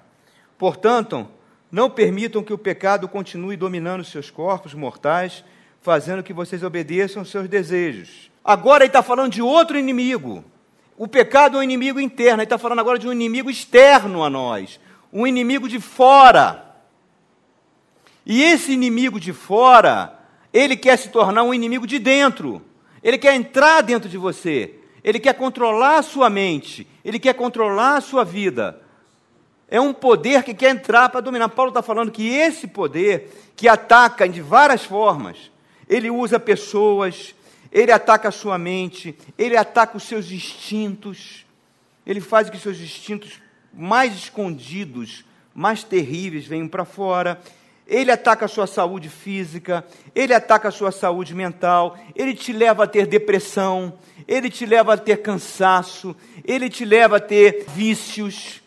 Portanto, 0.57 1.27
não 1.71 1.89
permitam 1.89 2.43
que 2.43 2.53
o 2.53 2.57
pecado 2.57 3.07
continue 3.07 3.55
dominando 3.55 4.03
seus 4.03 4.29
corpos 4.29 4.73
mortais, 4.73 5.43
fazendo 5.81 6.21
que 6.21 6.33
vocês 6.33 6.63
obedeçam 6.63 7.21
aos 7.21 7.31
seus 7.31 7.47
desejos. 7.47 8.29
Agora 8.43 8.83
ele 8.83 8.89
está 8.89 9.01
falando 9.01 9.31
de 9.31 9.41
outro 9.41 9.77
inimigo. 9.77 10.43
O 10.97 11.07
pecado 11.07 11.57
é 11.57 11.59
um 11.61 11.63
inimigo 11.63 11.99
interno, 11.99 12.37
ele 12.37 12.43
está 12.43 12.57
falando 12.57 12.79
agora 12.79 12.99
de 12.99 13.07
um 13.07 13.11
inimigo 13.11 13.49
externo 13.49 14.23
a 14.23 14.29
nós, 14.29 14.79
um 15.11 15.25
inimigo 15.25 15.67
de 15.67 15.79
fora. 15.79 16.75
E 18.25 18.43
esse 18.43 18.71
inimigo 18.71 19.19
de 19.19 19.33
fora, 19.33 20.19
ele 20.53 20.75
quer 20.75 20.97
se 20.97 21.09
tornar 21.09 21.43
um 21.43 21.53
inimigo 21.53 21.87
de 21.87 21.97
dentro. 21.97 22.61
Ele 23.01 23.17
quer 23.17 23.33
entrar 23.33 23.81
dentro 23.81 24.07
de 24.07 24.17
você. 24.17 24.75
Ele 25.03 25.19
quer 25.19 25.33
controlar 25.33 25.97
a 25.97 26.03
sua 26.03 26.29
mente. 26.29 26.87
Ele 27.03 27.19
quer 27.19 27.33
controlar 27.33 27.97
a 27.97 28.01
sua 28.01 28.23
vida. 28.23 28.81
É 29.67 29.79
um 29.79 29.93
poder 29.93 30.43
que 30.43 30.53
quer 30.53 30.71
entrar 30.71 31.09
para 31.09 31.21
dominar. 31.21 31.49
Paulo 31.49 31.69
está 31.69 31.81
falando 31.81 32.11
que 32.11 32.27
esse 32.27 32.67
poder, 32.67 33.31
que 33.55 33.67
ataca 33.67 34.27
de 34.27 34.41
várias 34.41 34.83
formas, 34.83 35.49
ele 35.87 36.09
usa 36.09 36.39
pessoas, 36.39 37.33
ele 37.71 37.91
ataca 37.91 38.27
a 38.27 38.31
sua 38.31 38.57
mente, 38.57 39.17
ele 39.37 39.55
ataca 39.55 39.95
os 39.95 40.03
seus 40.03 40.29
instintos, 40.29 41.45
ele 42.05 42.19
faz 42.19 42.49
que 42.49 42.57
seus 42.57 42.79
instintos 42.81 43.39
mais 43.73 44.13
escondidos, 44.13 45.23
mais 45.53 45.83
terríveis 45.83 46.45
venham 46.45 46.67
para 46.67 46.85
fora. 46.85 47.39
Ele 47.87 48.11
ataca 48.11 48.45
a 48.45 48.47
sua 48.47 48.67
saúde 48.67 49.09
física, 49.09 49.85
ele 50.15 50.33
ataca 50.33 50.69
a 50.69 50.71
sua 50.71 50.91
saúde 50.91 51.35
mental, 51.35 51.97
ele 52.15 52.33
te 52.33 52.53
leva 52.53 52.85
a 52.85 52.87
ter 52.87 53.05
depressão, 53.05 53.97
ele 54.27 54.49
te 54.49 54.65
leva 54.65 54.93
a 54.93 54.97
ter 54.97 55.17
cansaço, 55.17 56.15
ele 56.43 56.69
te 56.69 56.85
leva 56.85 57.17
a 57.17 57.19
ter 57.19 57.65
vícios, 57.75 58.61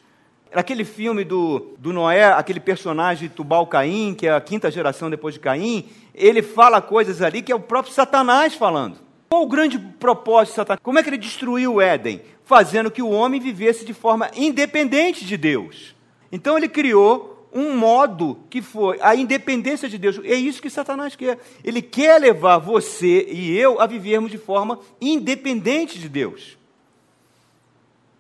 Naquele 0.55 0.84
filme 0.84 1.24
do, 1.24 1.74
do 1.78 1.92
Noé, 1.92 2.26
aquele 2.26 2.61
personagem 2.61 3.28
Tubal 3.28 3.66
Caim, 3.66 4.14
que 4.14 4.28
é 4.28 4.32
a 4.32 4.40
quinta 4.40 4.70
geração 4.70 5.11
depois 5.11 5.34
de 5.34 5.40
Caim, 5.40 5.86
ele 6.14 6.42
fala 6.42 6.80
coisas 6.80 7.20
ali 7.20 7.42
que 7.42 7.50
é 7.50 7.55
o 7.57 7.61
próprio 7.61 7.92
Satanás 7.92 8.55
falando. 8.55 8.98
Qual 9.30 9.42
o 9.42 9.48
grande 9.48 9.80
propósito 9.80 10.52
de 10.52 10.57
Satanás? 10.57 10.80
Como 10.80 10.96
é 10.96 11.02
que 11.02 11.11
ele 11.11 11.18
destruiu 11.18 11.74
o 11.74 11.80
Éden? 11.80 12.22
Fazendo 12.44 12.88
que 12.88 13.02
o 13.02 13.11
homem 13.11 13.40
vivesse 13.40 13.84
de 13.84 13.92
forma 13.92 14.30
independente 14.36 15.24
de 15.24 15.36
Deus. 15.36 15.92
Então 16.30 16.57
ele 16.57 16.68
criou 16.68 17.34
um 17.55 17.76
modo 17.76 18.40
que 18.50 18.61
foi 18.61 18.98
a 19.00 19.14
independência 19.14 19.88
de 19.88 19.96
Deus. 19.96 20.18
É 20.24 20.34
isso 20.34 20.61
que 20.61 20.68
Satanás 20.68 21.14
quer. 21.14 21.38
Ele 21.62 21.80
quer 21.80 22.20
levar 22.20 22.59
você 22.59 23.26
e 23.30 23.57
eu 23.57 23.80
a 23.80 23.86
vivermos 23.86 24.32
de 24.32 24.38
forma 24.38 24.80
independente 25.00 25.98
de 25.98 26.09
Deus. 26.09 26.59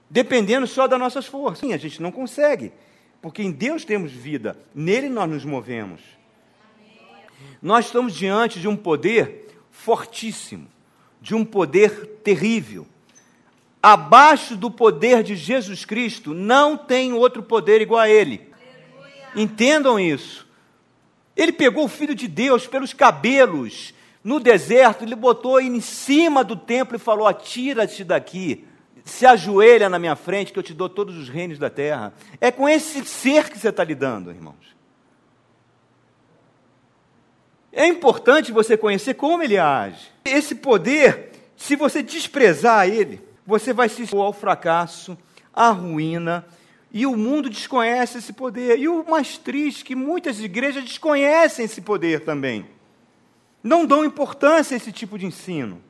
Dependendo 0.08 0.68
só 0.68 0.86
das 0.86 1.00
nossas 1.00 1.26
forças. 1.26 1.58
Sim, 1.58 1.72
a 1.72 1.76
gente 1.76 2.00
não 2.00 2.12
consegue. 2.12 2.72
Porque 3.20 3.42
em 3.42 3.50
Deus 3.50 3.84
temos 3.84 4.12
vida, 4.12 4.56
nele 4.72 5.08
nós 5.08 5.28
nos 5.28 5.44
movemos. 5.44 6.00
Nós 7.60 7.86
estamos 7.86 8.14
diante 8.14 8.60
de 8.60 8.68
um 8.68 8.76
poder 8.76 9.48
fortíssimo, 9.70 10.68
de 11.20 11.34
um 11.34 11.44
poder 11.44 12.06
terrível. 12.22 12.86
Abaixo 13.82 14.54
do 14.56 14.70
poder 14.70 15.22
de 15.22 15.34
Jesus 15.34 15.84
Cristo, 15.84 16.32
não 16.32 16.76
tem 16.76 17.12
outro 17.12 17.42
poder 17.42 17.80
igual 17.80 18.00
a 18.00 18.08
ele. 18.08 18.53
Entendam 19.34 19.98
isso. 19.98 20.46
Ele 21.36 21.52
pegou 21.52 21.84
o 21.84 21.88
filho 21.88 22.14
de 22.14 22.28
Deus 22.28 22.66
pelos 22.66 22.92
cabelos 22.92 23.92
no 24.22 24.40
deserto, 24.40 25.04
ele 25.04 25.14
botou 25.14 25.60
em 25.60 25.80
cima 25.82 26.42
do 26.42 26.56
templo 26.56 26.96
e 26.96 26.98
falou: 26.98 27.26
Atira-te 27.26 28.02
daqui, 28.02 28.66
se 29.04 29.26
ajoelha 29.26 29.88
na 29.88 29.98
minha 29.98 30.16
frente, 30.16 30.52
que 30.52 30.58
eu 30.58 30.62
te 30.62 30.72
dou 30.72 30.88
todos 30.88 31.16
os 31.16 31.28
reinos 31.28 31.58
da 31.58 31.68
terra. 31.68 32.14
É 32.40 32.50
com 32.50 32.66
esse 32.66 33.04
ser 33.04 33.50
que 33.50 33.58
você 33.58 33.68
está 33.68 33.84
lidando, 33.84 34.30
irmãos. 34.30 34.74
É 37.70 37.86
importante 37.86 38.52
você 38.52 38.76
conhecer 38.76 39.14
como 39.14 39.42
ele 39.42 39.58
age. 39.58 40.10
Esse 40.24 40.54
poder, 40.54 41.32
se 41.56 41.76
você 41.76 42.02
desprezar 42.02 42.88
ele, 42.88 43.20
você 43.44 43.72
vai 43.72 43.88
se 43.88 44.02
expor 44.02 44.24
ao 44.24 44.32
fracasso, 44.32 45.18
à 45.52 45.70
ruína 45.70 46.46
e 46.94 47.04
o 47.06 47.16
mundo 47.16 47.50
desconhece 47.50 48.18
esse 48.18 48.32
poder. 48.32 48.78
E 48.78 48.86
o 48.88 49.04
mais 49.10 49.36
triste 49.36 49.82
é 49.82 49.86
que 49.86 49.96
muitas 49.96 50.38
igrejas 50.38 50.84
desconhecem 50.84 51.64
esse 51.64 51.80
poder 51.80 52.20
também. 52.20 52.64
Não 53.60 53.84
dão 53.84 54.04
importância 54.04 54.76
a 54.76 54.78
esse 54.78 54.92
tipo 54.92 55.18
de 55.18 55.26
ensino. 55.26 55.82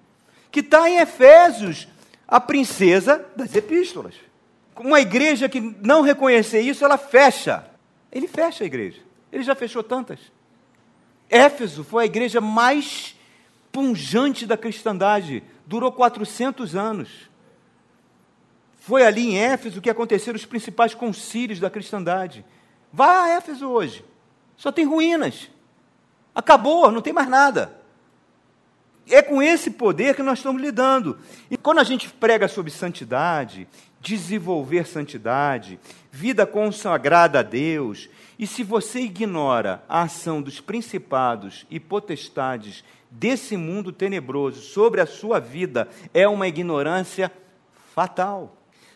Que 0.51 0.61
está 0.61 0.89
em 0.89 0.97
Efésios, 0.97 1.87
a 2.27 2.41
princesa 2.41 3.23
das 3.37 3.55
epístolas. 3.55 4.15
Uma 4.77 4.99
igreja 4.99 5.47
que 5.47 5.61
não 5.61 6.01
reconhecer 6.01 6.63
isso, 6.63 6.83
ela 6.83 6.97
fecha. 6.97 7.67
Ele 8.11 8.27
fecha 8.27 8.65
a 8.65 8.67
igreja. 8.67 9.03
Ele 9.31 9.43
já 9.43 9.55
fechou 9.55 9.83
tantas. 9.83 10.19
Éfeso 11.29 11.85
foi 11.85 12.05
a 12.05 12.07
igreja 12.07 12.41
mais 12.41 13.15
punjante 13.71 14.47
da 14.47 14.57
cristandade. 14.57 15.43
Durou 15.67 15.93
400 15.93 16.75
anos. 16.75 17.29
Foi 18.87 19.03
ali 19.03 19.31
em 19.31 19.39
Éfeso 19.39 19.81
que 19.81 19.89
aconteceram 19.89 20.37
os 20.37 20.45
principais 20.45 20.93
concílios 20.93 21.59
da 21.59 21.71
cristandade. 21.71 22.45
Vá 22.93 23.23
a 23.23 23.29
Éfeso 23.31 23.67
hoje. 23.67 24.05
Só 24.59 24.71
tem 24.71 24.85
ruínas. 24.85 25.51
Acabou, 26.35 26.91
não 26.91 27.01
tem 27.01 27.11
mais 27.11 27.27
nada. 27.27 27.81
É 29.09 29.23
com 29.23 29.43
esse 29.43 29.71
poder 29.71 30.15
que 30.15 30.23
nós 30.23 30.41
estamos 30.41 30.61
lidando. 30.61 31.19
E 31.51 31.57
quando 31.57 31.79
a 31.79 31.83
gente 31.83 32.11
prega 32.11 32.47
sobre 32.47 32.71
santidade, 32.71 33.67
desenvolver 34.03 34.87
santidade, 34.87 35.81
vida 36.13 36.45
consagrada 36.45 37.39
a 37.39 37.43
Deus, 37.43 38.11
e 38.39 38.47
se 38.47 38.63
você 38.63 39.01
ignora 39.01 39.83
a 39.89 40.03
ação 40.03 40.43
dos 40.43 40.61
principados 40.61 41.65
e 41.71 41.81
potestades 41.81 42.85
desse 43.11 43.57
mundo 43.57 43.93
tenebroso 43.93 44.61
sobre 44.61 45.01
a 45.01 45.07
sua 45.07 45.41
vida, 45.41 45.89
é 46.13 46.29
uma 46.29 46.47
ignorância 46.47 47.33
fatal. 47.95 48.55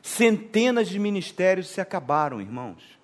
Centenas 0.08 0.88
de 0.88 0.98
ministérios 0.98 1.68
se 1.68 1.82
acabaram, 1.82 2.40
irmãos. 2.40 2.98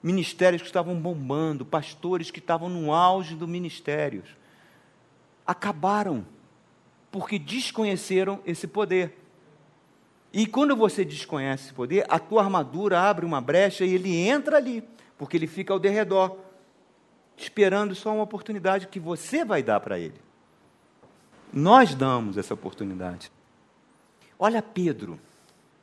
Ministérios 0.00 0.62
que 0.62 0.68
estavam 0.68 0.94
bombando, 0.94 1.66
pastores 1.66 2.30
que 2.30 2.38
estavam 2.38 2.68
no 2.68 2.94
auge 2.94 3.34
do 3.34 3.46
ministério. 3.48 4.22
Acabaram, 5.44 6.24
porque 7.10 7.40
desconheceram 7.40 8.40
esse 8.46 8.68
poder. 8.68 9.18
E 10.32 10.46
quando 10.46 10.76
você 10.76 11.04
desconhece 11.04 11.64
esse 11.64 11.74
poder, 11.74 12.06
a 12.08 12.20
tua 12.20 12.44
armadura 12.44 13.00
abre 13.00 13.26
uma 13.26 13.40
brecha 13.40 13.84
e 13.84 13.92
ele 13.92 14.16
entra 14.16 14.58
ali, 14.58 14.84
porque 15.18 15.36
ele 15.36 15.48
fica 15.48 15.72
ao 15.72 15.80
derredor, 15.80 16.38
esperando 17.36 17.96
só 17.96 18.14
uma 18.14 18.22
oportunidade 18.22 18.86
que 18.86 19.00
você 19.00 19.44
vai 19.44 19.60
dar 19.60 19.80
para 19.80 19.98
ele. 19.98 20.20
Nós 21.52 21.96
damos 21.96 22.38
essa 22.38 22.54
oportunidade. 22.54 23.30
Olha 24.38 24.62
Pedro. 24.62 25.18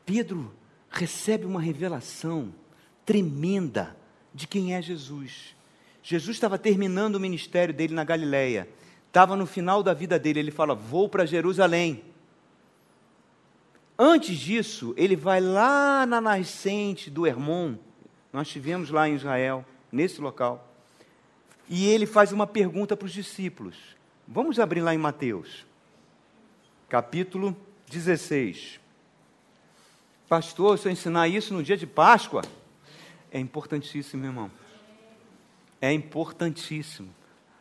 Pedro 0.08 0.54
recebe 0.90 1.46
uma 1.46 1.60
revelação 1.60 2.56
tremenda 3.06 3.94
de 4.34 4.48
quem 4.48 4.74
é 4.74 4.82
Jesus. 4.82 5.54
Jesus 6.02 6.38
estava 6.38 6.58
terminando 6.58 7.16
o 7.16 7.20
ministério 7.20 7.74
dele 7.74 7.94
na 7.94 8.06
Galileia. 8.06 8.70
Estava 9.06 9.36
no 9.36 9.46
final 9.46 9.84
da 9.84 9.94
vida 9.94 10.18
dele, 10.18 10.40
ele 10.40 10.50
fala: 10.50 10.74
"Vou 10.74 11.10
para 11.10 11.26
Jerusalém". 11.26 12.06
Antes 14.00 14.38
disso, 14.38 14.94
ele 14.96 15.18
vai 15.18 15.42
lá 15.42 16.06
na 16.06 16.22
nascente 16.22 17.10
do 17.10 17.28
Hermon. 17.28 17.76
Nós 18.32 18.48
estivemos 18.48 18.90
lá 18.90 19.10
em 19.10 19.16
Israel, 19.16 19.66
nesse 19.92 20.22
local. 20.22 20.74
E 21.68 21.86
ele 21.86 22.06
faz 22.06 22.32
uma 22.32 22.48
pergunta 22.48 22.96
para 22.96 23.08
os 23.08 23.12
discípulos. 23.12 23.76
Vamos 24.26 24.58
abrir 24.58 24.80
lá 24.80 24.94
em 24.96 24.98
Mateus, 24.98 25.66
capítulo 26.88 27.54
16. 27.90 28.87
Pastor, 30.28 30.78
se 30.78 30.88
eu 30.88 30.92
ensinar 30.92 31.30
isso 31.30 31.54
no 31.54 31.64
dia 31.64 31.78
de 31.78 31.88
Páscoa, 31.88 32.42
é 33.32 33.40
importantíssimo, 33.40 34.26
irmão. 34.26 34.52
É 35.80 35.92
importantíssimo. 35.94 37.16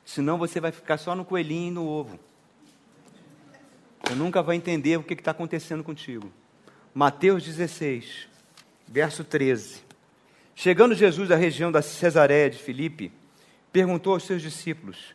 Senão 0.05 0.37
você 0.37 0.61
vai 0.61 0.73
ficar 0.73 0.99
só 0.99 1.15
no 1.15 1.25
coelhinho 1.25 1.69
e 1.69 1.71
no 1.71 1.87
ovo. 1.87 2.19
Você 4.03 4.15
nunca 4.15 4.43
vai 4.43 4.57
entender 4.57 4.97
o 4.97 5.03
que 5.03 5.15
está 5.15 5.31
acontecendo 5.31 5.85
contigo. 5.85 6.33
Mateus 6.93 7.45
16, 7.45 8.29
verso 8.89 9.23
13. 9.23 9.83
Chegando 10.55 10.95
Jesus 10.95 11.31
à 11.31 11.37
região 11.37 11.71
da 11.71 11.83
Cesareia 11.83 12.51
de 12.51 12.59
Filipe, 12.59 13.13
perguntou 13.73 14.15
aos 14.15 14.25
seus 14.25 14.43
discípulos: 14.43 15.15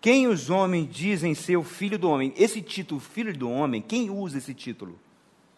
Quem 0.00 0.26
os 0.26 0.50
homens 0.50 0.88
dizem 0.90 1.34
ser 1.34 1.56
o 1.56 1.62
filho 1.62 1.98
do 1.98 2.08
homem? 2.08 2.32
Esse 2.36 2.62
título, 2.62 3.00
filho 3.00 3.36
do 3.36 3.50
homem, 3.50 3.82
quem 3.82 4.10
usa 4.10 4.38
esse 4.38 4.54
título? 4.54 4.98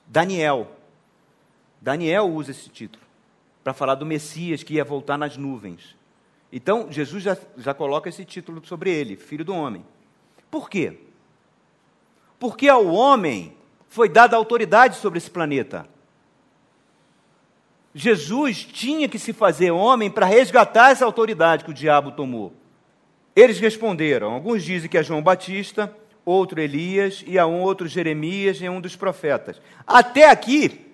Daniel 0.06 0.79
Daniel 1.80 2.28
usa 2.28 2.50
esse 2.50 2.68
título 2.68 3.04
para 3.62 3.72
falar 3.72 3.94
do 3.94 4.06
Messias 4.06 4.62
que 4.62 4.74
ia 4.74 4.84
voltar 4.84 5.16
nas 5.16 5.36
nuvens. 5.36 5.96
Então, 6.52 6.90
Jesus 6.90 7.22
já, 7.22 7.36
já 7.56 7.72
coloca 7.72 8.08
esse 8.08 8.24
título 8.24 8.64
sobre 8.66 8.90
ele, 8.90 9.16
filho 9.16 9.44
do 9.44 9.54
homem. 9.54 9.84
Por 10.50 10.68
quê? 10.68 10.98
Porque 12.38 12.68
ao 12.68 12.86
homem 12.86 13.54
foi 13.88 14.08
dada 14.08 14.36
autoridade 14.36 14.96
sobre 14.96 15.18
esse 15.18 15.30
planeta. 15.30 15.86
Jesus 17.94 18.64
tinha 18.64 19.08
que 19.08 19.18
se 19.18 19.32
fazer 19.32 19.70
homem 19.70 20.10
para 20.10 20.26
resgatar 20.26 20.90
essa 20.90 21.04
autoridade 21.04 21.64
que 21.64 21.70
o 21.70 21.74
diabo 21.74 22.12
tomou. 22.12 22.52
Eles 23.34 23.58
responderam. 23.58 24.32
Alguns 24.32 24.64
dizem 24.64 24.88
que 24.88 24.98
é 24.98 25.02
João 25.02 25.22
Batista, 25.22 25.94
outro 26.24 26.60
Elias, 26.60 27.24
e 27.26 27.38
a 27.38 27.46
um 27.46 27.60
outro 27.60 27.88
Jeremias 27.88 28.60
e 28.60 28.68
um 28.68 28.80
dos 28.80 28.96
profetas. 28.96 29.60
Até 29.86 30.28
aqui, 30.28 30.89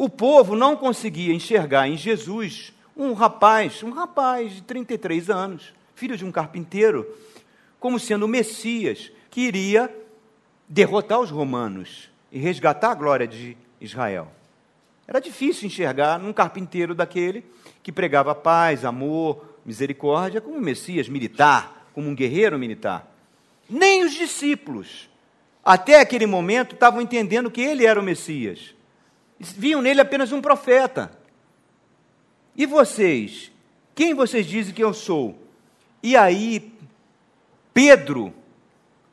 o 0.00 0.08
povo 0.08 0.56
não 0.56 0.78
conseguia 0.78 1.34
enxergar 1.34 1.86
em 1.86 1.94
Jesus 1.94 2.72
um 2.96 3.12
rapaz, 3.12 3.82
um 3.82 3.90
rapaz 3.90 4.54
de 4.54 4.62
33 4.62 5.28
anos, 5.28 5.74
filho 5.94 6.16
de 6.16 6.24
um 6.24 6.32
carpinteiro, 6.32 7.06
como 7.78 8.00
sendo 8.00 8.24
o 8.24 8.28
Messias 8.28 9.12
que 9.30 9.42
iria 9.42 9.94
derrotar 10.66 11.20
os 11.20 11.28
romanos 11.28 12.08
e 12.32 12.38
resgatar 12.38 12.92
a 12.92 12.94
glória 12.94 13.28
de 13.28 13.58
Israel. 13.78 14.32
Era 15.06 15.20
difícil 15.20 15.66
enxergar 15.66 16.18
num 16.18 16.32
carpinteiro 16.32 16.94
daquele 16.94 17.44
que 17.82 17.92
pregava 17.92 18.34
paz, 18.34 18.86
amor, 18.86 19.58
misericórdia, 19.66 20.40
como 20.40 20.56
um 20.56 20.62
Messias 20.62 21.10
militar, 21.10 21.90
como 21.92 22.08
um 22.08 22.14
guerreiro 22.14 22.58
militar. 22.58 23.06
Nem 23.68 24.02
os 24.02 24.14
discípulos, 24.14 25.10
até 25.62 26.00
aquele 26.00 26.24
momento, 26.24 26.74
estavam 26.74 27.02
entendendo 27.02 27.50
que 27.50 27.60
ele 27.60 27.84
era 27.84 28.00
o 28.00 28.02
Messias 28.02 28.79
viam 29.40 29.80
nele 29.80 30.00
apenas 30.00 30.32
um 30.32 30.42
profeta. 30.42 31.10
E 32.54 32.66
vocês? 32.66 33.50
Quem 33.94 34.14
vocês 34.14 34.46
dizem 34.46 34.74
que 34.74 34.84
eu 34.84 34.92
sou? 34.92 35.38
E 36.02 36.16
aí, 36.16 36.72
Pedro 37.72 38.34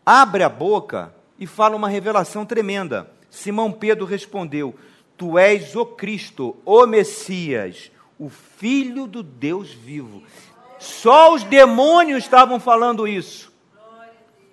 abre 0.05 0.43
a 0.43 0.49
boca 0.49 1.13
e 1.39 1.47
fala 1.47 1.75
uma 1.75 1.88
revelação 1.88 2.45
tremenda. 2.45 3.09
Simão 3.30 3.71
Pedro 3.71 4.05
respondeu: 4.05 4.75
Tu 5.17 5.38
és 5.38 5.75
o 5.75 5.86
Cristo, 5.86 6.55
o 6.65 6.86
Messias, 6.86 7.91
o 8.19 8.30
Filho 8.30 9.07
do 9.07 9.23
Deus 9.23 9.71
vivo. 9.71 10.23
Só 10.80 11.34
os 11.34 11.43
demônios 11.43 12.23
estavam 12.23 12.59
falando 12.59 13.07
isso. 13.07 13.51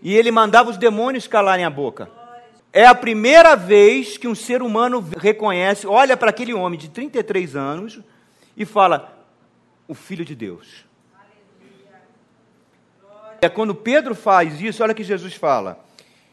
E 0.03 0.14
ele 0.14 0.31
mandava 0.31 0.70
os 0.70 0.77
demônios 0.77 1.27
calarem 1.27 1.64
a 1.64 1.70
boca. 1.70 2.11
É 2.77 2.85
a 2.85 2.95
primeira 2.95 3.55
vez 3.55 4.18
que 4.18 4.27
um 4.27 4.35
ser 4.35 4.61
humano 4.61 4.99
reconhece, 5.16 5.87
olha 5.87 6.16
para 6.16 6.31
aquele 6.31 6.53
homem 6.53 6.77
de 6.77 6.89
33 6.89 7.55
anos 7.55 8.01
e 8.57 8.64
fala: 8.64 9.16
o 9.87 9.95
Filho 9.95 10.25
de 10.25 10.35
Deus. 10.35 10.85
É 13.41 13.49
quando 13.49 13.77
Pedro 13.77 14.12
faz 14.12 14.61
isso, 14.61 14.83
olha 14.83 14.93
que 14.93 15.05
Jesus 15.05 15.35
fala: 15.35 15.87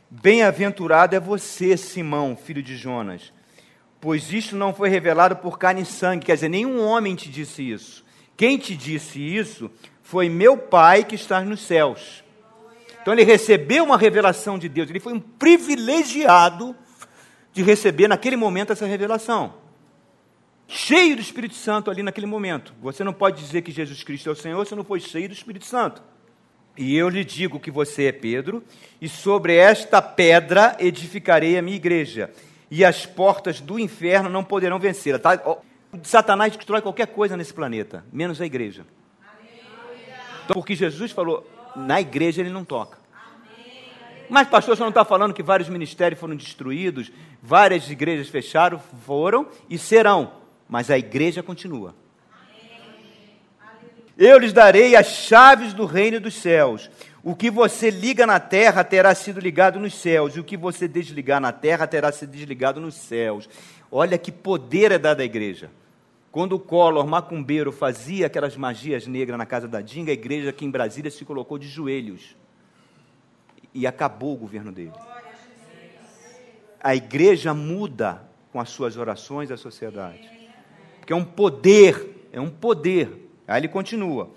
Bem-aventurado 0.10 1.16
é 1.16 1.20
você, 1.20 1.78
Simão, 1.78 2.36
filho 2.36 2.64
de 2.64 2.76
Jonas, 2.76 3.32
pois 4.00 4.34
isto 4.34 4.56
não 4.56 4.74
foi 4.74 4.90
revelado 4.90 5.36
por 5.36 5.60
carne 5.60 5.84
e 5.84 5.86
sangue, 5.86 6.26
quer 6.26 6.34
dizer, 6.34 6.50
nenhum 6.50 6.84
homem 6.84 7.16
te 7.16 7.30
disse 7.30 7.70
isso. 7.70 8.04
Quem 8.36 8.58
te 8.58 8.76
disse 8.76 9.20
isso 9.20 9.70
foi 10.02 10.28
meu 10.28 10.58
Pai 10.58 11.04
que 11.04 11.14
está 11.14 11.40
nos 11.42 11.62
céus. 11.62 12.24
Então 13.02 13.14
ele 13.14 13.24
recebeu 13.24 13.84
uma 13.84 13.98
revelação 13.98 14.58
de 14.58 14.70
Deus, 14.70 14.90
ele 14.90 15.00
foi 15.00 15.14
um 15.14 15.20
privilegiado 15.20 16.76
de 17.52 17.64
receber 17.64 18.08
naquele 18.08 18.36
momento 18.36 18.72
essa 18.72 18.86
revelação. 18.86 19.56
Cheio 20.68 21.16
do 21.16 21.22
Espírito 21.22 21.56
Santo 21.56 21.92
ali 21.92 22.02
naquele 22.02 22.28
momento. 22.28 22.74
Você 22.82 23.04
não 23.04 23.12
pode 23.12 23.42
dizer 23.42 23.62
que 23.62 23.72
Jesus 23.72 24.04
Cristo 24.04 24.30
é 24.30 24.32
o 24.32 24.36
Senhor 24.36 24.66
se 24.66 24.76
não 24.76 24.86
foi 24.86 25.00
cheio 25.00 25.28
do 25.28 25.34
Espírito 25.34 25.66
Santo. 25.66 26.02
E 26.78 26.96
eu 26.96 27.10
lhe 27.10 27.26
digo 27.26 27.60
que 27.60 27.70
você 27.70 28.06
é 28.06 28.12
Pedro, 28.14 28.64
e 29.02 29.10
sobre 29.10 29.56
esta 29.56 30.02
pedra 30.02 30.78
edificarei 30.80 31.58
a 31.58 31.62
minha 31.62 31.76
igreja, 31.76 32.32
e 32.70 32.86
as 32.86 33.06
portas 33.06 33.60
do 33.60 33.78
inferno 33.78 34.30
não 34.30 34.44
poderão 34.44 34.80
vencê-la. 34.80 35.20
Tá? 35.20 35.38
Satanás 36.04 36.56
destrói 36.56 36.82
qualquer 36.82 37.08
coisa 37.08 37.36
nesse 37.36 37.54
planeta, 37.54 38.06
menos 38.14 38.40
a 38.40 38.46
igreja. 38.46 38.86
Então, 40.46 40.54
porque 40.54 40.74
Jesus 40.74 41.12
falou, 41.12 41.46
na 41.76 42.02
igreja 42.02 42.42
ele 42.42 42.50
não 42.50 42.64
toca. 42.64 42.98
Mas, 44.30 44.48
pastor, 44.48 44.78
você 44.78 44.82
não 44.82 44.90
está 44.90 45.04
falando 45.04 45.34
que 45.34 45.44
vários 45.44 45.68
ministérios 45.68 46.20
foram 46.20 46.36
destruídos, 46.36 47.12
várias 47.42 47.90
igrejas 47.90 48.30
fecharam, 48.30 48.80
foram 49.06 49.48
e 49.70 49.78
serão, 49.78 50.32
mas 50.70 50.90
a 50.90 50.98
igreja 50.98 51.44
continua. 51.44 51.94
Eu 54.18 54.38
lhes 54.38 54.54
darei 54.54 54.96
as 54.96 55.08
chaves 55.08 55.74
do 55.74 55.86
reino 55.86 56.20
dos 56.20 56.36
céus. 56.36 56.90
O 57.24 57.36
que 57.36 57.52
você 57.52 57.90
liga 57.90 58.26
na 58.26 58.40
terra 58.40 58.84
terá 58.84 59.14
sido 59.14 59.40
ligado 59.40 59.80
nos 59.80 59.94
céus, 59.96 60.36
e 60.36 60.40
o 60.40 60.44
que 60.44 60.56
você 60.56 60.88
desligar 60.88 61.42
na 61.42 61.52
terra 61.52 61.86
terá 61.86 62.12
sido 62.12 62.32
desligado 62.32 62.80
nos 62.80 62.96
céus. 62.96 63.50
Olha 63.92 64.18
que 64.18 64.32
poder 64.32 64.92
é 64.92 64.98
dado 64.98 65.20
à 65.20 65.26
igreja. 65.26 65.70
Quando 66.32 66.54
o 66.54 66.60
Collor, 66.60 67.06
macumbeiro, 67.06 67.72
fazia 67.72 68.28
aquelas 68.28 68.56
magias 68.56 69.06
negras 69.06 69.38
na 69.38 69.46
casa 69.46 69.68
da 69.68 69.82
Dinga, 69.82 70.12
a 70.12 70.14
igreja 70.14 70.50
aqui 70.50 70.66
em 70.66 70.72
Brasília 70.72 71.12
se 71.12 71.26
colocou 71.26 71.58
de 71.58 71.68
joelhos. 71.68 72.36
E 73.74 73.86
acabou 73.86 74.34
o 74.34 74.38
governo 74.38 74.72
dele. 74.72 74.94
A 76.82 76.96
igreja 76.96 77.54
muda 77.54 78.24
com 78.52 78.60
as 78.60 78.70
suas 78.70 78.98
orações 78.98 79.52
a 79.52 79.58
sociedade. 79.58 80.30
Porque 81.00 81.14
é 81.14 81.16
um 81.16 81.24
poder, 81.24 82.28
é 82.32 82.40
um 82.40 82.50
poder 82.50 83.22
Aí 83.52 83.60
ele 83.60 83.68
continua. 83.68 84.30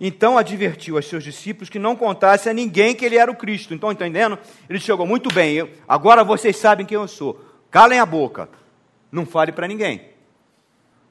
Então 0.00 0.38
advertiu 0.38 0.96
aos 0.96 1.06
seus 1.06 1.24
discípulos 1.24 1.68
que 1.68 1.78
não 1.78 1.96
contasse 1.96 2.48
a 2.48 2.54
ninguém 2.54 2.94
que 2.94 3.04
ele 3.04 3.16
era 3.16 3.30
o 3.30 3.36
Cristo. 3.36 3.74
Então, 3.74 3.90
entendendo? 3.90 4.38
Ele 4.68 4.78
chegou 4.78 5.04
muito 5.04 5.32
bem. 5.32 5.54
Eu, 5.54 5.70
agora 5.88 6.22
vocês 6.22 6.56
sabem 6.56 6.86
quem 6.86 6.94
eu 6.94 7.08
sou. 7.08 7.44
Calem 7.70 7.98
a 7.98 8.06
boca. 8.06 8.48
Não 9.10 9.26
fale 9.26 9.50
para 9.50 9.66
ninguém. 9.66 10.02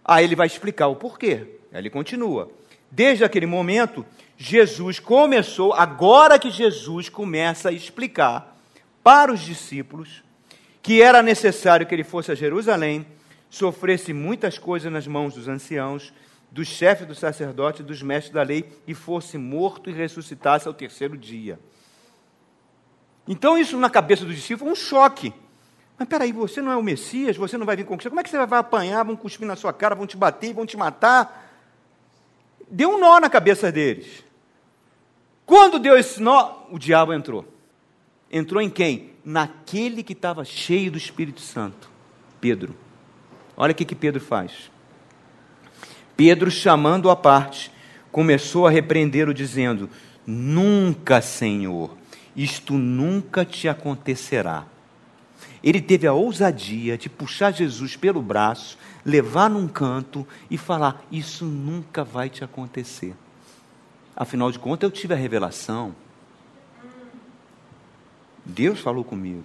Aí 0.09 0.23
ele 0.25 0.35
vai 0.35 0.47
explicar 0.47 0.87
o 0.87 0.95
porquê. 0.95 1.59
Aí 1.71 1.79
ele 1.79 1.89
continua. 1.91 2.49
Desde 2.89 3.23
aquele 3.23 3.45
momento, 3.45 4.03
Jesus 4.35 4.99
começou, 4.99 5.71
agora 5.71 6.39
que 6.39 6.49
Jesus 6.49 7.09
começa 7.09 7.69
a 7.69 7.71
explicar 7.71 8.57
para 9.03 9.31
os 9.31 9.39
discípulos 9.39 10.23
que 10.81 10.99
era 10.99 11.21
necessário 11.21 11.85
que 11.85 11.93
ele 11.93 12.03
fosse 12.03 12.31
a 12.31 12.35
Jerusalém, 12.35 13.05
sofresse 13.51 14.11
muitas 14.11 14.57
coisas 14.57 14.91
nas 14.91 15.05
mãos 15.05 15.35
dos 15.35 15.47
anciãos 15.47 16.11
dos 16.51 16.67
chefes 16.67 17.05
do 17.05 17.13
sacerdote 17.13 17.83
e 17.83 17.85
dos 17.85 18.01
mestres 18.01 18.33
da 18.33 18.41
lei 18.41 18.67
e 18.87 18.95
fosse 18.95 19.37
morto 19.37 19.91
e 19.91 19.93
ressuscitasse 19.93 20.67
ao 20.67 20.73
terceiro 20.73 21.15
dia. 21.15 21.59
Então, 23.27 23.55
isso 23.55 23.77
na 23.77 23.91
cabeça 23.91 24.25
dos 24.25 24.33
discípulos 24.33 24.63
foi 24.63 24.71
um 24.71 24.89
choque. 24.89 25.31
Mas 25.99 26.07
peraí, 26.07 26.31
você 26.31 26.61
não 26.61 26.71
é 26.71 26.77
o 26.77 26.81
Messias, 26.81 27.35
você 27.35 27.57
não 27.57 27.65
vai 27.65 27.75
vir 27.75 27.85
conquistar, 27.85 28.09
como 28.09 28.21
é 28.21 28.23
que 28.23 28.29
você 28.29 28.45
vai 28.45 28.59
apanhar, 28.59 29.03
vão 29.03 29.17
cuspir 29.17 29.45
na 29.45 29.57
sua 29.57 29.73
cara, 29.73 29.93
vão 29.93 30.07
te 30.07 30.15
bater, 30.15 30.53
vão 30.53 30.65
te 30.65 30.77
matar? 30.77 31.53
Deu 32.71 32.91
um 32.91 32.97
nó 32.97 33.19
na 33.19 33.29
cabeça 33.29 33.69
deles. 33.69 34.23
Quando 35.45 35.77
deu 35.77 35.97
esse 35.97 36.21
nó, 36.21 36.53
o 36.71 36.79
diabo 36.79 37.11
entrou. 37.11 37.45
Entrou 38.31 38.61
em 38.61 38.69
quem? 38.69 39.11
Naquele 39.25 40.01
que 40.01 40.13
estava 40.13 40.45
cheio 40.45 40.89
do 40.89 40.97
Espírito 40.97 41.41
Santo, 41.41 41.89
Pedro. 42.39 42.73
Olha 43.57 43.73
o 43.73 43.75
que, 43.75 43.83
que 43.83 43.95
Pedro 43.95 44.21
faz. 44.21 44.71
Pedro, 46.15 46.49
chamando-o 46.49 47.11
à 47.11 47.15
parte, 47.15 47.73
começou 48.09 48.65
a 48.65 48.69
repreendê-lo, 48.69 49.33
dizendo: 49.33 49.89
Nunca, 50.25 51.21
Senhor, 51.21 51.97
isto 52.35 52.75
nunca 52.75 53.43
te 53.43 53.67
acontecerá. 53.67 54.65
Ele 55.63 55.81
teve 55.81 56.07
a 56.07 56.13
ousadia 56.13 56.97
de 56.97 57.09
puxar 57.09 57.51
Jesus 57.51 57.95
pelo 57.95 58.21
braço, 58.21 58.77
levar 59.05 59.49
num 59.49 59.67
canto 59.67 60.25
e 60.49 60.57
falar: 60.57 61.03
Isso 61.11 61.45
nunca 61.45 62.03
vai 62.03 62.29
te 62.29 62.43
acontecer. 62.43 63.15
Afinal 64.15 64.51
de 64.51 64.59
contas, 64.59 64.89
eu 64.89 64.91
tive 64.91 65.13
a 65.13 65.17
revelação. 65.17 65.95
Deus 68.45 68.79
falou 68.79 69.03
comigo. 69.03 69.43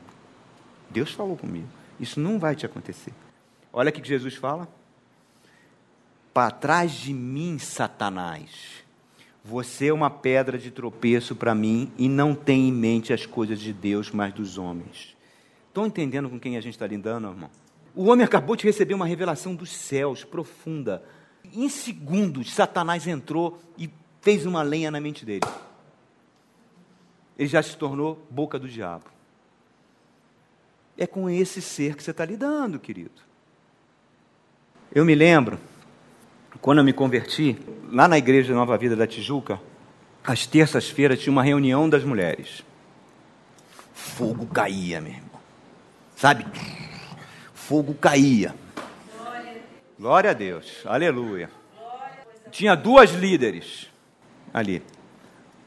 Deus 0.91 1.13
falou 1.13 1.37
comigo. 1.37 1.69
Isso 1.99 2.19
não 2.19 2.39
vai 2.39 2.57
te 2.57 2.65
acontecer. 2.65 3.13
Olha 3.73 3.91
o 3.91 3.93
que 3.93 4.07
Jesus 4.07 4.35
fala. 4.35 4.69
Para 6.33 6.51
trás 6.51 6.93
de 6.93 7.13
mim, 7.13 7.59
Satanás. 7.59 8.85
Você 9.45 9.89
é 9.89 9.93
uma 9.93 10.09
pedra 10.09 10.57
de 10.57 10.71
tropeço 10.71 11.37
para 11.37 11.55
mim 11.55 11.93
e 11.99 12.09
não 12.09 12.35
tem 12.35 12.69
em 12.69 12.73
mente 12.73 13.13
as 13.13 13.27
coisas 13.27 13.61
de 13.61 13.73
Deus, 13.73 14.11
mas 14.11 14.33
dos 14.33 14.57
homens. 14.57 15.14
Estão 15.75 15.87
entendendo 15.87 16.31
com 16.31 16.39
quem 16.39 16.57
a 16.57 16.61
gente 16.61 16.75
está 16.75 16.87
lidando, 16.87 17.27
irmão? 17.27 17.51
O 17.97 18.05
homem 18.05 18.25
acabou 18.25 18.55
de 18.55 18.63
receber 18.63 18.95
uma 18.95 19.07
revelação 19.07 19.57
dos 19.57 19.73
céus 19.73 20.23
profunda. 20.23 21.03
Em 21.53 21.69
segundos, 21.69 22.55
Satanás 22.55 23.09
entrou 23.09 23.59
e 23.77 23.91
fez 24.21 24.47
uma 24.47 24.63
lenha 24.63 24.89
na 24.89 25.01
mente 25.01 25.27
dele. 25.27 25.45
Ele 27.37 27.49
já 27.49 27.61
se 27.61 27.77
tornou 27.77 28.25
boca 28.31 28.57
do 28.57 28.69
diabo. 28.69 29.07
É 30.97 31.09
com 31.09 31.29
esse 31.29 31.61
ser 31.61 31.97
que 31.97 32.05
você 32.05 32.13
está 32.13 32.25
lidando, 32.25 32.79
querido. 32.79 33.21
Eu 34.95 35.05
me 35.05 35.17
lembro 35.17 35.59
quando 36.61 36.79
eu 36.79 36.85
me 36.85 36.93
converti, 36.93 37.59
lá 37.91 38.07
na 38.07 38.17
igreja 38.17 38.55
Nova 38.55 38.79
Vida 38.79 38.95
da 38.95 39.09
Tijuca, 39.09 39.61
às 40.23 40.47
terças-feiras 40.47 41.19
tinha 41.19 41.33
uma 41.33 41.43
reunião 41.43 41.91
das 41.91 42.05
mulheres. 42.05 42.63
Fogo 43.93 44.47
caía, 44.47 45.01
meu 45.01 45.13
irmão. 45.13 45.34
Sabe? 46.17 46.47
Fogo 47.53 47.95
caía. 47.95 48.55
Glória 49.99 50.31
a 50.31 50.35
Deus. 50.35 50.83
Aleluia. 50.85 51.51
Tinha 52.51 52.75
duas 52.75 53.11
líderes 53.13 53.91
ali. 54.53 54.83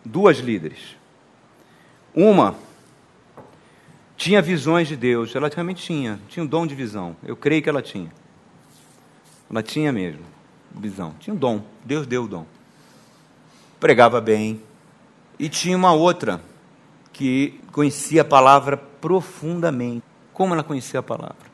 Duas 0.03 0.37
líderes. 0.37 0.95
Uma 2.13 2.55
tinha 4.17 4.41
visões 4.41 4.87
de 4.87 4.95
Deus. 4.95 5.35
Ela 5.35 5.47
realmente 5.47 5.83
tinha. 5.83 6.19
Tinha 6.27 6.43
um 6.43 6.47
dom 6.47 6.65
de 6.65 6.73
visão. 6.73 7.15
Eu 7.23 7.35
creio 7.35 7.61
que 7.61 7.69
ela 7.69 7.81
tinha. 7.81 8.11
Ela 9.49 9.61
tinha 9.61 9.91
mesmo 9.91 10.25
visão. 10.71 11.13
Tinha 11.19 11.33
um 11.33 11.37
dom. 11.37 11.63
Deus 11.85 12.07
deu 12.07 12.23
o 12.23 12.27
dom. 12.27 12.45
Pregava 13.79 14.19
bem. 14.19 14.61
E 15.37 15.47
tinha 15.47 15.77
uma 15.77 15.93
outra 15.93 16.41
que 17.13 17.59
conhecia 17.71 18.21
a 18.21 18.25
palavra 18.25 18.75
profundamente. 18.75 20.06
Como 20.38 20.53
ela 20.53 20.63
conhecia 20.63 20.99
a 20.99 21.03
palavra? 21.03 21.47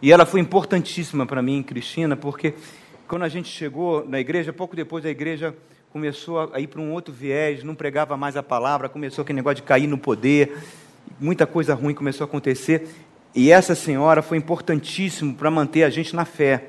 E 0.00 0.10
ela 0.10 0.24
foi 0.24 0.40
importantíssima 0.40 1.26
para 1.26 1.42
mim, 1.42 1.62
Cristina, 1.62 2.16
porque 2.16 2.54
quando 3.06 3.22
a 3.22 3.28
gente 3.28 3.50
chegou 3.50 4.02
na 4.08 4.18
igreja, 4.18 4.50
pouco 4.50 4.74
depois 4.74 5.04
a 5.04 5.10
igreja 5.10 5.54
começou 5.92 6.50
a 6.50 6.58
ir 6.58 6.68
para 6.68 6.80
um 6.80 6.90
outro 6.90 7.12
viés, 7.12 7.62
não 7.62 7.74
pregava 7.74 8.16
mais 8.16 8.34
a 8.34 8.42
palavra, 8.42 8.88
começou 8.88 9.20
aquele 9.20 9.36
negócio 9.36 9.56
de 9.56 9.62
cair 9.64 9.86
no 9.86 9.98
poder, 9.98 10.56
muita 11.20 11.46
coisa 11.46 11.74
ruim 11.74 11.92
começou 11.92 12.24
a 12.24 12.26
acontecer. 12.26 12.88
E 13.34 13.50
essa 13.50 13.74
senhora 13.74 14.22
foi 14.22 14.38
importantíssimo 14.38 15.34
para 15.34 15.50
manter 15.50 15.82
a 15.82 15.90
gente 15.90 16.16
na 16.16 16.24
fé. 16.24 16.68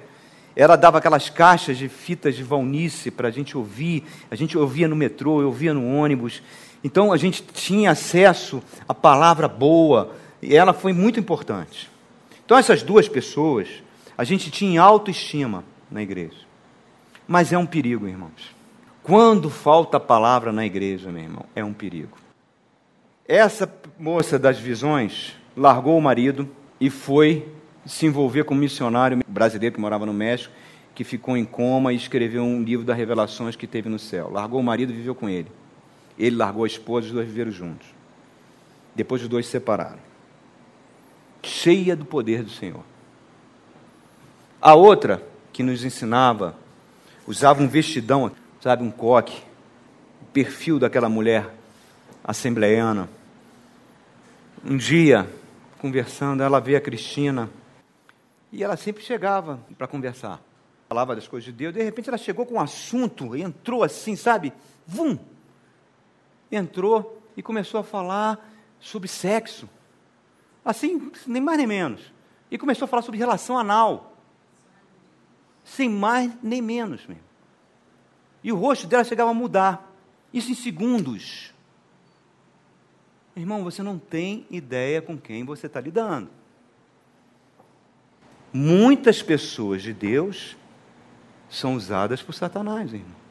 Ela 0.58 0.76
dava 0.76 0.98
aquelas 0.98 1.30
caixas 1.30 1.78
de 1.78 1.88
fitas 1.88 2.36
de 2.36 2.44
valnice 2.44 3.10
para 3.10 3.30
a 3.30 3.32
gente 3.32 3.58
ouvir. 3.58 4.04
A 4.30 4.36
gente 4.36 4.58
ouvia 4.58 4.90
no 4.90 4.96
metrô, 4.98 5.42
ouvia 5.42 5.74
no 5.74 5.88
ônibus. 5.88 6.44
Então 6.84 7.14
a 7.14 7.18
gente 7.18 7.42
tinha 7.42 7.92
acesso 7.92 8.62
à 8.86 8.94
palavra 8.94 9.48
boa. 9.48 10.25
E 10.46 10.56
ela 10.56 10.74
foi 10.74 10.94
muito 10.94 11.20
importante. 11.20 11.90
Então 12.46 12.58
essas 12.58 12.84
duas 12.84 13.10
pessoas, 13.10 13.68
a 14.16 14.24
gente 14.24 14.52
tinha 14.52 14.82
autoestima 14.82 15.64
na 15.90 16.04
igreja. 16.04 16.38
Mas 17.28 17.52
é 17.52 17.58
um 17.58 17.66
perigo, 17.66 18.08
irmãos. 18.08 18.54
Quando 19.02 19.50
falta 19.50 19.98
a 19.98 20.00
palavra 20.00 20.52
na 20.52 20.66
igreja, 20.66 21.12
meu 21.12 21.24
irmão, 21.24 21.46
é 21.56 21.64
um 21.64 21.74
perigo. 21.74 22.18
Essa 23.28 23.72
moça 23.98 24.38
das 24.38 24.60
visões 24.60 25.36
largou 25.58 25.98
o 25.98 26.02
marido 26.02 26.48
e 26.80 26.92
foi 26.92 27.48
se 27.84 28.06
envolver 28.06 28.44
com 28.44 28.54
um 28.54 28.58
missionário 28.58 29.20
brasileiro 29.28 29.74
que 29.74 29.82
morava 29.82 30.06
no 30.06 30.14
México 30.14 30.54
que 30.96 31.04
ficou 31.04 31.36
em 31.36 31.44
coma 31.44 31.92
e 31.92 31.98
escreveu 31.98 32.42
um 32.42 32.64
livro 32.64 32.86
das 32.86 32.96
revelações 32.96 33.56
que 33.56 33.68
teve 33.68 33.90
no 33.90 34.00
céu. 34.00 34.32
Largou 34.32 34.62
o 34.62 34.64
marido 34.64 34.94
e 34.94 34.96
viveu 34.96 35.14
com 35.14 35.28
ele. 35.28 35.52
Ele 36.18 36.38
largou 36.38 36.64
a 36.64 36.68
esposa 36.68 37.08
e 37.08 37.10
os 37.10 37.14
dois 37.14 37.28
viveram 37.28 37.52
juntos. 37.52 37.88
Depois 38.96 39.22
os 39.22 39.28
dois 39.28 39.46
se 39.46 39.52
separaram. 39.52 40.00
Cheia 41.46 41.96
do 41.96 42.04
poder 42.04 42.42
do 42.42 42.50
Senhor. 42.50 42.84
A 44.60 44.74
outra, 44.74 45.22
que 45.54 45.62
nos 45.62 45.86
ensinava, 45.86 46.58
usava 47.28 47.62
um 47.62 47.68
vestidão, 47.68 48.32
sabe, 48.60 48.84
um 48.84 48.90
coque, 48.90 49.44
o 50.24 50.26
perfil 50.34 50.80
daquela 50.80 51.08
mulher 51.08 51.54
assembleiana. 52.24 53.08
Um 54.66 54.76
dia, 54.76 55.30
conversando, 55.78 56.42
ela 56.42 56.60
vê 56.60 56.76
a 56.76 56.82
Cristina 56.82 57.48
e 58.52 58.64
ela 58.64 58.76
sempre 58.76 59.04
chegava 59.04 59.60
para 59.78 59.88
conversar. 59.88 60.42
Falava 60.90 61.16
das 61.16 61.28
coisas 61.28 61.46
de 61.46 61.52
Deus, 61.52 61.76
de 61.76 61.84
repente 61.84 62.10
ela 62.10 62.18
chegou 62.18 62.44
com 62.48 62.56
um 62.56 62.60
assunto, 62.60 63.36
entrou 63.36 63.84
assim, 63.84 64.16
sabe? 64.16 64.52
Vum! 64.88 65.16
Entrou 66.52 67.22
e 67.38 67.44
começou 67.44 67.80
a 67.80 67.84
falar 67.84 68.52
sobre 68.80 69.08
sexo. 69.08 69.70
Assim, 70.66 71.12
nem 71.28 71.42
mais 71.42 71.60
nem 71.60 71.68
menos. 71.68 72.12
E 72.50 72.58
começou 72.58 72.86
a 72.86 72.88
falar 72.88 73.04
sobre 73.04 73.20
relação 73.20 73.58
anal. 73.58 74.18
Sem 75.64 75.88
mais 75.88 76.32
nem 76.42 76.62
menos 76.62 77.06
mesmo. 77.06 77.24
E 78.44 78.52
o 78.52 78.56
rosto 78.56 78.88
dela 78.88 79.04
chegava 79.04 79.30
a 79.30 79.34
mudar. 79.34 79.92
Isso 80.34 80.52
em 80.52 80.56
segundos. 80.56 81.54
Irmão, 83.36 83.64
você 83.64 83.84
não 83.84 84.00
tem 84.00 84.46
ideia 84.50 85.02
com 85.02 85.18
quem 85.18 85.44
você 85.44 85.68
está 85.68 85.80
lidando. 85.80 86.30
Muitas 88.52 89.22
pessoas 89.22 89.82
de 89.82 89.94
Deus 89.94 90.56
são 91.50 91.76
usadas 91.76 92.24
por 92.24 92.34
Satanás, 92.34 92.94
irmão. 92.94 93.26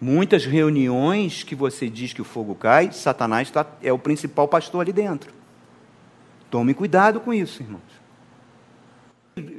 Muitas 0.00 0.46
reuniões 0.46 1.42
que 1.42 1.54
você 1.54 1.90
diz 1.90 2.12
que 2.14 2.22
o 2.22 2.24
fogo 2.24 2.54
cai, 2.54 2.90
Satanás 2.90 3.50
tá, 3.50 3.66
é 3.82 3.92
o 3.92 3.98
principal 3.98 4.48
pastor 4.48 4.80
ali 4.80 4.92
dentro. 4.92 5.39
Tome 6.50 6.74
cuidado 6.74 7.20
com 7.20 7.32
isso, 7.32 7.62
irmãos. 7.62 8.00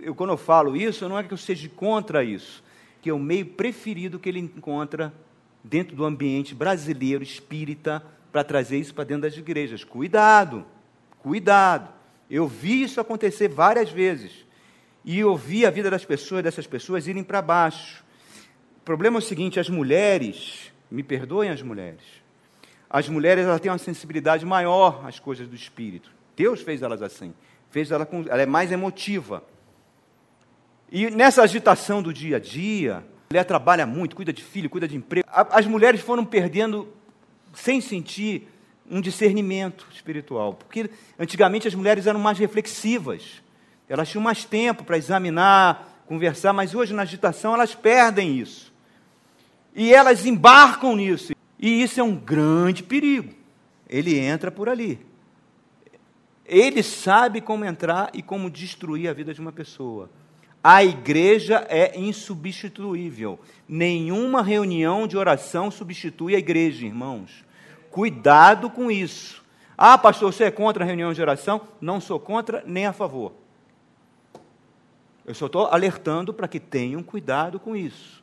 Eu, 0.03 0.13
quando 0.13 0.31
eu 0.31 0.37
falo 0.37 0.75
isso, 0.75 1.07
não 1.07 1.17
é 1.17 1.23
que 1.23 1.33
eu 1.33 1.37
seja 1.37 1.69
contra 1.69 2.23
isso, 2.23 2.61
que 3.01 3.09
é 3.09 3.13
o 3.13 3.19
meio 3.19 3.45
preferido 3.45 4.19
que 4.19 4.27
ele 4.27 4.39
encontra 4.39 5.13
dentro 5.63 5.95
do 5.95 6.03
ambiente 6.03 6.53
brasileiro 6.53 7.23
espírita 7.23 8.03
para 8.31 8.43
trazer 8.43 8.77
isso 8.77 8.93
para 8.93 9.05
dentro 9.05 9.23
das 9.23 9.37
igrejas. 9.37 9.83
Cuidado, 9.83 10.65
cuidado. 11.19 11.89
Eu 12.29 12.47
vi 12.47 12.83
isso 12.83 12.99
acontecer 12.99 13.47
várias 13.47 13.89
vezes. 13.89 14.45
E 15.03 15.17
eu 15.19 15.35
vi 15.35 15.65
a 15.65 15.69
vida 15.69 15.89
das 15.89 16.05
pessoas, 16.05 16.43
dessas 16.43 16.67
pessoas 16.67 17.07
irem 17.07 17.23
para 17.23 17.41
baixo. 17.41 18.03
O 18.77 18.81
problema 18.83 19.17
é 19.17 19.19
o 19.19 19.21
seguinte: 19.21 19.59
as 19.59 19.69
mulheres, 19.69 20.71
me 20.89 21.03
perdoem 21.03 21.49
as 21.49 21.61
mulheres, 21.61 22.03
as 22.89 23.07
mulheres 23.07 23.45
elas 23.45 23.61
têm 23.61 23.71
uma 23.71 23.77
sensibilidade 23.77 24.45
maior 24.45 25.05
às 25.05 25.19
coisas 25.19 25.47
do 25.47 25.55
espírito. 25.55 26.11
Deus 26.35 26.61
fez 26.61 26.81
elas 26.81 27.01
assim, 27.01 27.33
fez 27.69 27.91
ela 27.91 28.05
com, 28.05 28.21
ela 28.27 28.41
é 28.41 28.45
mais 28.45 28.71
emotiva. 28.71 29.43
E 30.91 31.09
nessa 31.09 31.41
agitação 31.41 32.01
do 32.01 32.13
dia 32.13 32.37
a 32.37 32.39
dia, 32.39 32.97
a 32.97 33.03
mulher 33.33 33.45
trabalha 33.45 33.85
muito, 33.85 34.15
cuida 34.15 34.33
de 34.33 34.43
filho, 34.43 34.69
cuida 34.69 34.87
de 34.87 34.97
emprego. 34.97 35.27
As 35.31 35.65
mulheres 35.65 36.01
foram 36.01 36.25
perdendo, 36.25 36.87
sem 37.53 37.79
sentir, 37.79 38.47
um 38.89 38.99
discernimento 38.99 39.87
espiritual. 39.93 40.53
Porque 40.53 40.89
antigamente 41.17 41.67
as 41.67 41.73
mulheres 41.73 42.07
eram 42.07 42.19
mais 42.19 42.37
reflexivas, 42.37 43.41
elas 43.87 44.09
tinham 44.09 44.21
mais 44.21 44.43
tempo 44.43 44.83
para 44.83 44.97
examinar, 44.97 46.03
conversar, 46.05 46.51
mas 46.51 46.75
hoje 46.75 46.93
na 46.93 47.03
agitação 47.03 47.53
elas 47.53 47.73
perdem 47.73 48.37
isso. 48.37 48.71
E 49.73 49.93
elas 49.93 50.25
embarcam 50.25 50.95
nisso. 50.95 51.33
E 51.57 51.81
isso 51.81 51.99
é 51.99 52.03
um 52.03 52.15
grande 52.15 52.83
perigo. 52.83 53.33
Ele 53.87 54.17
entra 54.19 54.51
por 54.51 54.67
ali. 54.67 54.99
Ele 56.45 56.83
sabe 56.83 57.41
como 57.41 57.65
entrar 57.65 58.09
e 58.13 58.21
como 58.21 58.49
destruir 58.49 59.09
a 59.09 59.13
vida 59.13 59.33
de 59.33 59.41
uma 59.41 59.51
pessoa. 59.51 60.09
A 60.63 60.83
igreja 60.83 61.65
é 61.69 61.99
insubstituível. 61.99 63.39
Nenhuma 63.67 64.43
reunião 64.43 65.07
de 65.07 65.17
oração 65.17 65.71
substitui 65.71 66.35
a 66.35 66.39
igreja, 66.39 66.85
irmãos. 66.85 67.43
Cuidado 67.89 68.69
com 68.69 68.91
isso. 68.91 69.43
Ah, 69.77 69.97
pastor, 69.97 70.31
você 70.31 70.43
é 70.43 70.51
contra 70.51 70.83
a 70.83 70.87
reunião 70.87 71.11
de 71.11 71.21
oração? 71.21 71.61
Não 71.79 71.99
sou 71.99 72.19
contra 72.19 72.63
nem 72.67 72.85
a 72.85 72.93
favor. 72.93 73.33
Eu 75.25 75.33
só 75.33 75.47
estou 75.47 75.65
alertando 75.67 76.33
para 76.33 76.47
que 76.47 76.59
tenham 76.59 77.01
cuidado 77.01 77.59
com 77.59 77.75
isso. 77.75 78.21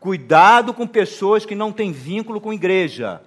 Cuidado 0.00 0.74
com 0.74 0.86
pessoas 0.86 1.46
que 1.46 1.54
não 1.54 1.70
têm 1.70 1.92
vínculo 1.92 2.40
com 2.40 2.52
igreja. 2.52 3.22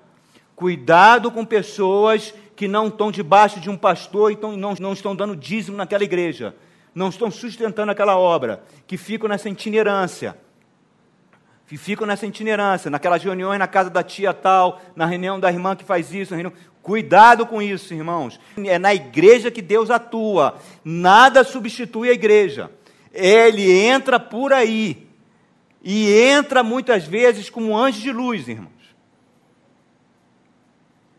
Cuidado 0.55 1.31
com 1.31 1.45
pessoas 1.45 2.33
que 2.55 2.67
não 2.67 2.87
estão 2.87 3.11
debaixo 3.11 3.59
de 3.59 3.69
um 3.69 3.77
pastor 3.77 4.31
e 4.31 4.37
não, 4.57 4.73
não 4.79 4.93
estão 4.93 5.15
dando 5.15 5.35
dízimo 5.35 5.77
naquela 5.77 6.03
igreja 6.03 6.55
não 6.95 7.09
estão 7.09 7.29
sustentando 7.29 7.91
aquela 7.91 8.17
obra, 8.17 8.63
que 8.87 8.97
ficam 8.97 9.27
nessa 9.27 9.49
itinerância. 9.49 10.37
Que 11.67 11.77
ficam 11.77 12.07
nessa 12.07 12.25
itinerância, 12.25 12.89
naquelas 12.89 13.21
reuniões 13.21 13.59
na 13.59 13.67
casa 13.67 13.89
da 13.89 14.01
tia 14.01 14.33
tal, 14.33 14.81
na 14.95 15.05
reunião 15.05 15.37
da 15.37 15.51
irmã 15.51 15.75
que 15.75 15.83
faz 15.83 16.13
isso, 16.13 16.33
reunião... 16.33 16.53
Cuidado 16.81 17.47
com 17.47 17.63
isso, 17.63 17.95
irmãos. 17.95 18.39
É 18.63 18.77
na 18.77 18.93
igreja 18.93 19.49
que 19.49 19.59
Deus 19.59 19.89
atua. 19.89 20.59
Nada 20.83 21.43
substitui 21.43 22.09
a 22.09 22.13
igreja. 22.13 22.69
Ele 23.11 23.71
entra 23.71 24.19
por 24.19 24.53
aí. 24.53 25.07
E 25.83 26.13
entra 26.13 26.61
muitas 26.61 27.03
vezes 27.03 27.49
como 27.49 27.75
anjo 27.75 27.99
de 27.99 28.11
luz, 28.11 28.47
irmão. 28.47 28.71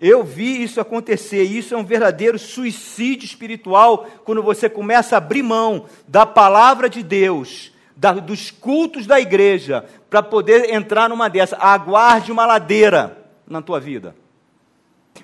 Eu 0.01 0.22
vi 0.22 0.62
isso 0.62 0.80
acontecer, 0.80 1.42
isso 1.42 1.74
é 1.74 1.76
um 1.76 1.84
verdadeiro 1.84 2.38
suicídio 2.38 3.24
espiritual 3.24 4.07
quando 4.24 4.42
você 4.42 4.68
começa 4.68 5.16
a 5.16 5.18
abrir 5.18 5.42
mão 5.42 5.86
da 6.07 6.26
palavra 6.26 6.88
de 6.88 7.03
Deus, 7.03 7.72
da, 7.97 8.12
dos 8.12 8.51
cultos 8.51 9.07
da 9.07 9.18
igreja, 9.18 9.86
para 10.11 10.22
poder 10.22 10.70
entrar 10.70 11.09
numa 11.09 11.28
dessa. 11.28 11.57
Aguarde 11.57 12.30
uma 12.30 12.44
ladeira 12.44 13.16
na 13.47 13.62
tua 13.62 13.80
vida. 13.80 14.14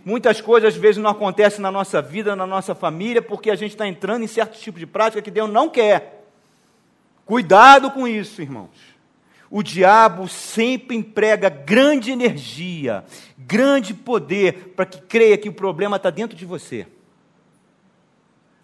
Muitas 0.05 0.41
coisas 0.41 0.75
às 0.75 0.81
vezes 0.81 1.03
não 1.03 1.11
acontecem 1.11 1.61
na 1.61 1.71
nossa 1.71 2.01
vida, 2.01 2.35
na 2.35 2.47
nossa 2.47 2.75
família, 2.75 3.21
porque 3.21 3.51
a 3.51 3.57
gente 3.57 3.73
está 3.73 3.87
entrando 3.87 4.25
em 4.25 4.27
certo 4.29 4.59
tipo 4.59 4.79
de 4.79 4.87
prática 4.87 5.21
que 5.21 5.31
Deus 5.31 5.51
não 5.51 5.69
quer. 5.69 6.25
Cuidado 7.27 7.91
com 7.91 8.09
isso, 8.09 8.41
irmãos 8.41 8.92
o 9.55 9.63
diabo 9.63 10.27
sempre 10.29 10.97
emprega 10.97 11.51
grande 11.51 12.11
energia, 12.11 13.05
grande 13.37 13.93
poder 13.93 14.73
para 14.75 14.87
que 14.87 14.99
creia 15.03 15.37
que 15.37 15.47
o 15.47 15.53
problema 15.53 15.99
está 15.99 16.09
dentro 16.09 16.35
de 16.35 16.47
você. 16.47 16.87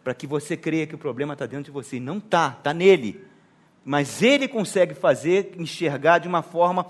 Para 0.02 0.14
que 0.14 0.26
você 0.26 0.56
creia 0.56 0.86
que 0.86 0.94
o 0.94 0.98
problema 0.98 1.34
está 1.34 1.44
dentro 1.44 1.64
de 1.64 1.70
você. 1.70 1.96
E 1.96 2.00
não 2.00 2.16
está, 2.16 2.54
está 2.56 2.72
nele. 2.72 3.22
Mas 3.84 4.22
ele 4.22 4.48
consegue 4.48 4.94
fazer 4.94 5.52
enxergar 5.58 6.20
de 6.20 6.26
uma 6.26 6.40
forma 6.40 6.86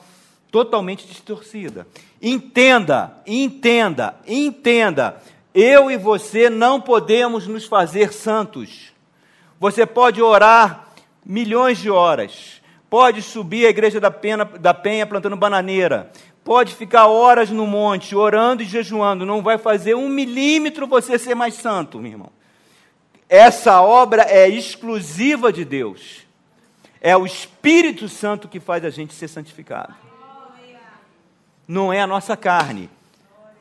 totalmente 0.48 1.04
distorcida. 1.04 1.84
Entenda, 2.22 3.20
entenda, 3.26 4.14
entenda. 4.28 5.20
Eu 5.52 5.90
e 5.90 5.96
você 5.96 6.48
não 6.48 6.80
podemos 6.80 7.48
nos 7.48 7.64
fazer 7.64 8.12
santos. 8.12 8.92
Você 9.58 9.84
pode 9.84 10.22
orar 10.22 10.86
milhões 11.26 11.78
de 11.78 11.90
horas 11.90 12.57
pode 12.88 13.22
subir 13.22 13.66
à 13.66 13.70
igreja 13.70 14.00
da, 14.00 14.10
Pena, 14.10 14.44
da 14.44 14.72
Penha 14.72 15.06
plantando 15.06 15.36
bananeira, 15.36 16.10
pode 16.42 16.74
ficar 16.74 17.06
horas 17.06 17.50
no 17.50 17.66
monte 17.66 18.16
orando 18.16 18.62
e 18.62 18.66
jejuando, 18.66 19.26
não 19.26 19.42
vai 19.42 19.58
fazer 19.58 19.94
um 19.94 20.08
milímetro 20.08 20.86
você 20.86 21.18
ser 21.18 21.34
mais 21.34 21.54
santo, 21.54 21.98
meu 21.98 22.12
irmão. 22.12 22.30
Essa 23.28 23.82
obra 23.82 24.22
é 24.22 24.48
exclusiva 24.48 25.52
de 25.52 25.64
Deus. 25.64 26.26
É 27.00 27.16
o 27.16 27.26
Espírito 27.26 28.08
Santo 28.08 28.48
que 28.48 28.58
faz 28.58 28.84
a 28.84 28.90
gente 28.90 29.12
ser 29.12 29.28
santificado. 29.28 29.94
Não 31.66 31.92
é 31.92 32.00
a 32.00 32.06
nossa 32.06 32.36
carne. 32.36 32.88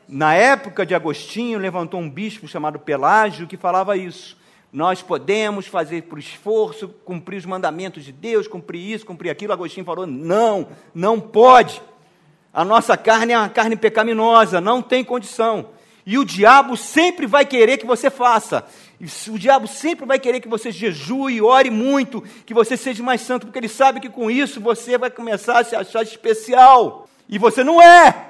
Na 0.08 0.34
época 0.34 0.86
de 0.86 0.94
Agostinho, 0.94 1.58
levantou 1.58 2.00
um 2.00 2.08
bispo 2.08 2.48
chamado 2.48 2.78
Pelágio 2.78 3.46
que 3.46 3.58
falava 3.58 3.94
isso. 3.94 4.38
Nós 4.72 5.02
podemos 5.02 5.66
fazer 5.66 6.02
por 6.02 6.18
esforço, 6.18 6.88
cumprir 7.04 7.38
os 7.38 7.46
mandamentos 7.46 8.04
de 8.04 8.12
Deus, 8.12 8.46
cumprir 8.46 8.80
isso, 8.80 9.06
cumprir 9.06 9.30
aquilo. 9.30 9.52
Agostinho 9.52 9.86
falou: 9.86 10.06
não, 10.06 10.68
não 10.94 11.18
pode. 11.18 11.80
A 12.52 12.64
nossa 12.64 12.96
carne 12.96 13.32
é 13.32 13.38
uma 13.38 13.48
carne 13.48 13.76
pecaminosa, 13.76 14.60
não 14.60 14.82
tem 14.82 15.04
condição. 15.04 15.70
E 16.04 16.18
o 16.18 16.24
diabo 16.24 16.76
sempre 16.76 17.26
vai 17.26 17.44
querer 17.44 17.76
que 17.76 17.86
você 17.86 18.08
faça. 18.10 18.64
O 19.28 19.38
diabo 19.38 19.68
sempre 19.68 20.06
vai 20.06 20.18
querer 20.18 20.40
que 20.40 20.48
você 20.48 20.72
jejue, 20.72 21.42
ore 21.42 21.70
muito, 21.70 22.22
que 22.46 22.54
você 22.54 22.76
seja 22.76 23.02
mais 23.02 23.20
santo, 23.20 23.46
porque 23.46 23.58
ele 23.58 23.68
sabe 23.68 24.00
que 24.00 24.08
com 24.08 24.30
isso 24.30 24.60
você 24.60 24.96
vai 24.96 25.10
começar 25.10 25.58
a 25.58 25.64
se 25.64 25.76
achar 25.76 26.02
especial. 26.02 27.08
E 27.28 27.38
você 27.38 27.62
não 27.62 27.80
é. 27.80 28.26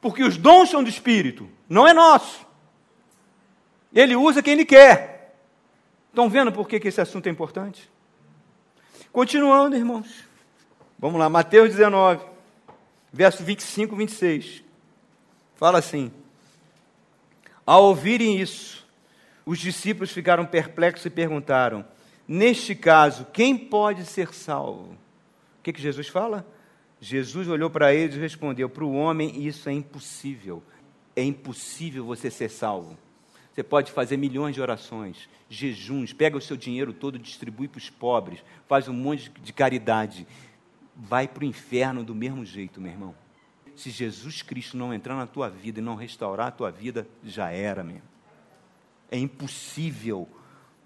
Porque 0.00 0.22
os 0.22 0.36
dons 0.36 0.70
são 0.70 0.82
do 0.82 0.88
Espírito, 0.88 1.48
não 1.68 1.86
é 1.86 1.94
nosso. 1.94 2.47
Ele 3.94 4.16
usa 4.16 4.42
quem 4.42 4.54
ele 4.54 4.64
quer. 4.64 5.36
Estão 6.08 6.28
vendo 6.28 6.52
por 6.52 6.68
que, 6.68 6.76
esse 6.88 7.00
assunto 7.00 7.26
é 7.26 7.30
importante? 7.30 7.88
Continuando, 9.12 9.76
irmãos. 9.76 10.24
Vamos 10.98 11.18
lá, 11.18 11.28
Mateus 11.28 11.70
19, 11.70 12.24
verso 13.12 13.44
25 13.44 13.94
e 13.94 13.98
26. 13.98 14.64
Fala 15.54 15.78
assim: 15.78 16.10
Ao 17.64 17.84
ouvirem 17.84 18.40
isso, 18.40 18.86
os 19.46 19.58
discípulos 19.58 20.10
ficaram 20.10 20.44
perplexos 20.44 21.06
e 21.06 21.10
perguntaram: 21.10 21.84
Neste 22.26 22.74
caso, 22.74 23.26
quem 23.32 23.56
pode 23.56 24.04
ser 24.04 24.34
salvo? 24.34 24.92
O 24.92 25.62
que, 25.62 25.72
que 25.72 25.80
Jesus 25.80 26.08
fala? 26.08 26.46
Jesus 27.00 27.48
olhou 27.48 27.70
para 27.70 27.94
eles 27.94 28.16
e 28.16 28.20
respondeu: 28.20 28.68
Para 28.68 28.84
o 28.84 28.94
homem 28.94 29.46
isso 29.46 29.68
é 29.68 29.72
impossível. 29.72 30.62
É 31.14 31.22
impossível 31.22 32.04
você 32.04 32.30
ser 32.30 32.50
salvo. 32.50 32.96
Você 33.58 33.64
pode 33.64 33.90
fazer 33.90 34.16
milhões 34.16 34.54
de 34.54 34.60
orações, 34.60 35.28
jejuns, 35.50 36.12
pega 36.12 36.36
o 36.36 36.40
seu 36.40 36.56
dinheiro 36.56 36.92
todo, 36.92 37.18
distribui 37.18 37.66
para 37.66 37.78
os 37.78 37.90
pobres, 37.90 38.38
faz 38.68 38.86
um 38.86 38.92
monte 38.92 39.32
de 39.42 39.52
caridade. 39.52 40.28
Vai 40.94 41.26
para 41.26 41.42
o 41.42 41.44
inferno 41.44 42.04
do 42.04 42.14
mesmo 42.14 42.44
jeito, 42.44 42.80
meu 42.80 42.92
irmão. 42.92 43.16
Se 43.74 43.90
Jesus 43.90 44.42
Cristo 44.42 44.76
não 44.76 44.94
entrar 44.94 45.16
na 45.16 45.26
tua 45.26 45.50
vida 45.50 45.80
e 45.80 45.82
não 45.82 45.96
restaurar 45.96 46.46
a 46.46 46.50
tua 46.52 46.70
vida, 46.70 47.04
já 47.24 47.50
era 47.50 47.82
mesmo. 47.82 48.04
É 49.10 49.18
impossível, 49.18 50.28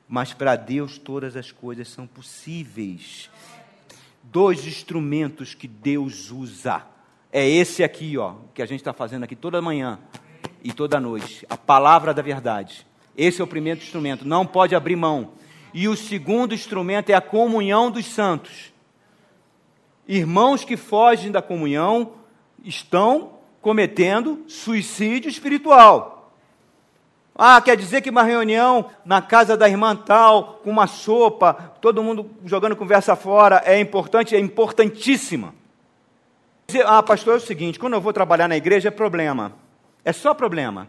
mas 0.09 0.33
para 0.33 0.57
Deus 0.57 0.97
todas 0.97 1.37
as 1.37 1.53
coisas 1.53 1.89
são 1.89 2.07
possíveis 2.07 3.29
dois 4.23 4.67
instrumentos 4.67 5.53
que 5.53 5.69
Deus 5.69 6.31
usa. 6.31 6.87
É 7.31 7.47
esse 7.47 7.85
aqui, 7.85 8.17
ó, 8.17 8.37
que 8.55 8.63
a 8.63 8.67
gente 8.67 8.81
está 8.81 8.95
fazendo 8.95 9.25
aqui 9.25 9.37
toda 9.37 9.61
manhã 9.61 10.01
e 10.63 10.73
toda 10.73 11.01
noite. 11.01 11.47
A 11.49 11.57
palavra 11.57 12.15
da 12.15 12.23
verdade. 12.23 12.87
Esse 13.17 13.41
é 13.41 13.45
o 13.45 13.47
primeiro 13.47 13.81
instrumento, 13.81 14.27
não 14.27 14.47
pode 14.47 14.75
abrir 14.75 14.97
mão. 14.97 15.33
E 15.75 15.89
o 15.89 15.97
segundo 15.97 16.55
instrumento 16.55 17.11
é 17.11 17.15
a 17.15 17.21
comunhão 17.21 17.91
dos 17.91 18.07
santos. 18.07 18.73
Irmãos 20.07 20.65
que 20.65 20.77
fogem 20.77 21.31
da 21.31 21.41
comunhão 21.41 22.13
estão 22.65 23.39
cometendo 23.61 24.45
suicídio 24.49 25.29
espiritual. 25.29 26.33
Ah, 27.35 27.61
quer 27.63 27.77
dizer 27.77 28.03
que 28.03 28.11
uma 28.11 28.23
reunião 28.23 28.91
na 29.05 29.23
casa 29.23 29.57
da 29.57 29.69
irmã 29.69 29.97
tal, 29.97 30.61
com 30.63 30.71
uma 30.71 30.87
sopa, 30.87 31.55
todo 31.81 32.03
mundo 32.03 32.31
jogando 32.45 32.77
conversa 32.77 33.17
fora, 33.17 33.63
é 33.65 33.81
importante? 33.81 34.37
É 34.37 34.39
importantíssima. 34.39 35.55
Ah, 36.85 37.03
pastor, 37.03 37.35
é 37.35 37.37
o 37.39 37.41
seguinte: 37.41 37.79
quando 37.79 37.95
eu 37.95 38.01
vou 38.01 38.13
trabalhar 38.13 38.49
na 38.49 38.57
igreja 38.57 38.89
é 38.89 38.91
problema. 38.91 39.53
É 40.05 40.13
só 40.13 40.35
problema. 40.35 40.89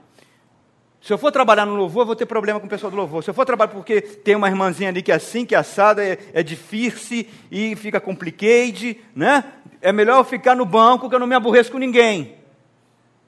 Se 1.02 1.12
eu 1.12 1.18
for 1.18 1.32
trabalhar 1.32 1.66
no 1.66 1.76
louvor, 1.76 2.04
eu 2.04 2.08
vou 2.08 2.16
ter 2.16 2.26
problema 2.26 2.60
com 2.60 2.66
o 2.66 2.70
pessoal 2.70 2.90
do 2.90 2.96
louvor. 2.96 3.24
Se 3.24 3.30
eu 3.30 3.34
for 3.34 3.46
trabalhar 3.46 3.72
porque 3.72 4.02
tem 4.02 4.36
uma 4.36 4.48
irmãzinha 4.48 4.90
ali 4.90 5.02
que 5.02 5.12
é 5.12 5.16
assim, 5.16 5.46
que 5.46 5.54
é 5.54 5.58
assada, 5.58 6.04
é, 6.04 6.18
é 6.34 6.42
difícil 6.42 7.26
e 7.52 7.76
fica 7.76 8.00
complicado, 8.00 8.96
né? 9.14 9.44
É 9.82 9.92
melhor 9.92 10.20
eu 10.20 10.24
ficar 10.24 10.56
no 10.56 10.66
banco 10.66 11.10
que 11.10 11.16
eu 11.16 11.20
não 11.20 11.28
me 11.28 11.36
aborreço 11.36 11.72
com 11.72 11.78
ninguém. 11.78 12.38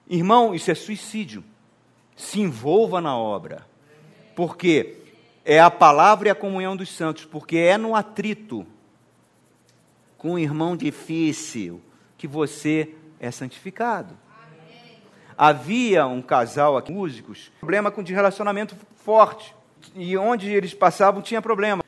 Irmão, 0.10 0.56
isso 0.56 0.72
é 0.72 0.76
suicídio 0.76 1.44
se 2.16 2.40
envolva 2.40 3.02
na 3.02 3.18
obra. 3.18 3.66
Porque 4.36 4.98
é 5.44 5.60
a 5.60 5.70
palavra 5.70 6.30
e 6.30 6.32
a 6.32 6.36
comunhão 6.36 6.76
dos 6.76 6.90
santos, 6.90 7.26
porque 7.26 7.58
é 7.58 7.78
no 7.78 7.96
atrito 7.96 8.66
com 10.18 10.32
um 10.32 10.40
irmão 10.40 10.76
difícil 10.76 11.82
que 12.18 12.28
você 12.28 12.96
é 13.20 13.30
santificado. 13.30 14.18
Havia 15.38 16.06
um 16.08 16.22
casal 16.22 16.78
aqui, 16.78 16.92
músicos, 16.92 17.52
problema 17.60 17.92
de 17.92 18.14
relacionamento 18.14 18.76
forte. 19.04 19.54
E 19.94 20.18
onde 20.18 20.50
eles 20.50 20.74
passavam 20.74 21.22
tinha 21.22 21.42
problema. 21.42 21.84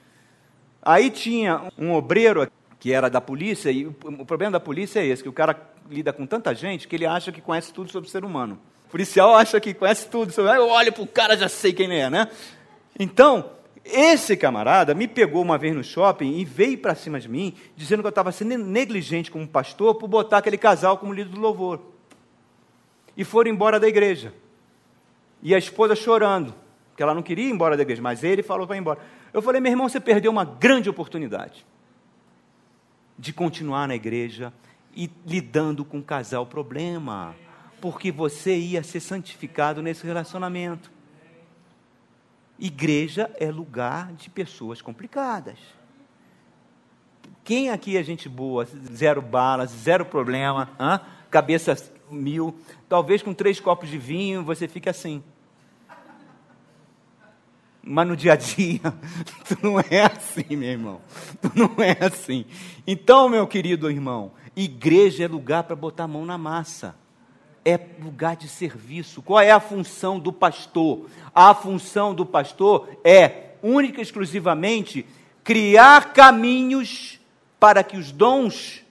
Aí 0.82 1.10
tinha 1.10 1.64
um 1.78 1.93
obreiro 1.93 2.50
que 2.80 2.93
era 2.93 3.10
da 3.10 3.20
polícia, 3.20 3.72
e 3.72 3.88
o 3.88 4.26
problema 4.26 4.52
da 4.52 4.60
polícia 4.60 5.00
é 5.00 5.06
esse, 5.08 5.24
que 5.24 5.30
o 5.30 5.34
cara 5.34 5.60
lida 5.89 6.14
com 6.14 6.26
tanta 6.26 6.54
gente 6.54 6.88
que 6.88 6.95
ele 6.95 7.06
acha 7.06 7.32
que 7.32 7.41
conhece 7.41 7.74
tudo 7.74 7.91
sobre 7.91 8.08
o 8.08 8.12
ser 8.12 8.24
humano. 8.24 8.60
O 8.88 8.89
policial 8.89 9.36
acha 9.36 9.60
que 9.60 9.74
conhece 9.74 10.08
tudo. 10.10 10.32
Eu 10.39 10.70
olho 10.70 10.93
para 10.93 11.04
o 11.04 11.08
cara, 11.08 11.36
já 11.36 11.50
sei 11.50 11.74
quem 11.74 11.91
é, 12.00 12.10
né? 12.10 12.30
Então, 13.00 13.50
esse 13.84 14.38
camarada 14.38 14.93
me 14.93 15.08
pegou 15.08 15.41
uma 15.41 15.58
vez 15.58 15.76
no 15.76 15.84
shopping 15.84 16.38
e 16.38 16.45
veio 16.45 16.78
para 16.78 16.93
cima 16.93 17.20
de 17.20 17.28
mim, 17.28 17.56
dizendo 17.76 18.02
que 18.02 18.08
eu 18.08 18.10
estava 18.10 18.32
sendo 18.32 18.58
negligente 18.58 19.32
como 19.32 19.48
pastor 19.48 19.95
por 19.95 20.08
botar 20.08 20.38
aquele 20.38 20.58
casal 20.58 20.98
como 20.98 21.14
líder 21.14 21.32
do 21.32 21.41
louvor. 21.41 21.82
E 23.18 23.26
foram 23.26 23.51
embora 23.51 23.80
da 23.80 23.88
igreja. 23.88 24.34
E 25.43 25.53
a 25.53 25.57
esposa 25.57 25.95
chorando, 25.95 26.53
que 26.95 27.03
ela 27.03 27.13
não 27.13 27.24
queria 27.24 27.49
ir 27.49 27.51
embora 27.51 27.76
da 27.76 27.84
igreja, 27.84 28.01
mas 28.01 28.24
ele 28.24 28.43
falou 28.43 28.65
para 28.65 28.78
ir 28.78 28.80
embora. 28.80 28.99
Eu 29.34 29.41
falei, 29.41 29.59
meu 29.59 29.72
irmão, 29.72 29.89
você 29.89 29.99
perdeu 29.99 30.32
uma 30.32 30.45
grande 30.45 30.89
oportunidade 30.89 31.65
de 33.18 33.34
continuar 33.34 33.88
na 33.88 33.95
igreja 33.95 34.53
e 34.95 35.09
lidando 35.26 35.84
com 35.84 35.99
o 35.99 36.03
casal 36.03 36.45
problema 36.45 37.36
porque 37.80 38.11
você 38.11 38.57
ia 38.57 38.84
ser 38.84 38.99
santificado 38.99 39.82
nesse 39.82 40.05
relacionamento. 40.05 40.91
Igreja 42.59 43.30
é 43.39 43.51
lugar 43.51 44.11
de 44.13 44.30
pessoas 44.30 44.82
complicadas. 44.82 45.59
Quem 47.43 47.70
aqui 47.70 47.95
é 47.95 48.03
gente 48.03 48.28
boa, 48.28 48.65
zero 48.65 49.22
balas, 49.22 49.70
zero 49.70 50.05
problema, 50.05 50.70
hein? 50.80 50.99
cabeça 51.30 51.76
mil, 52.10 52.55
talvez 52.88 53.22
com 53.22 53.34
três 53.34 53.60
copos 53.60 53.89
de 53.89 53.97
vinho 53.97 54.43
você 54.43 54.68
fique 54.68 54.89
assim. 54.89 55.24
Mas 57.82 58.08
no 58.08 58.18
dia 58.18 58.34
a 58.34 58.36
dia, 58.36 58.82
tu 59.47 59.58
não 59.62 59.80
é 59.80 60.12
assim, 60.12 60.55
meu 60.55 60.70
irmão. 60.70 61.01
Tu 61.41 61.51
não 61.55 61.76
é 61.82 61.97
assim. 62.05 62.45
Então, 62.86 63.30
meu 63.30 63.47
querido 63.47 63.89
irmão, 63.89 64.34
igreja 64.55 65.24
é 65.24 65.28
lugar 65.28 65.64
para 65.64 65.76
botar 65.76 66.03
a 66.03 66.08
mão 66.08 66.26
na 66.26 66.38
massa 66.38 66.95
é 67.68 67.78
lugar 68.01 68.38
de 68.38 68.47
serviço. 68.47 69.22
Qual 69.22 69.41
é 69.41 69.51
a 69.51 69.60
função 69.60 70.18
do 70.18 70.32
pastor? 70.32 71.10
A 71.36 71.53
função 71.53 72.16
do 72.16 72.26
pastor 72.26 72.88
é, 73.03 73.49
única 73.62 73.99
e 73.99 74.03
exclusivamente, 74.03 75.05
criar 75.43 76.14
caminhos 76.14 77.20
para 77.60 77.84
que 77.84 77.97
os 77.97 78.10
dons, 78.10 78.86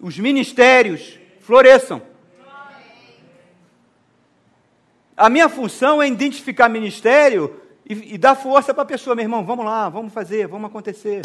os 0.00 0.18
ministérios, 0.18 1.20
floresçam. 1.38 2.02
A 5.16 5.28
minha 5.28 5.48
função 5.48 6.02
é 6.02 6.08
identificar 6.08 6.68
ministério 6.68 7.60
e, 7.88 8.14
e 8.14 8.18
dar 8.18 8.34
força 8.34 8.74
para 8.74 8.82
a 8.82 8.86
pessoa, 8.86 9.14
meu 9.14 9.24
irmão, 9.24 9.44
vamos 9.44 9.64
lá, 9.64 9.88
vamos 9.88 10.12
fazer, 10.12 10.48
vamos 10.48 10.68
acontecer. 10.68 11.22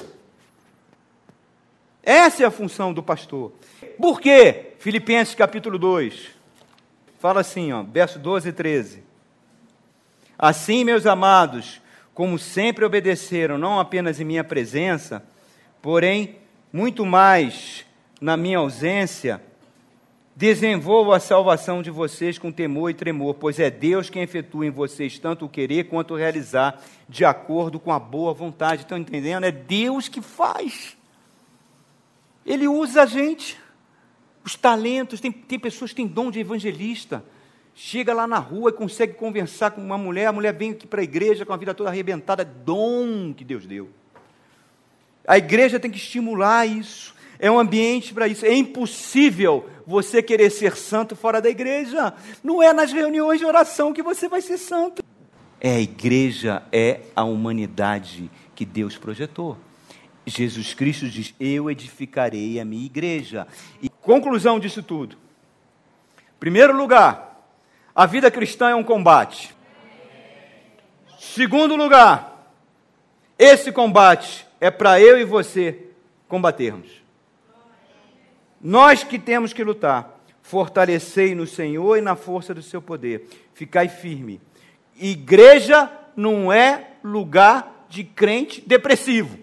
Essa 2.04 2.44
é 2.44 2.46
a 2.46 2.52
função 2.52 2.94
do 2.94 3.02
pastor. 3.02 3.52
Por 3.98 4.22
quê? 4.22 4.74
Filipenses 4.80 5.36
capítulo 5.36 5.78
2. 5.78 6.30
Fala 7.20 7.42
assim, 7.42 7.72
ó, 7.72 7.84
verso 7.84 8.18
12 8.20 8.50
e 8.50 8.52
13. 8.54 9.04
Assim, 10.38 10.86
meus 10.86 11.06
amados, 11.06 11.82
como 12.14 12.40
sempre 12.40 12.86
obedeceram, 12.86 13.58
não 13.58 13.80
apenas 13.80 14.20
em 14.20 14.24
minha 14.24 14.44
presença, 14.44 15.24
porém, 15.82 16.38
muito 16.72 17.06
mais 17.06 17.86
na 18.22 18.38
minha 18.38 18.60
ausência, 18.60 19.42
desenvolvo 20.36 21.12
a 21.12 21.20
salvação 21.20 21.82
de 21.82 21.90
vocês 21.90 22.38
com 22.38 22.52
temor 22.52 22.90
e 22.90 22.94
tremor, 22.94 23.36
pois 23.36 23.60
é 23.60 23.70
Deus 23.70 24.10
quem 24.10 24.22
efetua 24.22 24.66
em 24.66 24.70
vocês 24.70 25.20
tanto 25.20 25.46
o 25.46 25.50
querer 25.50 25.86
quanto 25.86 26.14
o 26.14 26.18
realizar, 26.18 26.82
de 27.08 27.26
acordo 27.26 27.80
com 27.80 27.92
a 27.92 28.00
boa 28.00 28.34
vontade. 28.34 28.84
Estão 28.84 28.98
entendendo? 28.98 29.46
É 29.46 29.52
Deus 29.52 30.08
que 30.08 30.22
faz. 30.22 30.98
Ele 32.46 32.68
usa 32.68 33.04
a 33.04 33.06
gente 33.06 33.60
os 34.44 34.56
talentos, 34.56 35.20
tem, 35.20 35.32
tem 35.32 35.60
pessoas 35.60 35.92
que 35.92 35.98
têm 35.98 36.08
dom 36.08 36.32
de 36.32 36.40
evangelista. 36.40 37.24
Chega 37.76 38.14
lá 38.14 38.28
na 38.28 38.40
rua 38.40 38.72
e 38.72 38.74
consegue 38.74 39.14
conversar 39.14 39.72
com 39.72 39.82
uma 39.82 39.98
mulher, 39.98 40.26
a 40.26 40.34
mulher 40.34 40.54
vem 40.54 40.72
aqui 40.72 40.88
para 40.88 41.02
a 41.02 41.04
igreja 41.04 41.46
com 41.46 41.54
a 41.54 41.58
vida 41.58 41.74
toda 41.74 41.90
arrebentada, 41.90 42.44
dom 42.44 43.34
que 43.34 43.44
Deus 43.44 43.66
deu. 43.66 43.90
A 45.26 45.38
igreja 45.38 45.80
tem 45.80 45.92
que 45.92 45.98
estimular 45.98 46.66
isso. 46.66 47.14
É 47.40 47.50
um 47.50 47.58
ambiente 47.58 48.14
para 48.14 48.28
isso. 48.28 48.46
É 48.46 48.54
impossível 48.54 49.70
você 49.88 50.22
querer 50.22 50.50
ser 50.50 50.76
santo 50.76 51.16
fora 51.16 51.42
da 51.42 51.50
igreja. 51.50 52.14
Não 52.44 52.62
é 52.62 52.74
nas 52.74 52.92
reuniões 52.92 53.40
de 53.40 53.46
oração 53.46 53.94
que 53.94 54.04
você 54.04 54.28
vai 54.28 54.42
ser 54.42 54.58
santo. 54.58 55.02
É 55.62 55.76
a 55.76 55.80
igreja, 55.80 56.62
é 56.72 57.00
a 57.16 57.24
humanidade 57.24 58.30
que 58.54 58.66
Deus 58.66 58.98
projetou. 58.98 59.58
Jesus 60.26 60.74
Cristo 60.74 61.08
diz: 61.08 61.34
Eu 61.40 61.72
edificarei 61.72 62.60
a 62.60 62.66
minha 62.66 62.86
igreja. 62.86 63.48
E 63.82 63.90
conclusão 63.90 64.60
disso 64.60 64.84
tudo. 64.84 65.18
Primeiro 66.40 66.76
lugar, 66.76 67.42
a 67.96 68.06
vida 68.06 68.30
cristã 68.30 68.70
é 68.70 68.76
um 68.76 68.84
combate. 68.84 69.56
Segundo 71.18 71.76
lugar, 71.76 72.54
esse 73.38 73.72
combate 73.72 74.46
é 74.60 74.70
para 74.70 75.02
eu 75.02 75.18
e 75.20 75.26
você 75.26 75.88
combatermos. 76.28 77.00
Nós 78.62 79.03
que 79.03 79.18
temos 79.18 79.53
que 79.53 79.64
lutar. 79.64 80.20
Fortalecei 80.41 81.36
no 81.36 81.45
Senhor 81.45 81.97
e 81.97 82.01
na 82.01 82.16
força 82.16 82.53
do 82.53 82.62
seu 82.62 82.82
poder. 82.82 83.28
Ficai 83.53 83.88
firme. 83.88 84.41
Igreja 84.95 85.91
não 86.16 86.51
é 86.51 86.93
lugar 87.03 87.86
de 87.88 88.03
crente 88.03 88.62
depressivo. 88.62 89.38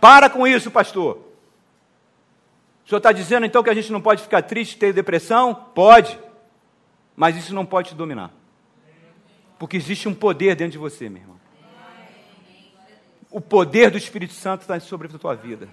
Para 0.00 0.30
com 0.30 0.46
isso, 0.46 0.70
pastor. 0.70 1.18
O 2.84 2.88
senhor 2.88 2.98
está 2.98 3.12
dizendo 3.12 3.46
então 3.46 3.62
que 3.62 3.70
a 3.70 3.74
gente 3.74 3.92
não 3.92 4.00
pode 4.00 4.22
ficar 4.22 4.42
triste, 4.42 4.76
ter 4.76 4.92
depressão? 4.92 5.54
Pode. 5.54 6.18
Mas 7.14 7.36
isso 7.36 7.54
não 7.54 7.66
pode 7.66 7.90
te 7.90 7.94
dominar. 7.94 8.32
Porque 9.58 9.76
existe 9.76 10.08
um 10.08 10.14
poder 10.14 10.56
dentro 10.56 10.72
de 10.72 10.78
você, 10.78 11.08
meu 11.08 11.22
irmão. 11.22 11.40
O 13.30 13.40
poder 13.40 13.90
do 13.90 13.98
Espírito 13.98 14.32
Santo 14.32 14.62
está 14.62 14.80
sobre 14.80 15.06
a 15.06 15.18
tua 15.18 15.34
vida. 15.34 15.68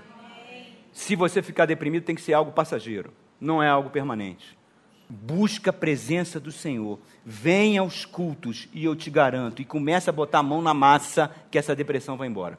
Se 0.97 1.15
você 1.15 1.43
ficar 1.43 1.67
deprimido, 1.67 2.05
tem 2.05 2.15
que 2.15 2.21
ser 2.23 2.33
algo 2.33 2.51
passageiro, 2.51 3.13
não 3.39 3.61
é 3.61 3.69
algo 3.69 3.87
permanente. 3.87 4.57
Busca 5.07 5.69
a 5.69 5.73
presença 5.73 6.39
do 6.39 6.51
Senhor. 6.51 6.97
Venha 7.23 7.81
aos 7.81 8.03
cultos 8.03 8.67
e 8.73 8.83
eu 8.83 8.95
te 8.95 9.11
garanto. 9.11 9.61
E 9.61 9.65
comece 9.65 10.09
a 10.09 10.11
botar 10.11 10.39
a 10.39 10.43
mão 10.43 10.59
na 10.59 10.73
massa 10.73 11.31
que 11.51 11.57
essa 11.59 11.75
depressão 11.75 12.17
vai 12.17 12.27
embora. 12.27 12.57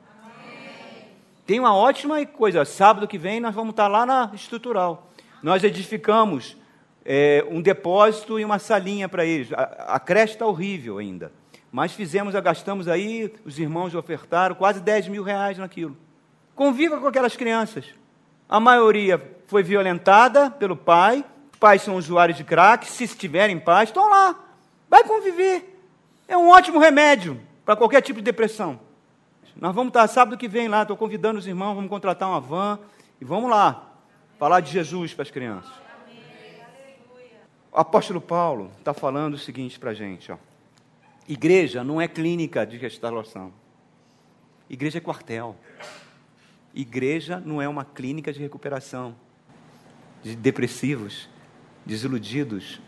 Tem 1.45 1.59
uma 1.59 1.74
ótima 1.74 2.24
coisa. 2.26 2.64
Sábado 2.64 3.09
que 3.09 3.18
vem 3.18 3.41
nós 3.41 3.53
vamos 3.53 3.70
estar 3.70 3.89
lá 3.89 4.07
na 4.07 4.30
estrutural. 4.32 5.11
Nós 5.43 5.64
edificamos 5.64 6.57
é, 7.05 7.45
um 7.51 7.61
depósito 7.61 8.39
e 8.39 8.45
uma 8.45 8.61
salinha 8.61 9.09
para 9.09 9.24
eles. 9.24 9.53
A, 9.53 9.62
a 9.97 9.99
creche 9.99 10.34
está 10.34 10.47
horrível 10.47 10.99
ainda. 10.99 11.32
Mas 11.72 11.93
fizemos, 11.93 12.34
gastamos 12.34 12.86
aí, 12.86 13.34
os 13.45 13.59
irmãos 13.59 13.97
ofertaram 13.97 14.55
quase 14.55 14.80
10 14.80 15.09
mil 15.09 15.24
reais 15.24 15.59
naquilo. 15.59 15.97
Conviva 16.55 17.01
com 17.01 17.09
aquelas 17.09 17.34
crianças. 17.34 17.99
A 18.49 18.59
maioria 18.59 19.36
foi 19.46 19.62
violentada 19.62 20.51
pelo 20.51 20.76
pai, 20.76 21.24
pais 21.61 21.82
são 21.82 21.96
usuários 21.96 22.38
de 22.38 22.44
crack, 22.44 22.88
se 22.88 23.05
estiverem 23.05 23.59
pais, 23.59 23.88
estão 23.90 24.09
lá. 24.09 24.38
Vai 24.88 25.05
conviver. 25.05 25.78
É 26.26 26.36
um 26.36 26.49
ótimo 26.49 26.78
remédio 26.78 27.40
para 27.64 27.76
qualquer 27.76 28.01
tipo 28.01 28.20
de 28.20 28.24
depressão. 28.24 28.80
Nós 29.55 29.74
vamos 29.74 29.90
estar 29.90 30.07
sábado 30.07 30.38
que 30.38 30.49
vem 30.49 30.68
lá, 30.68 30.82
estou 30.82 30.96
convidando 30.96 31.38
os 31.38 31.46
irmãos, 31.46 31.74
vamos 31.74 31.90
contratar 31.90 32.28
uma 32.28 32.40
van 32.40 32.78
e 33.20 33.24
vamos 33.24 33.51
lá 33.51 33.92
falar 34.38 34.61
de 34.61 34.70
Jesus 34.70 35.12
para 35.12 35.24
as 35.24 35.30
crianças. 35.30 35.70
O 37.72 37.78
apóstolo 37.78 38.20
Paulo 38.20 38.70
está 38.78 38.94
falando 38.94 39.34
o 39.34 39.38
seguinte 39.38 39.78
para 39.78 39.90
a 39.90 39.94
gente: 39.94 40.30
ó. 40.32 40.36
igreja 41.26 41.82
não 41.82 42.01
é 42.01 42.09
clínica 42.09 42.64
de 42.64 42.76
restauração, 42.76 43.53
igreja 44.70 44.99
é 44.99 45.01
quartel. 45.01 45.57
Igreja 46.79 47.43
não 47.45 47.61
é 47.61 47.68
uma 47.68 47.85
clínica 47.85 48.33
de 48.33 48.39
recuperação 48.39 49.16
de 50.22 50.37
depressivos, 50.37 51.29
desiludidos, 51.85 52.81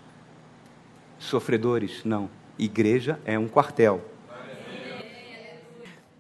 sofredores. 1.19 2.05
Não. 2.05 2.31
Igreja 2.57 3.19
é 3.25 3.37
um 3.37 3.49
quartel. 3.49 4.01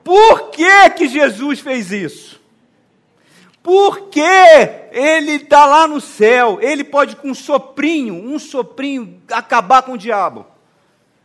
Por 0.02 0.50
que, 0.50 0.90
que 0.90 1.06
Jesus 1.06 1.60
fez 1.60 1.92
isso? 1.92 2.40
Porque 3.62 4.20
ele 4.90 5.32
está 5.32 5.64
lá 5.64 5.86
no 5.86 6.00
céu, 6.00 6.58
ele 6.60 6.82
pode 6.82 7.14
com 7.14 7.28
um 7.28 7.34
soprinho, 7.34 8.14
um 8.14 8.36
soprinho, 8.36 9.22
acabar 9.30 9.82
com 9.82 9.92
o 9.92 9.98
diabo. 9.98 10.44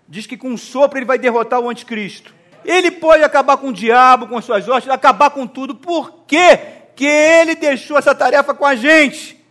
Diz 0.08 0.28
que 0.28 0.38
com 0.38 0.50
um 0.50 0.58
sopro 0.58 1.00
ele 1.00 1.08
vai 1.08 1.18
derrotar 1.18 1.60
o 1.60 1.70
anticristo. 1.72 2.35
Ele 2.66 2.92
pode 2.92 3.24
acabar 3.24 3.58
com 3.58 3.70
o 3.70 3.74
diabo, 3.74 4.28
com 4.28 4.38
as 4.38 4.46
suas 4.46 4.68
hostes, 4.68 4.92
acabar 4.92 5.30
com 5.30 5.46
tudo. 5.48 5.76
Por 5.76 6.26
quê? 6.28 6.76
que 6.96 7.06
ele 7.06 7.56
deixou 7.56 7.98
essa 7.98 8.16
tarefa 8.16 8.54
com 8.54 8.66
a 8.66 8.76
gente? 8.76 9.44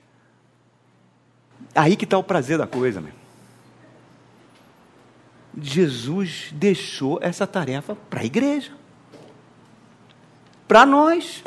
Aí 1.74 1.94
que 1.94 2.04
está 2.04 2.16
o 2.16 2.22
prazer 2.22 2.56
da 2.56 2.66
coisa, 2.66 3.00
meu. 3.00 3.12
Jesus 5.56 6.48
deixou 6.52 7.18
essa 7.20 7.46
tarefa 7.46 7.96
para 8.08 8.20
a 8.20 8.24
igreja. 8.24 8.72
Para 10.66 10.86
nós. 10.86 11.44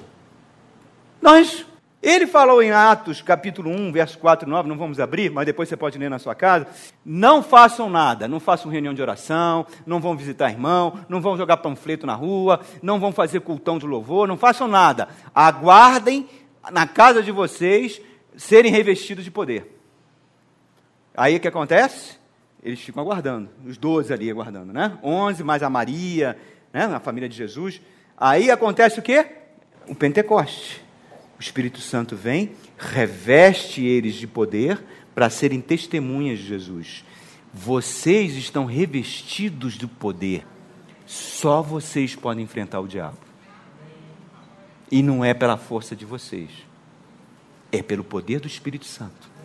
Nós. 1.21 1.65
Ele 2.01 2.27
falou 2.27 2.61
em 2.61 2.71
Atos, 2.71 3.21
capítulo 3.23 3.71
1, 3.71 3.91
verso 3.91 4.19
4 4.19 4.47
e 4.47 4.49
9, 4.49 4.69
não 4.69 4.77
vamos 4.77 4.99
abrir, 4.99 5.31
mas 5.31 5.47
depois 5.47 5.67
você 5.67 5.75
pode 5.75 5.97
ler 5.97 6.09
na 6.09 6.19
sua 6.19 6.35
casa. 6.35 6.67
Não 7.03 7.41
façam 7.41 7.89
nada, 7.89 8.27
não 8.27 8.39
façam 8.39 8.71
reunião 8.71 8.93
de 8.93 9.01
oração, 9.01 9.65
não 9.85 9.99
vão 9.99 10.15
visitar 10.15 10.51
irmão, 10.51 10.99
não 11.09 11.19
vão 11.19 11.35
jogar 11.35 11.57
panfleto 11.57 12.05
na 12.05 12.13
rua, 12.13 12.61
não 12.83 12.99
vão 12.99 13.11
fazer 13.11 13.39
cultão 13.41 13.79
de 13.79 13.87
louvor, 13.87 14.27
não 14.27 14.37
façam 14.37 14.67
nada. 14.67 15.07
Aguardem 15.33 16.29
na 16.71 16.85
casa 16.85 17.23
de 17.23 17.31
vocês 17.31 17.99
serem 18.35 18.71
revestidos 18.71 19.23
de 19.23 19.31
poder. 19.31 19.75
Aí 21.15 21.37
o 21.37 21.39
que 21.39 21.47
acontece? 21.47 22.17
Eles 22.61 22.79
ficam 22.79 23.01
aguardando, 23.01 23.49
os 23.65 23.75
12 23.75 24.13
ali 24.13 24.29
aguardando, 24.29 24.71
né? 24.71 24.97
11 25.01 25.43
mais 25.43 25.63
a 25.63 25.69
Maria, 25.69 26.37
né? 26.71 26.85
a 26.85 26.99
família 26.99 27.27
de 27.27 27.35
Jesus. 27.35 27.81
Aí 28.15 28.51
acontece 28.51 28.99
o 28.99 29.01
quê? 29.01 29.25
O 29.87 29.95
Pentecoste. 29.95 30.86
O 31.37 31.41
Espírito 31.41 31.79
Santo 31.79 32.15
vem, 32.15 32.51
reveste 32.77 33.83
eles 33.83 34.15
de 34.15 34.25
poder 34.27 34.83
para 35.13 35.29
serem 35.29 35.61
testemunhas 35.61 36.39
de 36.39 36.45
Jesus. 36.45 37.05
Vocês 37.53 38.35
estão 38.35 38.65
revestidos 38.65 39.77
do 39.77 39.87
poder. 39.87 40.45
Só 41.05 41.61
vocês 41.61 42.15
podem 42.15 42.43
enfrentar 42.43 42.79
o 42.79 42.87
diabo. 42.87 43.17
E 44.91 45.03
não 45.03 45.23
é 45.23 45.33
pela 45.33 45.57
força 45.57 45.95
de 45.95 46.05
vocês, 46.05 46.49
é 47.71 47.81
pelo 47.81 48.03
poder 48.03 48.39
do 48.39 48.47
Espírito 48.47 48.85
Santo 48.85 49.37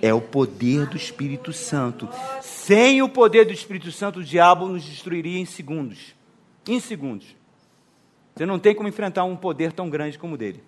é 0.00 0.12
o 0.12 0.20
poder 0.20 0.86
do 0.86 0.96
Espírito 0.96 1.52
Santo. 1.52 2.08
Sem 2.40 3.02
o 3.02 3.08
poder 3.08 3.44
do 3.44 3.52
Espírito 3.52 3.90
Santo, 3.90 4.20
o 4.20 4.24
diabo 4.24 4.68
nos 4.68 4.84
destruiria 4.84 5.38
em 5.38 5.44
segundos. 5.44 6.14
Em 6.66 6.80
segundos. 6.80 7.34
Você 8.34 8.44
não 8.44 8.58
tem 8.58 8.74
como 8.74 8.88
enfrentar 8.88 9.24
um 9.24 9.36
poder 9.36 9.72
tão 9.72 9.88
grande 9.88 10.18
como 10.18 10.34
o 10.34 10.38
dele. 10.38 10.62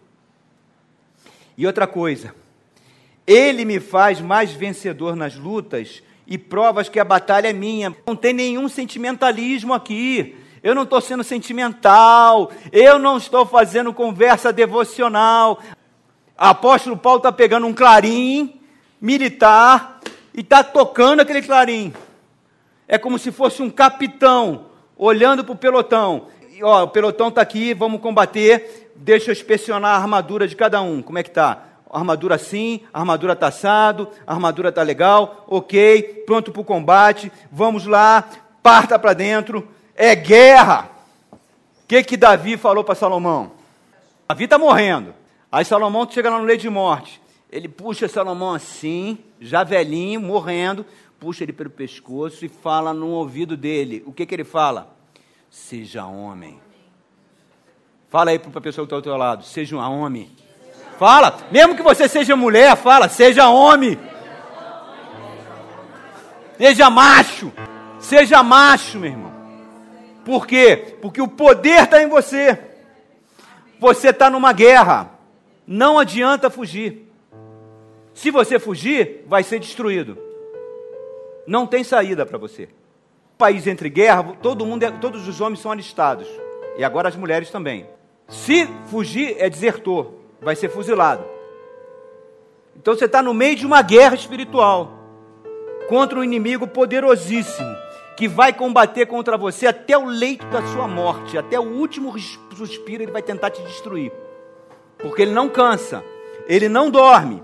E 1.59 1.67
outra 1.67 1.89
coisa, 1.89 2.33
ele 3.27 3.65
me 3.65 3.81
faz 3.81 4.21
mais 4.21 4.53
vencedor 4.53 5.17
nas 5.17 5.35
lutas 5.35 6.05
e 6.25 6.39
provas 6.39 6.89
que 6.89 7.01
a 7.01 7.05
batalha 7.05 7.49
é 7.49 7.53
minha. 7.53 7.93
Não 8.07 8.15
tem 8.15 8.33
nenhum 8.33 8.69
sentimentalismo 8.69 9.75
aqui. 9.75 10.37
Eu 10.63 10.73
não 10.73 10.85
estou 10.85 11.01
sendo 11.01 11.25
sentimental. 11.25 12.53
Eu 12.71 12.97
não 12.97 13.17
estou 13.17 13.45
fazendo 13.45 13.93
conversa 13.93 14.53
devocional. 14.53 15.61
Apóstolo 16.37 16.97
Paulo 16.97 17.19
está 17.19 17.33
pegando 17.33 17.67
um 17.67 17.75
clarim 17.75 18.61
militar 19.01 20.01
e 20.33 20.43
está 20.43 20.63
tocando 20.63 21.21
aquele 21.21 21.43
clarim. 21.43 21.93
É 22.87 22.97
como 22.97 23.19
se 23.19 23.33
fosse 23.33 23.63
um 23.63 23.69
capitão 23.69 24.67
olhando 24.97 25.45
para 25.45 25.55
o 25.55 25.59
pelotão. 25.59 26.29
E, 26.53 26.63
ó, 26.63 26.85
o 26.85 26.89
pelotão 26.89 27.29
está 27.29 27.41
aqui, 27.41 27.75
vamos 27.75 28.01
combater. 28.01 28.88
Deixa 29.01 29.31
eu 29.31 29.33
inspecionar 29.33 29.93
a 29.93 30.03
armadura 30.03 30.49
de 30.49 30.57
cada 30.57 30.83
um. 30.83 31.01
Como 31.01 31.19
é 31.19 31.23
que 31.23 31.29
está? 31.29 31.63
Armadura 31.89 32.37
sim, 32.37 32.81
armadura 32.93 33.33
está 33.33 33.47
assado, 33.47 34.09
armadura 34.27 34.71
está 34.71 34.83
legal, 34.83 35.45
ok, 35.47 36.25
pronto 36.27 36.53
para 36.53 36.61
o 36.61 36.65
combate, 36.65 37.33
vamos 37.51 37.87
lá, 37.87 38.29
parta 38.63 38.99
para 38.99 39.15
dentro, 39.15 39.67
é 39.95 40.15
guerra. 40.15 40.91
O 41.33 41.87
que, 41.87 42.03
que 42.03 42.17
Davi 42.17 42.59
falou 42.59 42.85
para 42.85 42.97
Salomão? 42.97 43.53
Davi 44.29 44.45
está 44.45 44.59
morrendo. 44.59 45.15
Aí 45.51 45.65
Salomão 45.65 46.07
chega 46.11 46.29
lá 46.29 46.39
no 46.39 46.45
leito 46.45 46.63
de 46.63 46.69
morte. 46.69 47.23
Ele 47.51 47.69
puxa 47.69 48.09
Salomão 48.09 48.53
assim, 48.53 49.17
já 49.41 49.65
velhinho, 49.65 50.21
morrendo, 50.21 50.85
puxa 51.19 51.45
ele 51.45 51.53
pelo 51.53 51.71
pescoço 51.71 52.45
e 52.45 52.49
fala 52.49 52.93
no 52.93 53.09
ouvido 53.09 53.57
dele. 53.57 54.03
O 54.05 54.13
que, 54.13 54.27
que 54.27 54.35
ele 54.35 54.45
fala? 54.45 54.95
Seja 55.49 56.05
homem. 56.05 56.61
Fala 58.09 58.31
aí 58.31 58.39
para 58.39 58.51
a 58.51 58.61
pessoa 58.61 58.87
que 58.87 58.87
está 58.87 58.97
ao 58.97 59.03
teu 59.03 59.17
lado, 59.17 59.45
seja 59.45 59.77
um 59.77 59.81
homem. 59.81 60.31
Fala, 60.99 61.37
mesmo 61.51 61.77
que 61.77 61.83
você 61.83 62.09
seja 62.09 62.35
mulher, 62.35 62.75
fala, 62.77 63.09
seja 63.09 63.49
homem. 63.51 63.99
Seja 66.57 66.91
macho. 66.91 67.53
Seja 68.01 68.43
macho, 68.43 68.99
meu 68.99 69.11
irmão. 69.11 69.33
Por 70.25 70.47
quê? 70.47 70.97
Porque 71.01 71.21
o 71.21 71.29
poder 71.29 71.85
está 71.85 72.03
em 72.03 72.09
você. 72.09 72.59
Você 73.79 74.09
está 74.09 74.29
numa 74.31 74.53
guerra. 74.53 75.11
Não 75.67 75.99
adianta 75.99 76.51
fugir. 76.51 77.07
Se 78.15 78.31
você 78.31 78.59
fugir, 78.59 79.25
vai 79.27 79.43
ser 79.43 79.61
destruído. 79.61 80.19
Não 81.47 81.67
tem 81.67 81.85
saída 81.85 82.27
para 82.27 82.39
você. 82.39 82.69
País 83.37 83.67
entre 83.67 83.89
guerra, 83.89 84.37
todo 84.43 84.67
mundo, 84.67 84.83
é, 84.83 84.91
todos 84.91 85.29
os 85.29 85.41
homens 85.41 85.61
são 85.61 85.71
alistados. 85.71 86.27
E 86.77 86.83
agora 86.83 87.09
as 87.09 87.17
mulheres 87.17 87.51
também. 87.51 87.87
Se 88.29 88.67
fugir, 88.87 89.37
é 89.39 89.49
desertor, 89.49 90.13
vai 90.41 90.55
ser 90.55 90.69
fuzilado. 90.69 91.25
Então 92.77 92.95
você 92.95 93.07
está 93.07 93.23
no 93.23 93.33
meio 93.33 93.57
de 93.57 93.67
uma 93.67 93.83
guerra 93.83 94.15
espiritual 94.15 94.93
contra 95.89 96.19
um 96.19 96.25
inimigo 96.25 96.67
poderosíssimo 96.69 97.75
que 98.17 98.29
vai 98.29 98.53
combater 98.53 99.07
contra 99.07 99.39
você 99.39 99.67
até 99.67 99.97
o 99.97 100.05
leito 100.05 100.47
da 100.49 100.61
sua 100.69 100.87
morte, 100.87 101.39
até 101.39 101.59
o 101.59 101.63
último 101.63 102.15
suspiro 102.57 103.05
ele 103.05 103.13
vai 103.13 103.23
tentar 103.23 103.51
te 103.51 103.63
destruir, 103.63 104.13
porque 104.99 105.23
ele 105.23 105.31
não 105.31 105.49
cansa, 105.49 106.05
ele 106.49 106.69
não 106.69 106.91
dorme, 106.91 107.43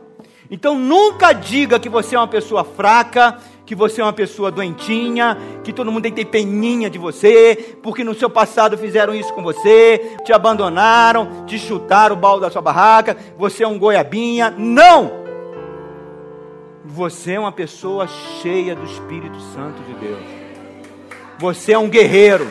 então 0.50 0.76
nunca 0.76 1.32
diga 1.32 1.78
que 1.78 1.88
você 1.88 2.16
é 2.16 2.18
uma 2.18 2.28
pessoa 2.28 2.64
fraca, 2.64 3.38
que 3.66 3.74
você 3.74 4.00
é 4.00 4.04
uma 4.04 4.12
pessoa 4.12 4.50
doentinha, 4.50 5.38
que 5.62 5.72
todo 5.72 5.90
mundo 5.90 6.02
tem 6.02 6.12
que 6.12 6.24
ter 6.24 6.30
peninha 6.30 6.90
de 6.90 6.98
você, 6.98 7.76
porque 7.82 8.04
no 8.04 8.14
seu 8.14 8.28
passado 8.28 8.76
fizeram 8.76 9.14
isso 9.14 9.32
com 9.32 9.42
você, 9.42 10.16
te 10.24 10.32
abandonaram, 10.32 11.44
te 11.46 11.58
chutaram 11.58 12.14
o 12.14 12.18
balde 12.18 12.42
da 12.42 12.50
sua 12.50 12.62
barraca, 12.62 13.16
você 13.38 13.64
é 13.64 13.68
um 13.68 13.78
goiabinha. 13.78 14.54
Não! 14.56 15.24
Você 16.84 17.32
é 17.32 17.40
uma 17.40 17.52
pessoa 17.52 18.06
cheia 18.42 18.76
do 18.76 18.84
Espírito 18.84 19.40
Santo 19.54 19.82
de 19.82 19.94
Deus. 19.94 20.22
Você 21.38 21.72
é 21.72 21.78
um 21.78 21.88
guerreiro. 21.88 22.46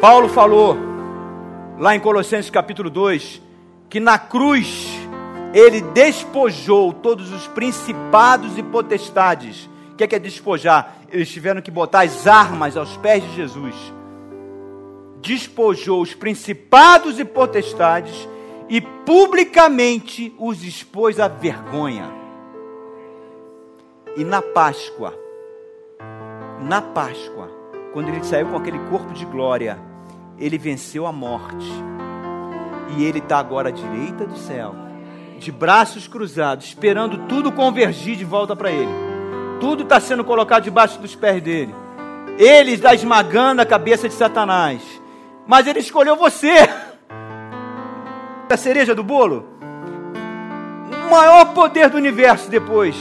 Paulo 0.00 0.28
falou 0.28 0.87
lá 1.78 1.94
em 1.94 2.00
Colossenses 2.00 2.50
capítulo 2.50 2.90
2, 2.90 3.40
que 3.88 4.00
na 4.00 4.18
cruz 4.18 4.98
ele 5.54 5.80
despojou 5.80 6.92
todos 6.92 7.32
os 7.32 7.46
principados 7.46 8.58
e 8.58 8.62
potestades. 8.62 9.68
O 9.92 9.96
que 9.96 10.04
é, 10.04 10.06
que 10.06 10.14
é 10.14 10.18
despojar? 10.18 10.96
Eles 11.10 11.30
tiveram 11.30 11.62
que 11.62 11.70
botar 11.70 12.02
as 12.02 12.26
armas 12.26 12.76
aos 12.76 12.96
pés 12.96 13.22
de 13.22 13.34
Jesus. 13.34 13.74
Despojou 15.20 16.02
os 16.02 16.14
principados 16.14 17.18
e 17.18 17.24
potestades 17.24 18.28
e 18.68 18.80
publicamente 18.80 20.34
os 20.38 20.62
expôs 20.62 21.18
à 21.18 21.28
vergonha. 21.28 22.12
E 24.16 24.24
na 24.24 24.42
Páscoa, 24.42 25.14
na 26.60 26.82
Páscoa, 26.82 27.48
quando 27.92 28.08
ele 28.08 28.22
saiu 28.24 28.48
com 28.48 28.56
aquele 28.56 28.78
corpo 28.90 29.12
de 29.12 29.24
glória, 29.24 29.78
ele 30.38 30.58
venceu 30.58 31.06
a 31.06 31.12
morte. 31.12 31.66
E 32.96 33.04
ele 33.04 33.18
está 33.18 33.38
agora 33.38 33.68
à 33.68 33.72
direita 33.72 34.26
do 34.26 34.36
céu, 34.36 34.74
de 35.38 35.52
braços 35.52 36.08
cruzados, 36.08 36.66
esperando 36.66 37.26
tudo 37.28 37.52
convergir 37.52 38.16
de 38.16 38.24
volta 38.24 38.56
para 38.56 38.70
ele. 38.70 38.90
Tudo 39.60 39.82
está 39.82 40.00
sendo 40.00 40.24
colocado 40.24 40.64
debaixo 40.64 40.98
dos 41.00 41.14
pés 41.14 41.42
dele. 41.42 41.74
Ele 42.38 42.72
está 42.72 42.94
esmagando 42.94 43.60
a 43.60 43.66
cabeça 43.66 44.08
de 44.08 44.14
Satanás. 44.14 44.80
Mas 45.46 45.66
ele 45.66 45.80
escolheu 45.80 46.14
você. 46.16 46.54
A 48.50 48.56
cereja 48.56 48.94
do 48.94 49.02
bolo. 49.02 49.46
O 51.06 51.10
maior 51.10 51.52
poder 51.52 51.90
do 51.90 51.98
universo 51.98 52.48
depois 52.48 52.96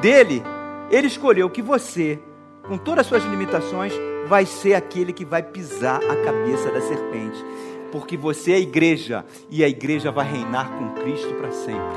dele, 0.00 0.42
ele 0.90 1.06
escolheu 1.06 1.48
que 1.48 1.62
você, 1.62 2.20
com 2.66 2.76
todas 2.76 3.00
as 3.00 3.06
suas 3.06 3.24
limitações, 3.24 3.92
vai 4.28 4.44
ser 4.44 4.74
aquele 4.74 5.12
que 5.12 5.24
vai 5.24 5.42
pisar 5.42 5.96
a 5.96 6.16
cabeça 6.16 6.70
da 6.70 6.80
serpente. 6.80 7.44
Porque 7.90 8.16
você 8.16 8.52
é 8.52 8.56
a 8.56 8.60
igreja 8.60 9.24
e 9.50 9.64
a 9.64 9.68
igreja 9.68 10.12
vai 10.12 10.30
reinar 10.30 10.70
com 10.70 10.90
Cristo 11.00 11.32
para 11.34 11.50
sempre. 11.50 11.96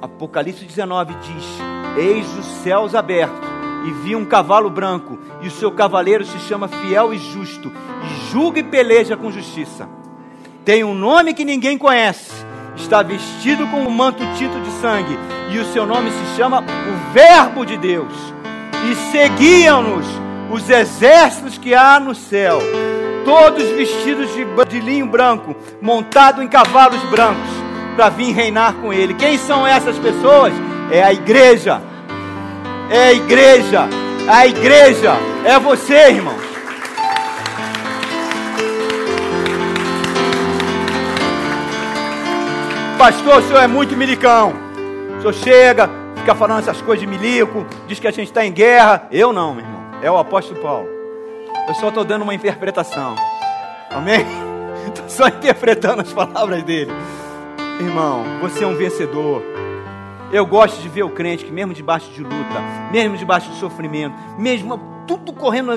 Apocalipse 0.00 0.64
19 0.64 1.12
diz: 1.14 1.44
Eis 1.98 2.26
os 2.38 2.46
céus 2.62 2.94
abertos 2.94 3.48
e 3.84 3.90
vi 3.90 4.14
um 4.14 4.24
cavalo 4.24 4.70
branco, 4.70 5.18
e 5.42 5.48
o 5.48 5.50
seu 5.50 5.72
cavaleiro 5.72 6.24
se 6.24 6.38
chama 6.40 6.68
Fiel 6.68 7.14
e 7.14 7.18
Justo, 7.18 7.72
e 8.04 8.30
julga 8.30 8.60
e 8.60 8.62
peleja 8.62 9.16
com 9.16 9.32
justiça. 9.32 9.88
Tem 10.64 10.84
um 10.84 10.94
nome 10.94 11.32
que 11.32 11.46
ninguém 11.46 11.78
conhece, 11.78 12.44
está 12.76 13.02
vestido 13.02 13.66
com 13.68 13.80
um 13.80 13.90
manto 13.90 14.22
tinto 14.36 14.60
de 14.60 14.70
sangue, 14.82 15.18
e 15.50 15.58
o 15.58 15.64
seu 15.72 15.86
nome 15.86 16.10
se 16.10 16.36
chama 16.36 16.60
o 16.60 17.12
Verbo 17.12 17.64
de 17.64 17.78
Deus 17.78 18.12
e 18.88 18.94
seguiam-nos 19.12 20.06
os 20.50 20.68
exércitos 20.68 21.56
que 21.56 21.74
há 21.74 22.00
no 22.00 22.14
céu, 22.14 22.58
todos 23.24 23.62
vestidos 23.70 24.28
de, 24.34 24.44
de 24.68 24.80
linho 24.80 25.06
branco, 25.06 25.54
montados 25.80 26.42
em 26.42 26.48
cavalos 26.48 27.00
brancos, 27.04 27.50
para 27.94 28.08
vir 28.08 28.32
reinar 28.32 28.74
com 28.74 28.92
ele. 28.92 29.14
Quem 29.14 29.38
são 29.38 29.66
essas 29.66 29.96
pessoas? 29.98 30.52
É 30.90 31.02
a 31.02 31.12
igreja. 31.12 31.80
É 32.90 33.08
a 33.08 33.12
igreja. 33.12 33.88
A 34.28 34.46
igreja 34.46 35.12
é 35.44 35.58
você, 35.58 36.08
irmão. 36.08 36.34
Pastor, 42.98 43.38
o 43.38 43.42
senhor 43.42 43.62
é 43.62 43.66
muito 43.66 43.96
milicão. 43.96 44.52
O 45.16 45.20
senhor 45.20 45.34
chega, 45.34 45.90
fica 46.16 46.34
falando 46.34 46.60
essas 46.60 46.82
coisas 46.82 47.00
de 47.00 47.06
milico, 47.06 47.64
diz 47.86 47.98
que 47.98 48.06
a 48.06 48.10
gente 48.10 48.28
está 48.28 48.44
em 48.44 48.52
guerra. 48.52 49.08
Eu 49.10 49.32
não, 49.32 49.54
meu 49.54 49.64
irmão. 49.64 49.79
É 50.02 50.10
o 50.10 50.16
apóstolo 50.16 50.60
Paulo. 50.60 50.88
Eu 51.68 51.74
só 51.74 51.88
estou 51.88 52.04
dando 52.04 52.22
uma 52.22 52.34
interpretação. 52.34 53.14
Amém? 53.90 54.24
Estou 54.86 55.08
só 55.08 55.28
interpretando 55.28 56.00
as 56.00 56.12
palavras 56.12 56.62
dele. 56.62 56.90
Irmão, 57.78 58.24
você 58.40 58.64
é 58.64 58.66
um 58.66 58.74
vencedor. 58.74 59.42
Eu 60.32 60.46
gosto 60.46 60.80
de 60.80 60.88
ver 60.88 61.02
o 61.02 61.10
crente 61.10 61.44
que, 61.44 61.52
mesmo 61.52 61.74
debaixo 61.74 62.10
de 62.12 62.22
luta, 62.22 62.60
mesmo 62.90 63.16
debaixo 63.16 63.50
de 63.50 63.56
sofrimento, 63.56 64.14
mesmo 64.38 64.80
tudo 65.06 65.32
correndo 65.32 65.72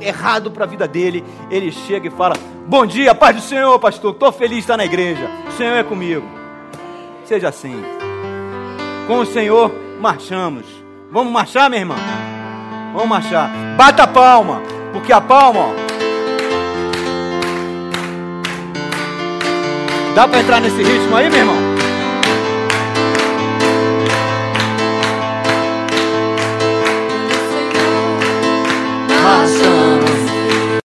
errado 0.00 0.50
para 0.50 0.64
a 0.64 0.66
vida 0.66 0.86
dele, 0.86 1.24
ele 1.50 1.70
chega 1.70 2.08
e 2.08 2.10
fala: 2.10 2.34
Bom 2.66 2.86
dia, 2.86 3.14
paz 3.14 3.36
do 3.36 3.42
Senhor, 3.42 3.78
pastor. 3.78 4.12
Estou 4.12 4.32
feliz 4.32 4.58
de 4.58 4.60
estar 4.60 4.76
na 4.76 4.84
igreja. 4.84 5.28
O 5.48 5.52
Senhor 5.52 5.74
é 5.74 5.82
comigo. 5.82 6.26
Seja 7.24 7.48
assim. 7.48 7.82
Com 9.06 9.18
o 9.18 9.26
Senhor 9.26 9.72
marchamos. 10.00 10.64
Vamos 11.10 11.32
marchar, 11.32 11.68
meu 11.68 11.80
irmão? 11.80 11.96
Vamos 12.96 13.10
marchar. 13.10 13.50
Bata 13.76 14.04
a 14.04 14.06
palma, 14.06 14.62
porque 14.90 15.12
a 15.12 15.20
palma, 15.20 15.60
ó, 15.60 15.72
Dá 20.14 20.26
para 20.26 20.40
entrar 20.40 20.62
nesse 20.62 20.82
ritmo 20.82 21.14
aí, 21.14 21.28
meu 21.28 21.40
irmão? 21.40 21.75